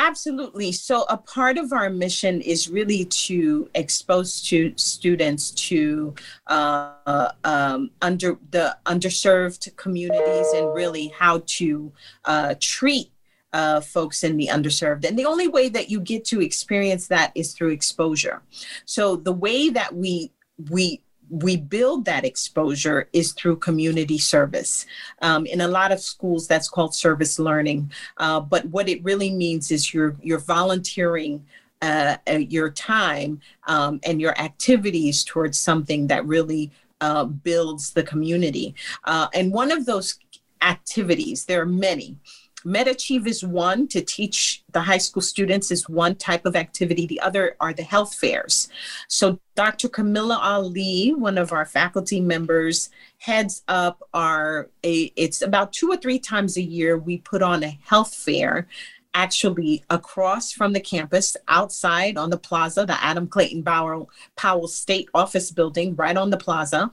Absolutely. 0.00 0.72
So, 0.72 1.04
a 1.10 1.18
part 1.18 1.58
of 1.58 1.74
our 1.74 1.90
mission 1.90 2.40
is 2.40 2.70
really 2.70 3.04
to 3.04 3.68
expose 3.74 4.40
to 4.48 4.72
students 4.76 5.50
to 5.68 6.14
uh, 6.46 7.28
um, 7.44 7.90
under 8.00 8.38
the 8.50 8.78
underserved 8.86 9.76
communities 9.76 10.46
and 10.54 10.72
really 10.72 11.08
how 11.08 11.42
to 11.58 11.92
uh, 12.24 12.54
treat 12.58 13.10
uh, 13.52 13.82
folks 13.82 14.24
in 14.24 14.38
the 14.38 14.46
underserved. 14.46 15.04
And 15.04 15.18
the 15.18 15.26
only 15.26 15.48
way 15.48 15.68
that 15.68 15.90
you 15.90 16.00
get 16.00 16.24
to 16.26 16.40
experience 16.40 17.08
that 17.08 17.30
is 17.34 17.52
through 17.52 17.70
exposure. 17.70 18.40
So, 18.86 19.16
the 19.16 19.34
way 19.34 19.68
that 19.68 19.94
we 19.94 20.32
we 20.70 21.02
we 21.30 21.56
build 21.56 22.04
that 22.04 22.24
exposure 22.24 23.08
is 23.12 23.32
through 23.32 23.56
community 23.56 24.18
service. 24.18 24.84
Um, 25.22 25.46
in 25.46 25.60
a 25.60 25.68
lot 25.68 25.92
of 25.92 26.00
schools, 26.00 26.48
that's 26.48 26.68
called 26.68 26.94
service 26.94 27.38
learning. 27.38 27.92
Uh, 28.16 28.40
but 28.40 28.64
what 28.66 28.88
it 28.88 29.02
really 29.04 29.30
means 29.30 29.70
is 29.70 29.94
you're 29.94 30.16
you're 30.20 30.40
volunteering 30.40 31.46
uh, 31.82 32.16
uh, 32.28 32.32
your 32.32 32.70
time 32.70 33.40
um, 33.66 34.00
and 34.02 34.20
your 34.20 34.38
activities 34.38 35.24
towards 35.24 35.58
something 35.58 36.08
that 36.08 36.26
really 36.26 36.70
uh, 37.00 37.24
builds 37.24 37.92
the 37.92 38.02
community. 38.02 38.74
Uh, 39.04 39.28
and 39.32 39.52
one 39.52 39.70
of 39.70 39.86
those 39.86 40.18
activities, 40.62 41.46
there 41.46 41.62
are 41.62 41.66
many. 41.66 42.16
MedAchieve 42.64 43.26
is 43.26 43.44
one 43.44 43.88
to 43.88 44.00
teach 44.00 44.62
the 44.72 44.80
high 44.80 44.98
school 44.98 45.22
students 45.22 45.70
is 45.70 45.88
one 45.88 46.14
type 46.14 46.46
of 46.46 46.56
activity. 46.56 47.06
The 47.06 47.20
other 47.20 47.56
are 47.60 47.72
the 47.72 47.82
health 47.82 48.14
fairs. 48.14 48.68
So 49.08 49.40
Dr. 49.54 49.88
Camilla 49.88 50.38
Ali, 50.42 51.12
one 51.14 51.38
of 51.38 51.52
our 51.52 51.66
faculty 51.66 52.20
members, 52.20 52.90
heads 53.18 53.62
up 53.68 54.02
our 54.14 54.70
a, 54.84 55.12
it's 55.16 55.42
about 55.42 55.72
two 55.72 55.90
or 55.90 55.96
three 55.96 56.18
times 56.18 56.56
a 56.56 56.62
year 56.62 56.96
we 56.98 57.18
put 57.18 57.42
on 57.42 57.62
a 57.62 57.78
health 57.84 58.14
fair 58.14 58.66
actually 59.14 59.84
across 59.90 60.52
from 60.52 60.72
the 60.72 60.80
campus 60.80 61.36
outside 61.48 62.16
on 62.16 62.30
the 62.30 62.38
plaza, 62.38 62.86
the 62.86 63.02
Adam 63.02 63.26
Clayton 63.26 63.62
Bauer 63.62 64.06
Powell 64.36 64.68
State 64.68 65.08
Office 65.14 65.50
Building, 65.50 65.96
right 65.96 66.16
on 66.16 66.30
the 66.30 66.36
plaza, 66.36 66.90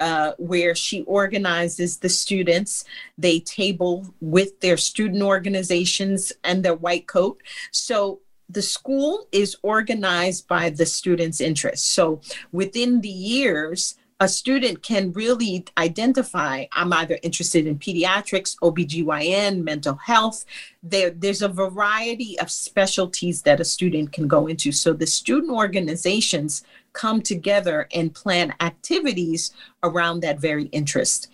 uh, 0.00 0.32
where 0.38 0.74
she 0.74 1.02
organizes 1.02 1.98
the 1.98 2.08
students. 2.08 2.84
They 3.16 3.40
table 3.40 4.14
with 4.20 4.60
their 4.60 4.76
student 4.76 5.22
organizations 5.22 6.32
and 6.44 6.64
their 6.64 6.74
white 6.74 7.06
coat. 7.06 7.42
So 7.72 8.20
the 8.48 8.62
school 8.62 9.26
is 9.30 9.56
organized 9.62 10.48
by 10.48 10.70
the 10.70 10.86
students' 10.86 11.40
interests. 11.40 11.86
So 11.86 12.20
within 12.50 13.02
the 13.02 13.08
years, 13.08 13.96
a 14.20 14.28
student 14.28 14.82
can 14.82 15.12
really 15.12 15.64
identify 15.76 16.64
I'm 16.72 16.92
either 16.92 17.18
interested 17.22 17.66
in 17.66 17.78
pediatrics, 17.78 18.56
OBGYN, 18.58 19.62
mental 19.62 19.94
health. 19.94 20.44
There, 20.82 21.10
there's 21.10 21.42
a 21.42 21.48
variety 21.48 22.38
of 22.40 22.50
specialties 22.50 23.42
that 23.42 23.60
a 23.60 23.64
student 23.64 24.12
can 24.12 24.26
go 24.26 24.48
into. 24.48 24.72
So 24.72 24.92
the 24.92 25.06
student 25.06 25.52
organizations 25.52 26.64
come 26.94 27.22
together 27.22 27.88
and 27.94 28.14
plan 28.14 28.54
activities 28.60 29.52
around 29.84 30.20
that 30.20 30.40
very 30.40 30.64
interest. 30.64 31.28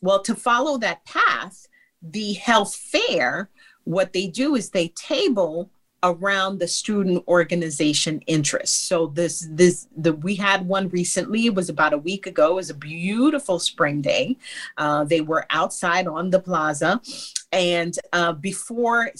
Well, 0.00 0.22
to 0.22 0.36
follow 0.36 0.78
that 0.78 1.04
path, 1.04 1.66
the 2.00 2.34
health 2.34 2.76
fair, 2.76 3.50
what 3.82 4.12
they 4.12 4.28
do 4.28 4.54
is 4.54 4.70
they 4.70 4.88
table 4.88 5.70
around 6.02 6.58
the 6.58 6.68
student 6.68 7.26
organization 7.26 8.20
interests. 8.26 8.76
So 8.76 9.06
this 9.08 9.48
this 9.50 9.88
the 9.96 10.12
we 10.12 10.36
had 10.36 10.66
one 10.66 10.88
recently. 10.88 11.46
It 11.46 11.54
was 11.54 11.68
about 11.68 11.92
a 11.92 11.98
week 11.98 12.26
ago. 12.26 12.52
It 12.52 12.54
was 12.54 12.70
a 12.70 12.74
beautiful 12.74 13.58
spring 13.58 14.00
day. 14.00 14.36
Uh, 14.76 15.04
they 15.04 15.20
were 15.20 15.46
outside 15.50 16.06
on 16.06 16.30
the 16.30 16.40
plaza, 16.40 17.00
and 17.52 17.98
uh, 18.12 18.32
before 18.32 19.10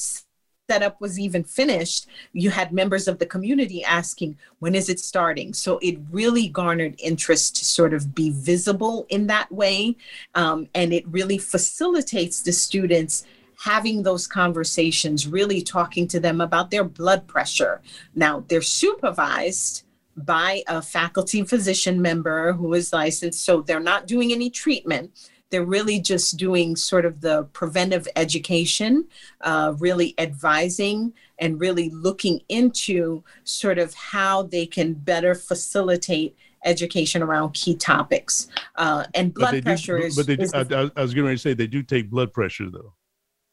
setup 0.70 1.00
was 1.00 1.18
even 1.18 1.42
finished, 1.42 2.06
you 2.34 2.50
had 2.50 2.72
members 2.74 3.08
of 3.08 3.18
the 3.18 3.24
community 3.24 3.82
asking, 3.82 4.36
when 4.58 4.74
is 4.74 4.90
it 4.90 5.00
starting? 5.00 5.54
So 5.54 5.78
it 5.78 5.96
really 6.10 6.46
garnered 6.48 6.94
interest 6.98 7.56
to 7.56 7.64
sort 7.64 7.94
of 7.94 8.14
be 8.14 8.28
visible 8.30 9.06
in 9.08 9.28
that 9.28 9.50
way. 9.50 9.96
Um, 10.34 10.68
and 10.74 10.92
it 10.92 11.08
really 11.08 11.38
facilitates 11.38 12.42
the 12.42 12.52
students 12.52 13.24
having 13.58 14.02
those 14.02 14.26
conversations, 14.26 15.26
really 15.26 15.60
talking 15.62 16.06
to 16.08 16.20
them 16.20 16.40
about 16.40 16.70
their 16.70 16.84
blood 16.84 17.26
pressure. 17.26 17.82
Now, 18.14 18.44
they're 18.48 18.62
supervised 18.62 19.84
by 20.16 20.62
a 20.68 20.80
faculty 20.80 21.42
physician 21.42 22.00
member 22.00 22.52
who 22.52 22.72
is 22.74 22.92
licensed, 22.92 23.44
so 23.44 23.62
they're 23.62 23.80
not 23.80 24.06
doing 24.06 24.32
any 24.32 24.48
treatment. 24.48 25.10
They're 25.50 25.64
really 25.64 25.98
just 25.98 26.36
doing 26.36 26.76
sort 26.76 27.04
of 27.04 27.20
the 27.20 27.44
preventive 27.52 28.06
education, 28.14 29.08
uh, 29.40 29.74
really 29.78 30.14
advising 30.18 31.14
and 31.38 31.60
really 31.60 31.90
looking 31.90 32.40
into 32.48 33.24
sort 33.44 33.78
of 33.78 33.94
how 33.94 34.42
they 34.42 34.66
can 34.66 34.94
better 34.94 35.34
facilitate 35.34 36.36
education 36.64 37.22
around 37.22 37.54
key 37.54 37.74
topics. 37.74 38.48
Uh, 38.76 39.04
and 39.14 39.32
blood 39.32 39.62
pressure 39.64 39.98
do, 39.98 40.04
is. 40.04 40.16
But 40.16 40.26
they 40.26 40.34
is 40.34 40.52
I, 40.52 40.90
I 40.96 41.02
was 41.02 41.14
going 41.14 41.34
to 41.34 41.38
say 41.38 41.54
they 41.54 41.66
do 41.66 41.82
take 41.82 42.10
blood 42.10 42.32
pressure 42.32 42.70
though. 42.70 42.92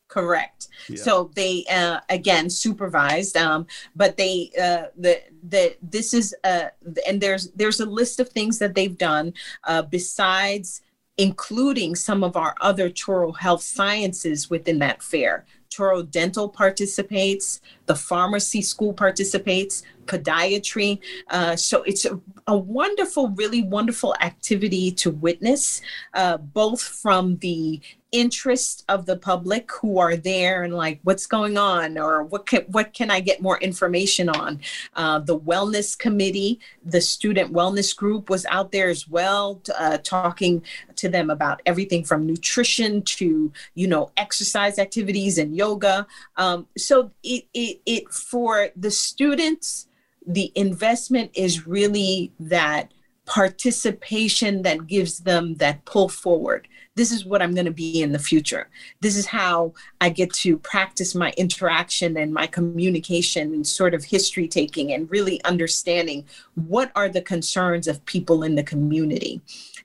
Correct 0.07 0.67
yeah. 0.87 1.01
so 1.01 1.31
they 1.35 1.65
uh, 1.71 1.99
again 2.09 2.49
supervised 2.49 3.35
um, 3.37 3.65
but 3.95 4.17
they 4.17 4.51
uh, 4.61 4.83
the 4.97 5.21
the 5.49 5.75
this 5.81 6.13
is 6.13 6.35
uh, 6.43 6.65
and 7.07 7.19
there's 7.19 7.51
there's 7.51 7.79
a 7.79 7.85
list 7.85 8.19
of 8.19 8.29
things 8.29 8.59
that 8.59 8.75
they've 8.75 8.97
done 8.97 9.33
uh, 9.65 9.81
besides 9.81 10.81
including 11.17 11.95
some 11.95 12.23
of 12.23 12.35
our 12.35 12.55
other 12.59 12.89
Touro 12.89 13.35
health 13.37 13.63
sciences 13.63 14.49
within 14.49 14.79
that 14.79 15.01
fair 15.01 15.45
Touro 15.75 16.09
Dental 16.09 16.47
participates, 16.47 17.61
the 17.85 17.95
pharmacy 17.95 18.61
school 18.61 18.93
participates, 18.93 19.83
podiatry. 20.05 20.99
Uh, 21.29 21.55
so 21.55 21.83
it's 21.83 22.05
a, 22.05 22.19
a, 22.47 22.55
wonderful, 22.55 23.29
really 23.29 23.63
wonderful 23.63 24.15
activity 24.21 24.91
to 24.91 25.11
witness, 25.11 25.81
uh, 26.13 26.37
both 26.37 26.81
from 26.81 27.37
the 27.37 27.81
interest 28.15 28.85
of 28.87 29.05
the 29.05 29.17
public 29.17 29.69
who 29.81 29.99
are 29.99 30.15
there 30.15 30.63
and 30.63 30.73
like 30.73 30.99
what's 31.03 31.27
going 31.27 31.57
on 31.57 31.97
or 31.97 32.23
what 32.23 32.45
can 32.45 32.61
what 32.71 32.93
can 32.93 33.11
I 33.11 33.19
get 33.19 33.41
more 33.41 33.59
information 33.59 34.29
on. 34.29 34.61
Uh, 34.95 35.19
the 35.19 35.37
wellness 35.37 35.97
committee, 35.97 36.59
the 36.85 37.01
student 37.01 37.51
wellness 37.51 37.95
group 37.95 38.29
was 38.29 38.45
out 38.45 38.71
there 38.71 38.89
as 38.89 39.07
well, 39.07 39.61
uh, 39.77 39.97
talking 39.97 40.63
to 40.95 41.09
them 41.09 41.29
about 41.29 41.61
everything 41.65 42.03
from 42.05 42.25
nutrition 42.25 43.01
to 43.01 43.51
you 43.73 43.87
know 43.87 44.11
exercise 44.15 44.79
activities 44.79 45.37
and 45.37 45.55
yoga. 45.55 46.07
Um, 46.37 46.67
so 46.77 47.11
it, 47.21 47.45
it 47.53 47.81
it 47.85 48.13
for 48.13 48.69
the 48.77 48.91
students 48.91 49.87
the 50.27 50.51
investment 50.55 51.31
is 51.35 51.67
really 51.67 52.31
that 52.39 52.91
participation 53.25 54.61
that 54.61 54.87
gives 54.87 55.19
them 55.19 55.55
that 55.55 55.83
pull 55.85 56.09
forward. 56.09 56.67
This 56.95 57.11
is 57.11 57.25
what 57.25 57.41
I'm 57.41 57.53
going 57.53 57.65
to 57.65 57.71
be 57.71 58.01
in 58.01 58.13
the 58.13 58.19
future. 58.19 58.69
This 59.01 59.17
is 59.17 59.25
how 59.25 59.73
I 59.99 60.09
get 60.09 60.33
to 60.35 60.57
practice 60.59 61.13
my 61.13 61.33
interaction 61.35 62.15
and 62.15 62.33
my 62.33 62.47
communication 62.47 63.53
and 63.53 63.67
sort 63.67 63.93
of 63.93 64.05
history 64.05 64.47
taking 64.47 64.93
and 64.93 65.11
really 65.11 65.43
understanding 65.43 66.25
what 66.53 66.91
are 66.95 67.09
the 67.09 67.21
concerns 67.21 67.87
of 67.87 68.05
people 68.05 68.43
in 68.43 68.55
the 68.55 68.63
community. 68.63 69.41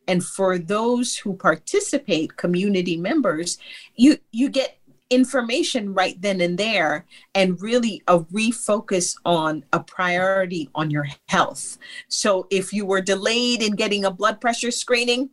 And 0.07 0.25
for 0.25 0.57
those 0.59 1.17
who 1.17 1.35
participate, 1.35 2.37
community 2.37 2.97
members, 2.97 3.59
you 3.97 4.19
you 4.33 4.49
get 4.49 4.79
information 5.11 5.93
right 5.93 6.21
then 6.23 6.41
and 6.41 6.57
there 6.57 7.05
and 7.35 7.61
really 7.61 8.03
a 8.07 8.21
refocus 8.21 9.17
on 9.25 9.65
a 9.73 9.81
priority 9.81 10.71
on 10.75 10.91
your 10.91 11.09
health. 11.29 11.79
So 12.09 12.47
if 12.51 12.73
you 12.73 12.87
were 12.87 13.01
delayed 13.01 13.63
in 13.63 13.73
getting 13.73 14.05
a 14.05 14.11
blood 14.11 14.41
pressure 14.41 14.71
screening, 14.71 15.31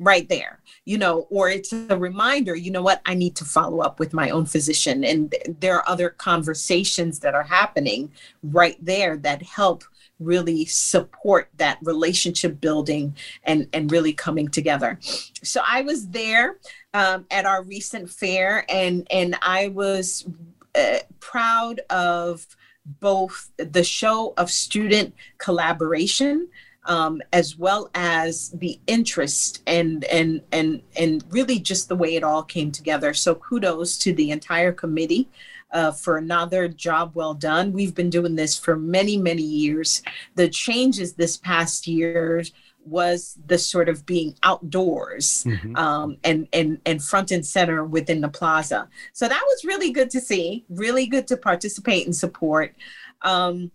right 0.00 0.30
there, 0.30 0.60
you 0.86 0.96
know, 0.96 1.26
or 1.30 1.50
it's 1.50 1.72
a 1.72 1.96
reminder, 1.96 2.54
you 2.54 2.70
know 2.70 2.80
what, 2.82 3.02
I 3.04 3.14
need 3.14 3.36
to 3.36 3.44
follow 3.44 3.80
up 3.80 4.00
with 4.00 4.14
my 4.14 4.30
own 4.30 4.46
physician. 4.46 5.04
And 5.04 5.34
there 5.60 5.76
are 5.76 5.88
other 5.88 6.08
conversations 6.08 7.20
that 7.20 7.34
are 7.34 7.42
happening 7.42 8.10
right 8.42 8.82
there 8.82 9.18
that 9.18 9.42
help 9.42 9.84
really 10.20 10.64
support 10.66 11.48
that 11.56 11.78
relationship 11.82 12.60
building 12.60 13.16
and 13.44 13.68
and 13.72 13.90
really 13.90 14.12
coming 14.12 14.48
together. 14.48 14.98
So 15.42 15.62
i 15.66 15.82
was 15.82 16.08
there 16.08 16.56
um, 16.94 17.26
at 17.30 17.46
our 17.46 17.62
recent 17.62 18.10
fair 18.10 18.64
and 18.68 19.06
and 19.10 19.36
i 19.42 19.68
was 19.68 20.26
uh, 20.74 20.98
proud 21.18 21.80
of 21.90 22.46
both 22.84 23.50
the 23.56 23.84
show 23.84 24.34
of 24.36 24.50
student 24.50 25.14
collaboration 25.38 26.48
um, 26.86 27.20
as 27.32 27.58
well 27.58 27.90
as 27.94 28.50
the 28.50 28.80
interest 28.86 29.62
and 29.66 30.04
and 30.04 30.42
and 30.50 30.82
and 30.96 31.24
really 31.30 31.58
just 31.58 31.88
the 31.88 31.96
way 31.96 32.16
it 32.16 32.24
all 32.24 32.42
came 32.42 32.72
together. 32.72 33.12
So 33.12 33.34
kudos 33.34 33.98
to 33.98 34.12
the 34.12 34.30
entire 34.30 34.72
committee 34.72 35.28
uh, 35.72 35.92
for 35.92 36.16
another 36.16 36.68
job 36.68 37.12
well 37.14 37.34
done. 37.34 37.72
We've 37.72 37.94
been 37.94 38.10
doing 38.10 38.34
this 38.34 38.58
for 38.58 38.76
many, 38.76 39.16
many 39.16 39.42
years. 39.42 40.02
The 40.34 40.48
changes 40.48 41.14
this 41.14 41.36
past 41.36 41.86
year 41.86 42.42
was 42.84 43.38
the 43.46 43.58
sort 43.58 43.88
of 43.88 44.06
being 44.06 44.34
outdoors 44.42 45.44
mm-hmm. 45.44 45.76
um, 45.76 46.16
and 46.24 46.48
and 46.52 46.80
and 46.86 47.02
front 47.02 47.30
and 47.30 47.44
center 47.44 47.84
within 47.84 48.20
the 48.20 48.28
plaza. 48.28 48.88
So 49.12 49.28
that 49.28 49.42
was 49.46 49.64
really 49.64 49.92
good 49.92 50.10
to 50.10 50.20
see. 50.20 50.64
Really 50.68 51.06
good 51.06 51.26
to 51.28 51.36
participate 51.36 52.06
and 52.06 52.16
support. 52.16 52.74
Um, 53.22 53.70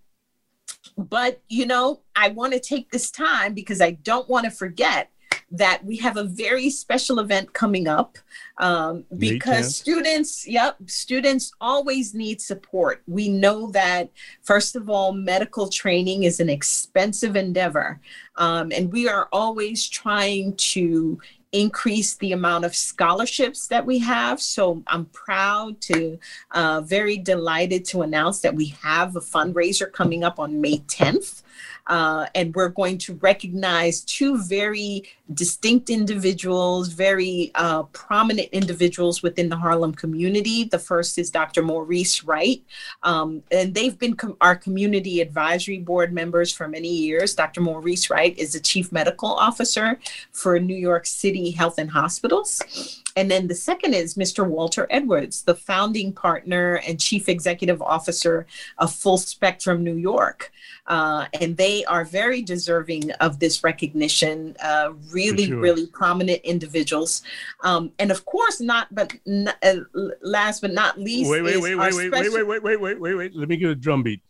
but 0.97 1.41
you 1.47 1.65
know, 1.65 2.01
I 2.15 2.29
want 2.29 2.53
to 2.53 2.59
take 2.59 2.91
this 2.91 3.11
time 3.11 3.53
because 3.53 3.81
I 3.81 3.91
don't 3.91 4.27
want 4.29 4.45
to 4.45 4.51
forget 4.51 5.11
that 5.57 5.83
we 5.85 5.97
have 5.97 6.17
a 6.17 6.23
very 6.23 6.69
special 6.69 7.19
event 7.19 7.53
coming 7.53 7.87
up 7.87 8.17
um, 8.57 9.05
because 9.17 9.75
students, 9.75 10.47
yep, 10.47 10.77
students 10.85 11.51
always 11.61 12.13
need 12.13 12.41
support. 12.41 13.01
We 13.07 13.29
know 13.29 13.71
that, 13.71 14.09
first 14.43 14.75
of 14.75 14.89
all, 14.89 15.11
medical 15.11 15.67
training 15.69 16.23
is 16.23 16.39
an 16.39 16.49
expensive 16.49 17.35
endeavor, 17.35 17.99
um, 18.35 18.71
and 18.71 18.91
we 18.91 19.07
are 19.07 19.29
always 19.31 19.87
trying 19.87 20.55
to 20.55 21.19
increase 21.51 22.15
the 22.15 22.33
amount 22.33 22.65
of 22.65 22.75
scholarships 22.75 23.67
that 23.67 23.85
we 23.85 23.97
have. 23.99 24.41
So 24.41 24.83
I'm 24.87 25.05
proud 25.05 25.79
to, 25.81 26.19
uh, 26.51 26.81
very 26.81 27.17
delighted 27.17 27.85
to 27.85 28.01
announce 28.01 28.41
that 28.41 28.55
we 28.55 28.67
have 28.83 29.15
a 29.15 29.21
fundraiser 29.21 29.89
coming 29.91 30.23
up 30.23 30.37
on 30.37 30.59
May 30.59 30.79
10th. 30.79 31.43
Uh, 31.87 32.27
and 32.33 32.53
we're 32.55 32.69
going 32.69 32.97
to 32.97 33.13
recognize 33.15 34.01
two 34.01 34.41
very 34.43 35.03
distinct 35.33 35.89
individuals, 35.89 36.89
very 36.89 37.51
uh, 37.55 37.83
prominent 37.83 38.49
individuals 38.51 39.21
within 39.21 39.49
the 39.49 39.55
Harlem 39.55 39.93
community. 39.93 40.63
The 40.63 40.79
first 40.79 41.17
is 41.17 41.29
Dr. 41.29 41.61
Maurice 41.61 42.23
Wright, 42.23 42.63
um, 43.03 43.43
and 43.51 43.73
they've 43.73 43.97
been 43.97 44.15
com- 44.15 44.37
our 44.41 44.55
community 44.55 45.21
advisory 45.21 45.79
board 45.79 46.13
members 46.13 46.51
for 46.51 46.67
many 46.67 46.89
years. 46.89 47.35
Dr. 47.35 47.61
Maurice 47.61 48.09
Wright 48.09 48.37
is 48.37 48.53
the 48.53 48.59
chief 48.59 48.91
medical 48.91 49.29
officer 49.29 49.99
for 50.31 50.59
New 50.59 50.75
York 50.75 51.05
City 51.05 51.51
Health 51.51 51.77
and 51.77 51.91
Hospitals. 51.91 53.03
And 53.15 53.31
then 53.31 53.47
the 53.47 53.55
second 53.55 53.93
is 53.93 54.15
Mr. 54.15 54.45
Walter 54.45 54.87
Edwards, 54.89 55.43
the 55.43 55.55
founding 55.55 56.11
partner 56.11 56.81
and 56.87 56.99
chief 56.99 57.29
executive 57.29 57.81
officer 57.81 58.45
of 58.77 58.93
Full 58.93 59.17
Spectrum 59.17 59.83
New 59.83 59.95
York. 59.95 60.51
Uh, 60.87 61.25
and 61.41 61.55
they 61.57 61.83
are 61.85 62.03
very 62.03 62.41
deserving 62.41 63.11
of 63.13 63.39
this 63.39 63.63
recognition. 63.63 64.55
Uh, 64.61 64.91
really, 65.11 65.47
sure. 65.47 65.57
really 65.59 65.87
prominent 65.87 66.41
individuals, 66.43 67.23
um, 67.63 67.91
and 67.97 68.11
of 68.11 68.23
course, 68.25 68.61
not 68.61 68.93
but 68.93 69.11
n- 69.25 69.51
uh, 69.63 69.75
last 70.21 70.61
but 70.61 70.71
not 70.73 70.99
least. 70.99 71.31
Wait, 71.31 71.41
wait, 71.41 71.59
wait, 71.59 71.75
wait, 71.75 71.93
wait, 71.95 72.07
special- 72.13 72.33
wait, 72.33 72.43
wait, 72.47 72.61
wait, 72.63 72.79
wait, 72.79 72.99
wait, 72.99 73.15
wait. 73.15 73.35
Let 73.35 73.49
me 73.49 73.57
get 73.57 73.69
a 73.71 73.75
drum 73.75 74.03
beat. 74.03 74.21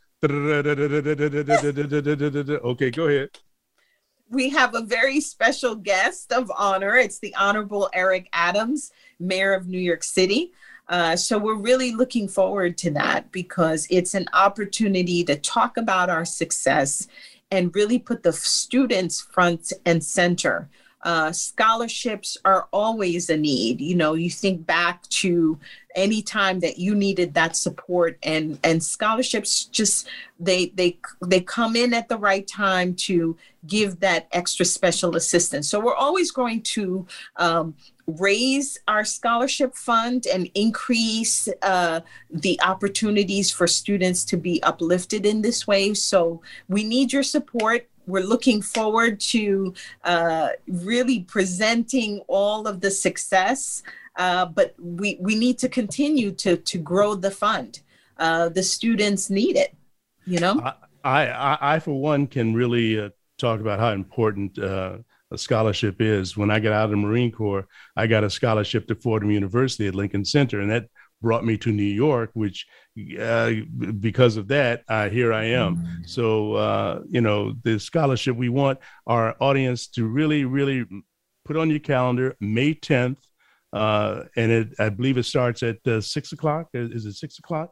okay, 2.63 2.91
go 2.91 3.07
ahead. 3.07 3.29
We 4.29 4.49
have 4.49 4.73
a 4.73 4.81
very 4.81 5.19
special 5.19 5.75
guest 5.75 6.31
of 6.31 6.51
honor. 6.57 6.95
It's 6.95 7.19
the 7.19 7.35
Honorable 7.35 7.89
Eric 7.93 8.27
Adams, 8.33 8.91
Mayor 9.19 9.53
of 9.53 9.67
New 9.67 9.79
York 9.79 10.03
City. 10.03 10.51
Uh, 10.87 11.15
so 11.15 11.37
we're 11.37 11.55
really 11.55 11.91
looking 11.91 12.27
forward 12.27 12.77
to 12.77 12.91
that 12.91 13.31
because 13.31 13.87
it's 13.89 14.13
an 14.13 14.27
opportunity 14.33 15.23
to 15.23 15.35
talk 15.35 15.77
about 15.77 16.09
our 16.09 16.25
success 16.25 17.07
and 17.51 17.75
really 17.75 17.99
put 17.99 18.23
the 18.23 18.33
students 18.33 19.21
front 19.21 19.71
and 19.85 20.03
center. 20.03 20.69
Uh, 21.05 21.31
scholarships 21.31 22.35
are 22.45 22.67
always 22.73 23.29
a 23.29 23.37
need. 23.37 23.79
You 23.79 23.95
know, 23.95 24.15
you 24.15 24.31
think 24.31 24.65
back 24.65 25.03
to 25.09 25.59
any 25.95 26.23
time 26.23 26.59
that 26.61 26.79
you 26.79 26.95
needed 26.95 27.35
that 27.35 27.55
support, 27.55 28.17
and 28.23 28.57
and 28.63 28.83
scholarships 28.83 29.65
just 29.65 30.07
they 30.39 30.67
they 30.69 30.97
they 31.23 31.41
come 31.41 31.75
in 31.75 31.93
at 31.93 32.09
the 32.09 32.17
right 32.17 32.47
time 32.47 32.95
to 32.95 33.37
give 33.67 33.99
that 33.99 34.27
extra 34.31 34.65
special 34.65 35.15
assistance. 35.15 35.69
So 35.69 35.79
we're 35.79 35.95
always 35.95 36.31
going 36.31 36.63
to 36.63 37.05
um, 37.35 37.75
raise 38.07 38.79
our 38.87 39.05
scholarship 39.05 39.75
fund 39.75 40.25
and 40.25 40.49
increase 40.55 41.47
uh, 41.61 42.01
the 42.31 42.59
opportunities 42.63 43.51
for 43.51 43.67
students 43.67 44.25
to 44.25 44.37
be 44.37 44.61
uplifted 44.63 45.25
in 45.25 45.43
this 45.43 45.67
way. 45.67 45.93
So 45.93 46.41
we 46.67 46.83
need 46.83 47.13
your 47.13 47.23
support. 47.23 47.87
We're 48.07 48.23
looking 48.23 48.61
forward 48.61 49.19
to 49.31 49.73
uh, 50.03 50.49
really 50.67 51.21
presenting 51.21 52.19
all 52.27 52.67
of 52.67 52.81
the 52.81 52.91
success, 52.91 53.83
uh, 54.17 54.45
but 54.45 54.75
we, 54.79 55.17
we 55.19 55.35
need 55.35 55.57
to 55.59 55.69
continue 55.69 56.31
to, 56.33 56.57
to 56.57 56.77
grow 56.77 57.15
the 57.15 57.31
fund. 57.31 57.81
Uh, 58.17 58.49
the 58.49 58.63
students 58.63 59.29
need 59.29 59.55
it, 59.55 59.75
you 60.25 60.39
know? 60.39 60.61
I, 61.03 61.27
I, 61.27 61.57
I 61.75 61.79
for 61.79 61.99
one, 61.99 62.27
can 62.27 62.53
really 62.53 62.99
uh, 62.99 63.09
talk 63.37 63.59
about 63.59 63.79
how 63.79 63.91
important 63.91 64.57
uh, 64.57 64.97
a 65.31 65.37
scholarship 65.37 66.01
is. 66.01 66.37
When 66.37 66.49
I 66.49 66.59
got 66.59 66.73
out 66.73 66.85
of 66.85 66.91
the 66.91 66.97
Marine 66.97 67.31
Corps, 67.31 67.67
I 67.95 68.07
got 68.07 68.23
a 68.23 68.29
scholarship 68.29 68.87
to 68.87 68.95
Fordham 68.95 69.31
University 69.31 69.87
at 69.87 69.95
Lincoln 69.95 70.25
Center, 70.25 70.61
and 70.61 70.71
that 70.71 70.89
brought 71.25 71.43
me 71.43 71.57
to 71.57 71.71
New 71.71 71.93
York, 72.05 72.29
which 72.35 72.67
uh, 73.19 73.51
because 73.99 74.37
of 74.37 74.47
that, 74.47 74.83
uh, 74.87 75.09
here 75.09 75.33
I 75.33 75.45
am. 75.45 75.77
Mm-hmm. 75.77 76.03
So, 76.05 76.53
uh, 76.53 77.01
you 77.09 77.19
know, 77.19 77.55
the 77.63 77.79
scholarship 77.79 78.35
we 78.35 78.49
want 78.49 78.77
our 79.07 79.35
audience 79.39 79.87
to 79.95 80.05
really, 80.05 80.45
really 80.45 80.85
put 81.43 81.57
on 81.57 81.71
your 81.71 81.79
calendar 81.79 82.35
May 82.39 82.75
10th. 82.75 83.17
uh, 83.73 84.25
and 84.35 84.51
it 84.51 84.67
I 84.77 84.89
believe 84.89 85.17
it 85.17 85.25
starts 85.25 85.63
at 85.63 85.79
uh, 85.87 85.99
six 85.99 86.31
o'clock. 86.31 86.69
Is 86.73 87.05
it 87.05 87.13
six 87.13 87.39
o'clock? 87.39 87.69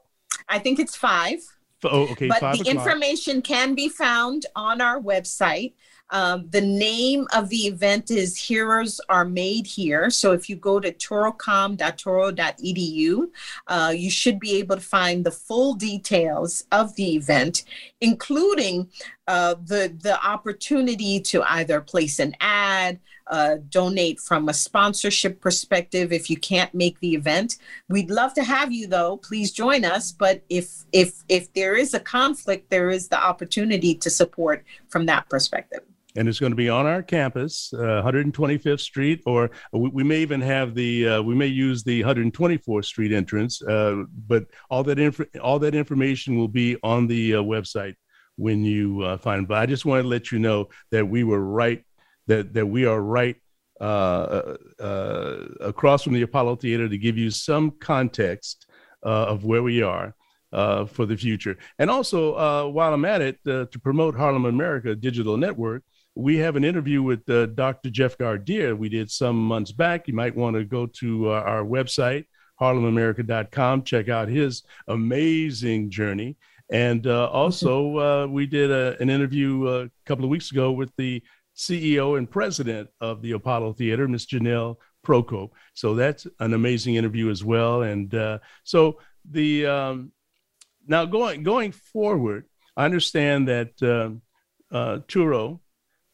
I 0.49 0.58
think 0.58 0.80
it's 0.80 0.95
five. 0.95 1.39
Oh, 1.84 2.08
okay. 2.14 2.30
But 2.30 2.39
the 2.39 2.62
o'clock. 2.62 2.68
information 2.68 3.43
can 3.43 3.76
be 3.76 3.88
found 3.88 4.47
on 4.56 4.82
our 4.82 4.99
website. 4.99 5.74
Um, 6.10 6.49
the 6.49 6.62
name 6.62 7.28
of 7.34 7.49
the 7.49 7.68
event 7.68 8.10
is 8.12 8.38
Heroes 8.38 9.01
Are 9.10 9.26
Made 9.26 9.66
Here. 9.66 10.12
So 10.12 10.32
if 10.32 10.47
you 10.49 10.56
go 10.56 10.80
to 10.80 10.91
tourocom.touro.edu, 10.91 13.28
uh, 13.68 13.93
you 13.95 14.12
should 14.12 14.39
be 14.39 14.58
able 14.58 14.76
to 14.76 14.82
find 14.82 15.26
the 15.26 15.32
full 15.32 15.74
details 15.74 16.66
of 16.72 16.95
the 16.95 17.16
event, 17.16 17.64
including 17.99 18.89
uh, 19.28 19.56
the, 19.66 19.91
the 20.01 20.24
opportunity 20.24 21.20
to 21.20 21.41
either 21.43 21.82
place 21.82 22.20
an 22.20 22.36
ad, 22.39 22.99
uh, 23.28 23.56
donate 23.70 24.20
from 24.20 24.49
a 24.49 24.54
sponsorship 24.54 25.39
perspective 25.39 26.12
if 26.12 26.30
you 26.30 26.36
can't 26.38 26.76
make 26.76 26.99
the 26.99 27.16
event. 27.16 27.58
We'd 27.88 28.12
love 28.12 28.34
to 28.34 28.43
have 28.43 28.72
you 28.72 28.86
though. 28.86 29.18
Please 29.18 29.51
join 29.51 29.86
us. 29.86 30.12
But 30.12 30.43
if 30.49 30.84
if 30.91 31.24
if 31.30 31.54
there 31.54 31.76
is 31.76 31.93
a 31.93 32.01
conflict, 32.01 32.70
there 32.70 32.89
is 32.89 33.08
the 33.08 33.18
opportunity 33.18 33.95
to 33.95 34.10
support 34.10 34.66
from 34.89 35.06
that 35.06 35.30
perspective 35.30 35.84
and 36.16 36.28
it's 36.28 36.39
going 36.39 36.51
to 36.51 36.55
be 36.57 36.70
on 36.70 36.86
our 36.86 37.01
campus, 37.01 37.74
uh, 37.74 38.01
125th 38.05 38.80
Street, 38.80 39.22
or 39.26 39.49
we, 39.72 39.89
we 39.89 40.03
may 40.03 40.20
even 40.20 40.41
have 40.41 40.76
the 40.76 41.07
uh, 41.07 41.22
we 41.22 41.36
may 41.36 41.47
use 41.47 41.84
the 41.84 42.01
124th 42.01 42.86
Street 42.86 43.11
entrance. 43.11 43.61
Uh, 43.61 44.03
but 44.28 44.45
all 44.70 44.84
that 44.84 44.99
inf- 44.99 45.22
all 45.41 45.59
that 45.59 45.76
information 45.76 46.38
will 46.38 46.47
be 46.47 46.78
on 46.84 47.07
the 47.07 47.36
uh, 47.36 47.41
website 47.41 47.95
when 48.36 48.64
you 48.64 49.01
uh, 49.01 49.18
find. 49.18 49.47
But 49.47 49.57
I 49.57 49.66
just 49.66 49.86
want 49.86 50.03
to 50.03 50.07
let 50.07 50.32
you 50.32 50.39
know 50.39 50.70
that 50.91 51.07
we 51.07 51.24
were 51.24 51.41
right 51.41 51.84
that 52.28 52.53
that 52.53 52.66
we 52.66 52.86
are 52.86 53.01
right 53.01 53.36
uh, 53.82 54.55
across 55.59 56.03
from 56.03 56.14
the 56.14 56.22
Apollo 56.22 56.57
Theater 56.57 56.88
to 56.88 56.97
give 56.97 57.18
you 57.18 57.32
some 57.32 57.72
context 57.72 58.68
of 59.01 59.43
where 59.43 59.64
we 59.64 59.82
are. 59.82 60.16
for 60.51 61.05
the 61.07 61.18
future. 61.18 61.57
And 61.80 61.89
also, 61.89 62.70
while 62.70 62.93
I'm 62.93 63.05
at 63.05 63.22
it, 63.22 63.43
to 63.45 63.80
promote 63.82 64.16
Harlem 64.16 64.45
America 64.45 64.95
Digital 64.95 65.36
Network, 65.36 65.84
we 66.16 66.38
have 66.38 66.55
an 66.55 66.64
interview 66.64 67.01
with 67.01 67.28
uh, 67.30 67.47
Dr. 67.47 67.89
Jeff 67.89 68.18
Gardere 68.18 68.78
we 68.78 68.89
did 68.89 69.09
some 69.09 69.36
months 69.36 69.72
back. 69.72 70.07
You 70.07 70.14
might 70.14 70.36
want 70.36 70.55
to 70.55 70.64
go 70.64 70.86
to 70.86 71.32
uh, 71.32 71.41
our 71.41 71.64
website, 71.64 72.26
harlemamerica.com, 72.61 73.84
check 73.84 74.09
out 74.09 74.28
his 74.28 74.64
amazing 74.88 75.89
journey. 75.89 76.38
And 76.72 77.05
uh, 77.07 77.30
also, 77.30 77.97
uh, 77.97 78.28
we 78.28 78.45
did 78.45 78.72
a, 78.72 78.95
an 78.99 79.09
interview 79.09 79.68
uh, 79.68 79.86
a 79.86 79.89
couple 80.05 80.24
of 80.24 80.30
weeks 80.30 80.51
ago 80.51 80.72
with 80.72 80.91
the 80.97 81.22
CEO 81.55 82.18
and 82.18 82.30
president 82.30 82.89
of 83.01 83.22
the 83.22 83.32
Apollo 83.32 83.74
Theater, 83.74 84.07
Ms. 84.07 84.28
Jonelle 84.28 84.78
Procope. 85.05 85.51
So 85.74 85.93
that's 85.95 86.26
an 86.39 86.53
amazing 86.53 86.95
interview 86.95 87.30
as 87.30 87.43
well. 87.43 87.84
And 87.84 88.14
uh, 88.16 88.39
so 88.64 88.99
the 89.30 89.66
um, 89.66 90.11
now 90.88 91.05
going 91.05 91.43
going 91.43 91.72
forward, 91.72 92.45
I 92.76 92.86
understand 92.86 93.47
that 93.49 94.22
uh, 94.72 94.99
Touro 95.07 95.59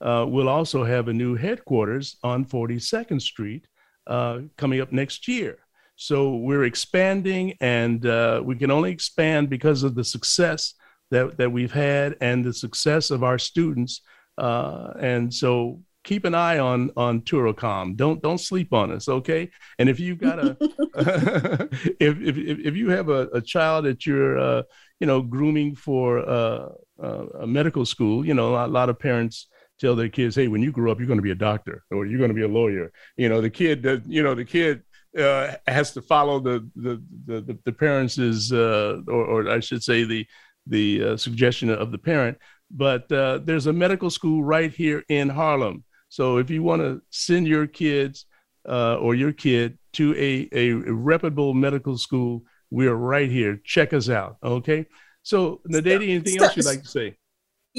uh, 0.02 0.26
will 0.28 0.50
also 0.50 0.84
have 0.84 1.08
a 1.08 1.14
new 1.14 1.36
headquarters 1.36 2.18
on 2.24 2.45
42nd 2.45 3.22
Street 3.22 3.68
uh, 4.08 4.39
coming 4.58 4.82
up 4.82 4.91
next 4.91 5.28
year. 5.28 5.58
So 5.95 6.36
we're 6.36 6.64
expanding, 6.64 7.56
and 7.60 8.06
uh, 8.06 8.41
we 8.43 8.56
can 8.56 8.72
only 8.72 8.91
expand 8.91 9.50
because 9.50 9.84
of 9.84 9.95
the 9.95 10.04
success 10.04 10.74
that, 11.12 11.38
that 11.38 11.52
we've 11.52 11.74
had 11.74 12.16
and 12.22 12.43
the 12.43 12.54
success 12.54 13.12
of 13.12 13.24
our 13.24 13.38
students. 13.38 14.02
Uh, 14.38 14.93
and 15.00 15.34
so 15.34 15.82
keep 16.04 16.26
an 16.26 16.34
eye 16.34 16.60
on 16.60 16.91
on 16.95 17.22
TouroCOM. 17.22 17.95
Don't 17.95 18.22
don't 18.22 18.39
sleep 18.39 18.74
on 18.74 18.91
us, 18.91 19.08
okay? 19.08 19.50
And 19.78 19.89
if 19.89 20.00
you've 20.00 20.20
got 20.20 20.39
a 20.39 20.58
if, 22.00 22.18
if 22.18 22.38
if 22.38 22.76
you 22.76 22.89
have 22.89 23.10
a, 23.10 23.28
a 23.34 23.41
child 23.41 23.86
that 23.86 24.06
you're 24.06 24.39
uh, 24.39 24.64
you 25.00 25.08
know 25.08 25.22
grooming 25.22 25.76
for 25.76 26.20
uh, 26.20 26.70
uh, 27.02 27.26
a 27.41 27.47
medical 27.47 27.86
school, 27.86 28.26
you 28.26 28.34
know 28.34 28.50
a 28.50 28.54
lot, 28.54 28.70
a 28.70 28.72
lot 28.72 28.89
of 28.89 28.97
parents 29.00 29.47
tell 29.80 29.95
their 29.95 30.09
kids, 30.09 30.36
hey, 30.36 30.47
when 30.47 30.61
you 30.61 30.71
grow 30.71 30.91
up, 30.91 30.99
you're 30.99 31.07
going 31.07 31.19
to 31.19 31.23
be 31.23 31.32
a 31.32 31.36
doctor 31.36 31.84
or 31.91 32.05
you're 32.05 32.17
going 32.17 32.30
to 32.30 32.36
be 32.36 32.43
a 32.43 32.47
lawyer. 32.47 32.91
You 33.17 33.30
know, 33.30 33.41
the 33.41 33.49
kid 33.49 33.84
that, 33.84 34.05
you 34.07 34.23
know, 34.23 34.36
the 34.36 34.45
kid 34.45 34.84
uh, 35.17 35.53
has 35.67 35.91
to 35.93 36.01
follow 36.01 36.39
the, 36.39 36.69
the, 36.75 37.01
the, 37.25 37.57
the 37.65 37.71
parents' 37.71 38.51
uh, 38.51 39.01
or, 39.07 39.25
or 39.25 39.49
I 39.49 39.59
should 39.59 39.84
say 39.84 40.03
the, 40.03 40.25
the 40.67 41.03
uh, 41.03 41.17
suggestion 41.17 41.69
of 41.69 41.91
the 41.91 41.97
parent. 41.97 42.38
But 42.69 43.11
uh, 43.11 43.39
there's 43.43 43.67
a 43.67 43.73
medical 43.73 44.09
school 44.09 44.43
right 44.43 44.71
here 44.71 45.03
in 45.09 45.30
Harlem. 45.30 45.84
So 46.09 46.38
if 46.38 46.49
you 46.49 46.61
want 46.63 46.82
to 46.82 47.01
send 47.09 47.47
your 47.47 47.67
kids 47.67 48.25
uh, 48.67 48.97
or 48.97 49.15
your 49.15 49.32
kid 49.32 49.77
to 49.93 50.15
a, 50.15 50.49
a 50.51 50.73
reputable 50.73 51.53
medical 51.53 51.97
school, 51.97 52.43
we're 52.69 52.95
right 52.95 53.32
here. 53.32 53.59
Check 53.63 53.93
us 53.93 54.09
out. 54.09 54.38
Okay. 54.43 54.86
So, 55.23 55.61
Nadady, 55.69 56.09
anything 56.09 56.41
else 56.41 56.55
you'd 56.55 56.65
like 56.65 56.84
to 56.84 56.88
say? 56.88 57.17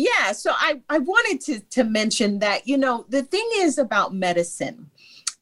Yeah, 0.09 0.33
so 0.33 0.51
I, 0.55 0.81
I 0.89 0.99
wanted 0.99 1.39
to, 1.47 1.61
to 1.77 1.85
mention 1.85 2.39
that, 2.39 2.67
you 2.67 2.79
know, 2.79 3.05
the 3.09 3.23
thing 3.23 3.49
is 3.57 3.77
about 3.77 4.15
medicine, 4.15 4.91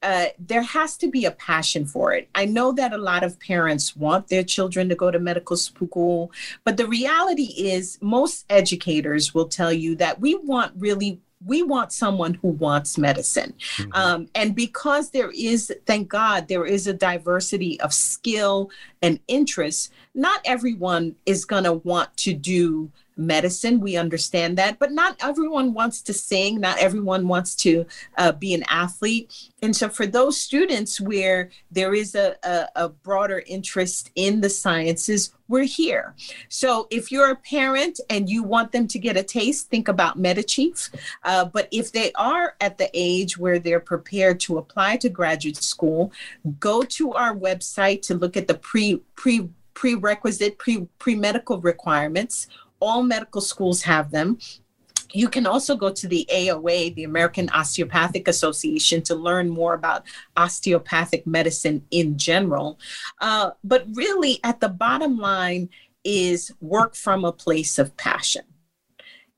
uh, 0.02 0.26
there 0.38 0.62
has 0.62 0.96
to 0.96 1.08
be 1.08 1.24
a 1.26 1.30
passion 1.30 1.86
for 1.86 2.12
it. 2.12 2.28
I 2.34 2.44
know 2.44 2.72
that 2.72 2.92
a 2.92 2.98
lot 3.10 3.22
of 3.22 3.38
parents 3.38 3.94
want 3.94 4.28
their 4.28 4.42
children 4.42 4.88
to 4.88 4.96
go 4.96 5.10
to 5.12 5.18
medical 5.20 5.56
school, 5.56 6.32
but 6.64 6.76
the 6.76 6.88
reality 6.88 7.50
is, 7.76 7.98
most 8.00 8.46
educators 8.50 9.32
will 9.34 9.48
tell 9.48 9.72
you 9.72 9.94
that 9.96 10.20
we 10.20 10.34
want 10.34 10.72
really 10.76 11.20
we 11.46 11.62
want 11.62 11.92
someone 11.92 12.34
who 12.34 12.48
wants 12.48 12.98
medicine. 12.98 13.54
Mm-hmm. 13.76 13.92
Um, 13.92 14.28
and 14.34 14.56
because 14.56 15.10
there 15.10 15.30
is, 15.30 15.72
thank 15.86 16.08
God, 16.08 16.48
there 16.48 16.66
is 16.66 16.88
a 16.88 16.92
diversity 16.92 17.80
of 17.80 17.92
skill 17.92 18.70
and 19.02 19.20
interests, 19.28 19.90
not 20.14 20.40
everyone 20.44 21.14
is 21.26 21.44
going 21.44 21.64
to 21.64 21.74
want 21.74 22.16
to 22.18 22.32
do 22.34 22.90
medicine. 23.18 23.80
We 23.80 23.96
understand 23.96 24.56
that, 24.58 24.78
but 24.78 24.92
not 24.92 25.16
everyone 25.20 25.74
wants 25.74 26.00
to 26.02 26.12
sing. 26.14 26.60
Not 26.60 26.78
everyone 26.78 27.28
wants 27.28 27.54
to 27.56 27.84
uh, 28.16 28.32
be 28.32 28.54
an 28.54 28.64
athlete. 28.68 29.50
And 29.60 29.74
so, 29.74 29.88
for 29.88 30.06
those 30.06 30.40
students 30.40 31.00
where 31.00 31.50
there 31.70 31.94
is 31.94 32.14
a, 32.14 32.36
a, 32.44 32.68
a 32.76 32.88
broader 32.88 33.42
interest 33.46 34.10
in 34.14 34.40
the 34.40 34.48
sciences, 34.48 35.32
we're 35.48 35.64
here. 35.64 36.14
So, 36.48 36.86
if 36.90 37.10
you're 37.10 37.30
a 37.30 37.36
parent 37.36 38.00
and 38.08 38.28
you 38.28 38.42
want 38.44 38.72
them 38.72 38.86
to 38.86 38.98
get 38.98 39.16
a 39.16 39.22
taste, 39.22 39.68
think 39.68 39.88
about 39.88 40.18
MedAchieve. 40.18 40.94
Uh, 41.24 41.44
but 41.46 41.68
if 41.72 41.90
they 41.90 42.12
are 42.12 42.54
at 42.60 42.78
the 42.78 42.88
age 42.94 43.36
where 43.36 43.58
they're 43.58 43.80
prepared 43.80 44.38
to 44.40 44.58
apply 44.58 44.96
to 44.98 45.08
graduate 45.08 45.56
school, 45.56 46.12
go 46.60 46.82
to 46.82 47.12
our 47.14 47.34
website 47.34 48.02
to 48.02 48.14
look 48.14 48.36
at 48.36 48.46
the 48.46 48.54
pre 48.54 49.02
pre 49.16 49.48
prerequisite 49.74 50.58
pre 50.58 50.88
pre 50.98 51.14
medical 51.14 51.60
requirements 51.60 52.48
all 52.80 53.02
medical 53.02 53.40
schools 53.40 53.82
have 53.82 54.10
them. 54.10 54.38
You 55.12 55.28
can 55.28 55.46
also 55.46 55.74
go 55.74 55.90
to 55.90 56.06
the 56.06 56.28
AOA, 56.30 56.94
the 56.94 57.04
American 57.04 57.48
Osteopathic 57.50 58.28
Association, 58.28 59.00
to 59.02 59.14
learn 59.14 59.48
more 59.48 59.72
about 59.72 60.04
osteopathic 60.36 61.26
medicine 61.26 61.82
in 61.90 62.18
general. 62.18 62.78
Uh, 63.20 63.52
but 63.64 63.86
really, 63.94 64.38
at 64.44 64.60
the 64.60 64.68
bottom 64.68 65.16
line, 65.16 65.70
is 66.04 66.52
work 66.60 66.94
from 66.94 67.24
a 67.24 67.32
place 67.32 67.78
of 67.78 67.96
passion 67.96 68.42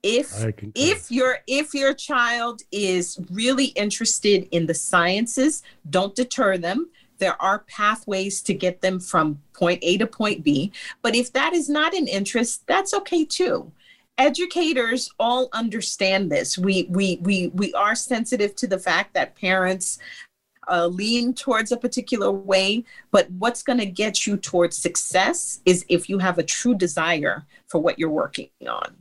if 0.02 0.32
if 0.74 1.10
your 1.10 1.38
if 1.46 1.74
your 1.74 1.92
child 1.92 2.62
is 2.72 3.18
really 3.30 3.66
interested 3.66 4.48
in 4.50 4.66
the 4.66 4.74
sciences 4.74 5.62
don't 5.90 6.14
deter 6.14 6.56
them 6.56 6.88
there 7.20 7.40
are 7.40 7.60
pathways 7.60 8.42
to 8.42 8.54
get 8.54 8.80
them 8.80 8.98
from 8.98 9.40
point 9.52 9.78
A 9.82 9.96
to 9.98 10.06
point 10.06 10.42
B. 10.42 10.72
But 11.02 11.14
if 11.14 11.32
that 11.34 11.52
is 11.52 11.68
not 11.68 11.94
an 11.94 12.08
interest, 12.08 12.66
that's 12.66 12.92
okay 12.94 13.24
too. 13.24 13.70
Educators 14.18 15.10
all 15.18 15.48
understand 15.52 16.30
this. 16.30 16.58
We 16.58 16.88
we 16.90 17.20
we 17.22 17.48
we 17.48 17.72
are 17.74 17.94
sensitive 17.94 18.56
to 18.56 18.66
the 18.66 18.78
fact 18.78 19.14
that 19.14 19.36
parents 19.36 19.98
uh, 20.70 20.86
lean 20.86 21.34
towards 21.34 21.72
a 21.72 21.76
particular 21.76 22.30
way, 22.30 22.84
but 23.10 23.30
what's 23.32 23.62
going 23.62 23.78
to 23.78 23.86
get 23.86 24.26
you 24.26 24.36
towards 24.36 24.76
success 24.76 25.60
is 25.64 25.84
if 25.88 26.08
you 26.08 26.18
have 26.18 26.38
a 26.38 26.42
true 26.42 26.74
desire 26.74 27.46
for 27.68 27.80
what 27.80 27.98
you're 27.98 28.10
working 28.10 28.50
on. 28.68 28.96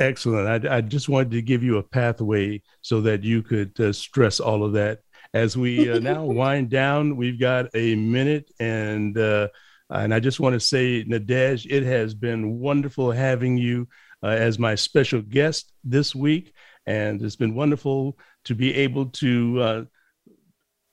Excellent. 0.00 0.66
I, 0.66 0.76
I 0.76 0.80
just 0.80 1.08
wanted 1.08 1.32
to 1.32 1.42
give 1.42 1.62
you 1.62 1.78
a 1.78 1.82
pathway 1.82 2.62
so 2.82 3.00
that 3.00 3.24
you 3.24 3.42
could 3.42 3.78
uh, 3.80 3.92
stress 3.92 4.38
all 4.38 4.64
of 4.64 4.72
that 4.74 5.00
as 5.34 5.56
we 5.56 5.90
uh, 5.90 5.98
now 5.98 6.24
wind 6.24 6.70
down, 6.70 7.16
we've 7.16 7.40
got 7.40 7.66
a 7.74 7.94
minute, 7.94 8.50
and 8.58 9.16
uh, 9.16 9.48
and 9.90 10.12
I 10.12 10.20
just 10.20 10.40
want 10.40 10.54
to 10.54 10.60
say, 10.60 11.04
Nadege, 11.04 11.66
it 11.70 11.82
has 11.82 12.14
been 12.14 12.58
wonderful 12.58 13.10
having 13.10 13.56
you 13.56 13.88
uh, 14.22 14.28
as 14.28 14.58
my 14.58 14.74
special 14.74 15.22
guest 15.22 15.72
this 15.84 16.14
week, 16.14 16.52
and 16.86 17.22
it's 17.22 17.36
been 17.36 17.54
wonderful 17.54 18.18
to 18.44 18.54
be 18.54 18.74
able 18.74 19.06
to 19.06 19.60
uh, 19.60 19.84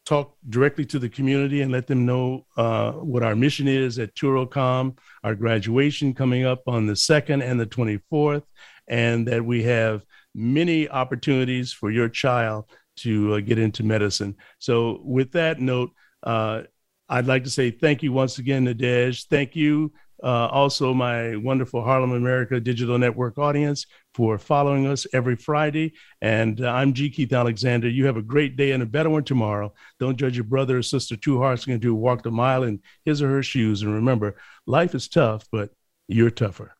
talk 0.05 0.35
directly 0.49 0.85
to 0.85 0.99
the 0.99 1.09
community 1.09 1.61
and 1.61 1.71
let 1.71 1.87
them 1.87 2.05
know 2.05 2.45
uh, 2.57 2.91
what 2.91 3.23
our 3.23 3.35
mission 3.35 3.67
is 3.67 3.97
at 3.99 4.15
TouroCOM, 4.15 4.97
our 5.23 5.35
graduation 5.35 6.13
coming 6.13 6.45
up 6.45 6.61
on 6.67 6.85
the 6.85 6.93
2nd 6.93 7.43
and 7.43 7.59
the 7.59 7.65
24th, 7.65 8.43
and 8.87 9.27
that 9.27 9.43
we 9.43 9.63
have 9.63 10.05
many 10.35 10.87
opportunities 10.89 11.73
for 11.73 11.89
your 11.89 12.09
child 12.09 12.65
to 12.97 13.35
uh, 13.35 13.39
get 13.39 13.59
into 13.59 13.83
medicine. 13.83 14.35
So, 14.59 15.01
with 15.03 15.31
that 15.33 15.59
note, 15.59 15.91
Uh, 16.23 16.63
I'd 17.07 17.27
like 17.27 17.43
to 17.43 17.51
say 17.51 17.69
thank 17.69 18.01
you 18.01 18.11
once 18.11 18.39
again, 18.39 18.65
Nadege. 18.65 19.27
Thank 19.29 19.55
you 19.55 19.91
uh, 20.23 20.47
also 20.47 20.93
my 20.93 21.35
wonderful 21.35 21.83
Harlem 21.83 22.13
America 22.13 22.59
Digital 22.59 22.97
Network 22.97 23.37
audience 23.37 23.85
for 24.13 24.39
following 24.39 24.87
us 24.87 25.05
every 25.13 25.35
Friday. 25.35 25.93
And 26.21 26.61
uh, 26.61 26.69
I'm 26.69 26.93
G. 26.93 27.09
Keith 27.09 27.33
Alexander. 27.33 27.89
You 27.89 28.07
have 28.07 28.17
a 28.17 28.23
great 28.23 28.55
day 28.55 28.71
and 28.71 28.81
a 28.81 28.87
better 28.87 29.09
one 29.09 29.23
tomorrow. 29.23 29.73
Don't 29.99 30.17
judge 30.17 30.35
your 30.35 30.45
brother 30.45 30.77
or 30.77 30.83
sister 30.83 31.15
too 31.15 31.39
harshly 31.39 31.73
and 31.73 31.81
do 31.81 31.93
walk 31.93 32.23
the 32.23 32.31
mile 32.31 32.63
in 32.63 32.79
his 33.03 33.21
or 33.21 33.29
her 33.29 33.43
shoes. 33.43 33.83
And 33.83 33.93
remember, 33.93 34.35
life 34.65 34.95
is 34.95 35.07
tough, 35.07 35.45
but 35.51 35.69
you're 36.07 36.31
tougher. 36.31 36.75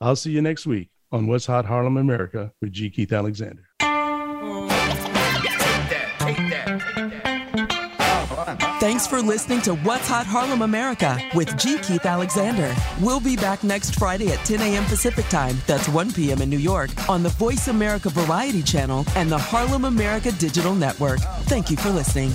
I'll 0.00 0.16
see 0.16 0.30
you 0.30 0.40
next 0.40 0.66
week 0.66 0.88
on 1.10 1.26
What's 1.26 1.46
Hot 1.46 1.66
Harlem 1.66 1.96
America 1.96 2.52
with 2.62 2.72
G. 2.72 2.88
Keith 2.88 3.12
Alexander. 3.12 3.65
Thanks 8.86 9.04
for 9.04 9.20
listening 9.20 9.60
to 9.62 9.74
What's 9.74 10.06
Hot 10.06 10.26
Harlem 10.26 10.62
America 10.62 11.18
with 11.34 11.58
G. 11.58 11.76
Keith 11.78 12.06
Alexander. 12.06 12.72
We'll 13.00 13.18
be 13.18 13.34
back 13.34 13.64
next 13.64 13.96
Friday 13.96 14.30
at 14.30 14.38
10 14.46 14.60
a.m. 14.60 14.84
Pacific 14.84 15.26
Time. 15.26 15.56
That's 15.66 15.88
1 15.88 16.12
p.m. 16.12 16.40
in 16.40 16.48
New 16.48 16.56
York 16.56 16.90
on 17.08 17.24
the 17.24 17.30
Voice 17.30 17.66
America 17.66 18.10
Variety 18.10 18.62
Channel 18.62 19.04
and 19.16 19.28
the 19.28 19.38
Harlem 19.38 19.86
America 19.86 20.30
Digital 20.30 20.72
Network. 20.72 21.18
Thank 21.46 21.68
you 21.68 21.76
for 21.76 21.90
listening. 21.90 22.30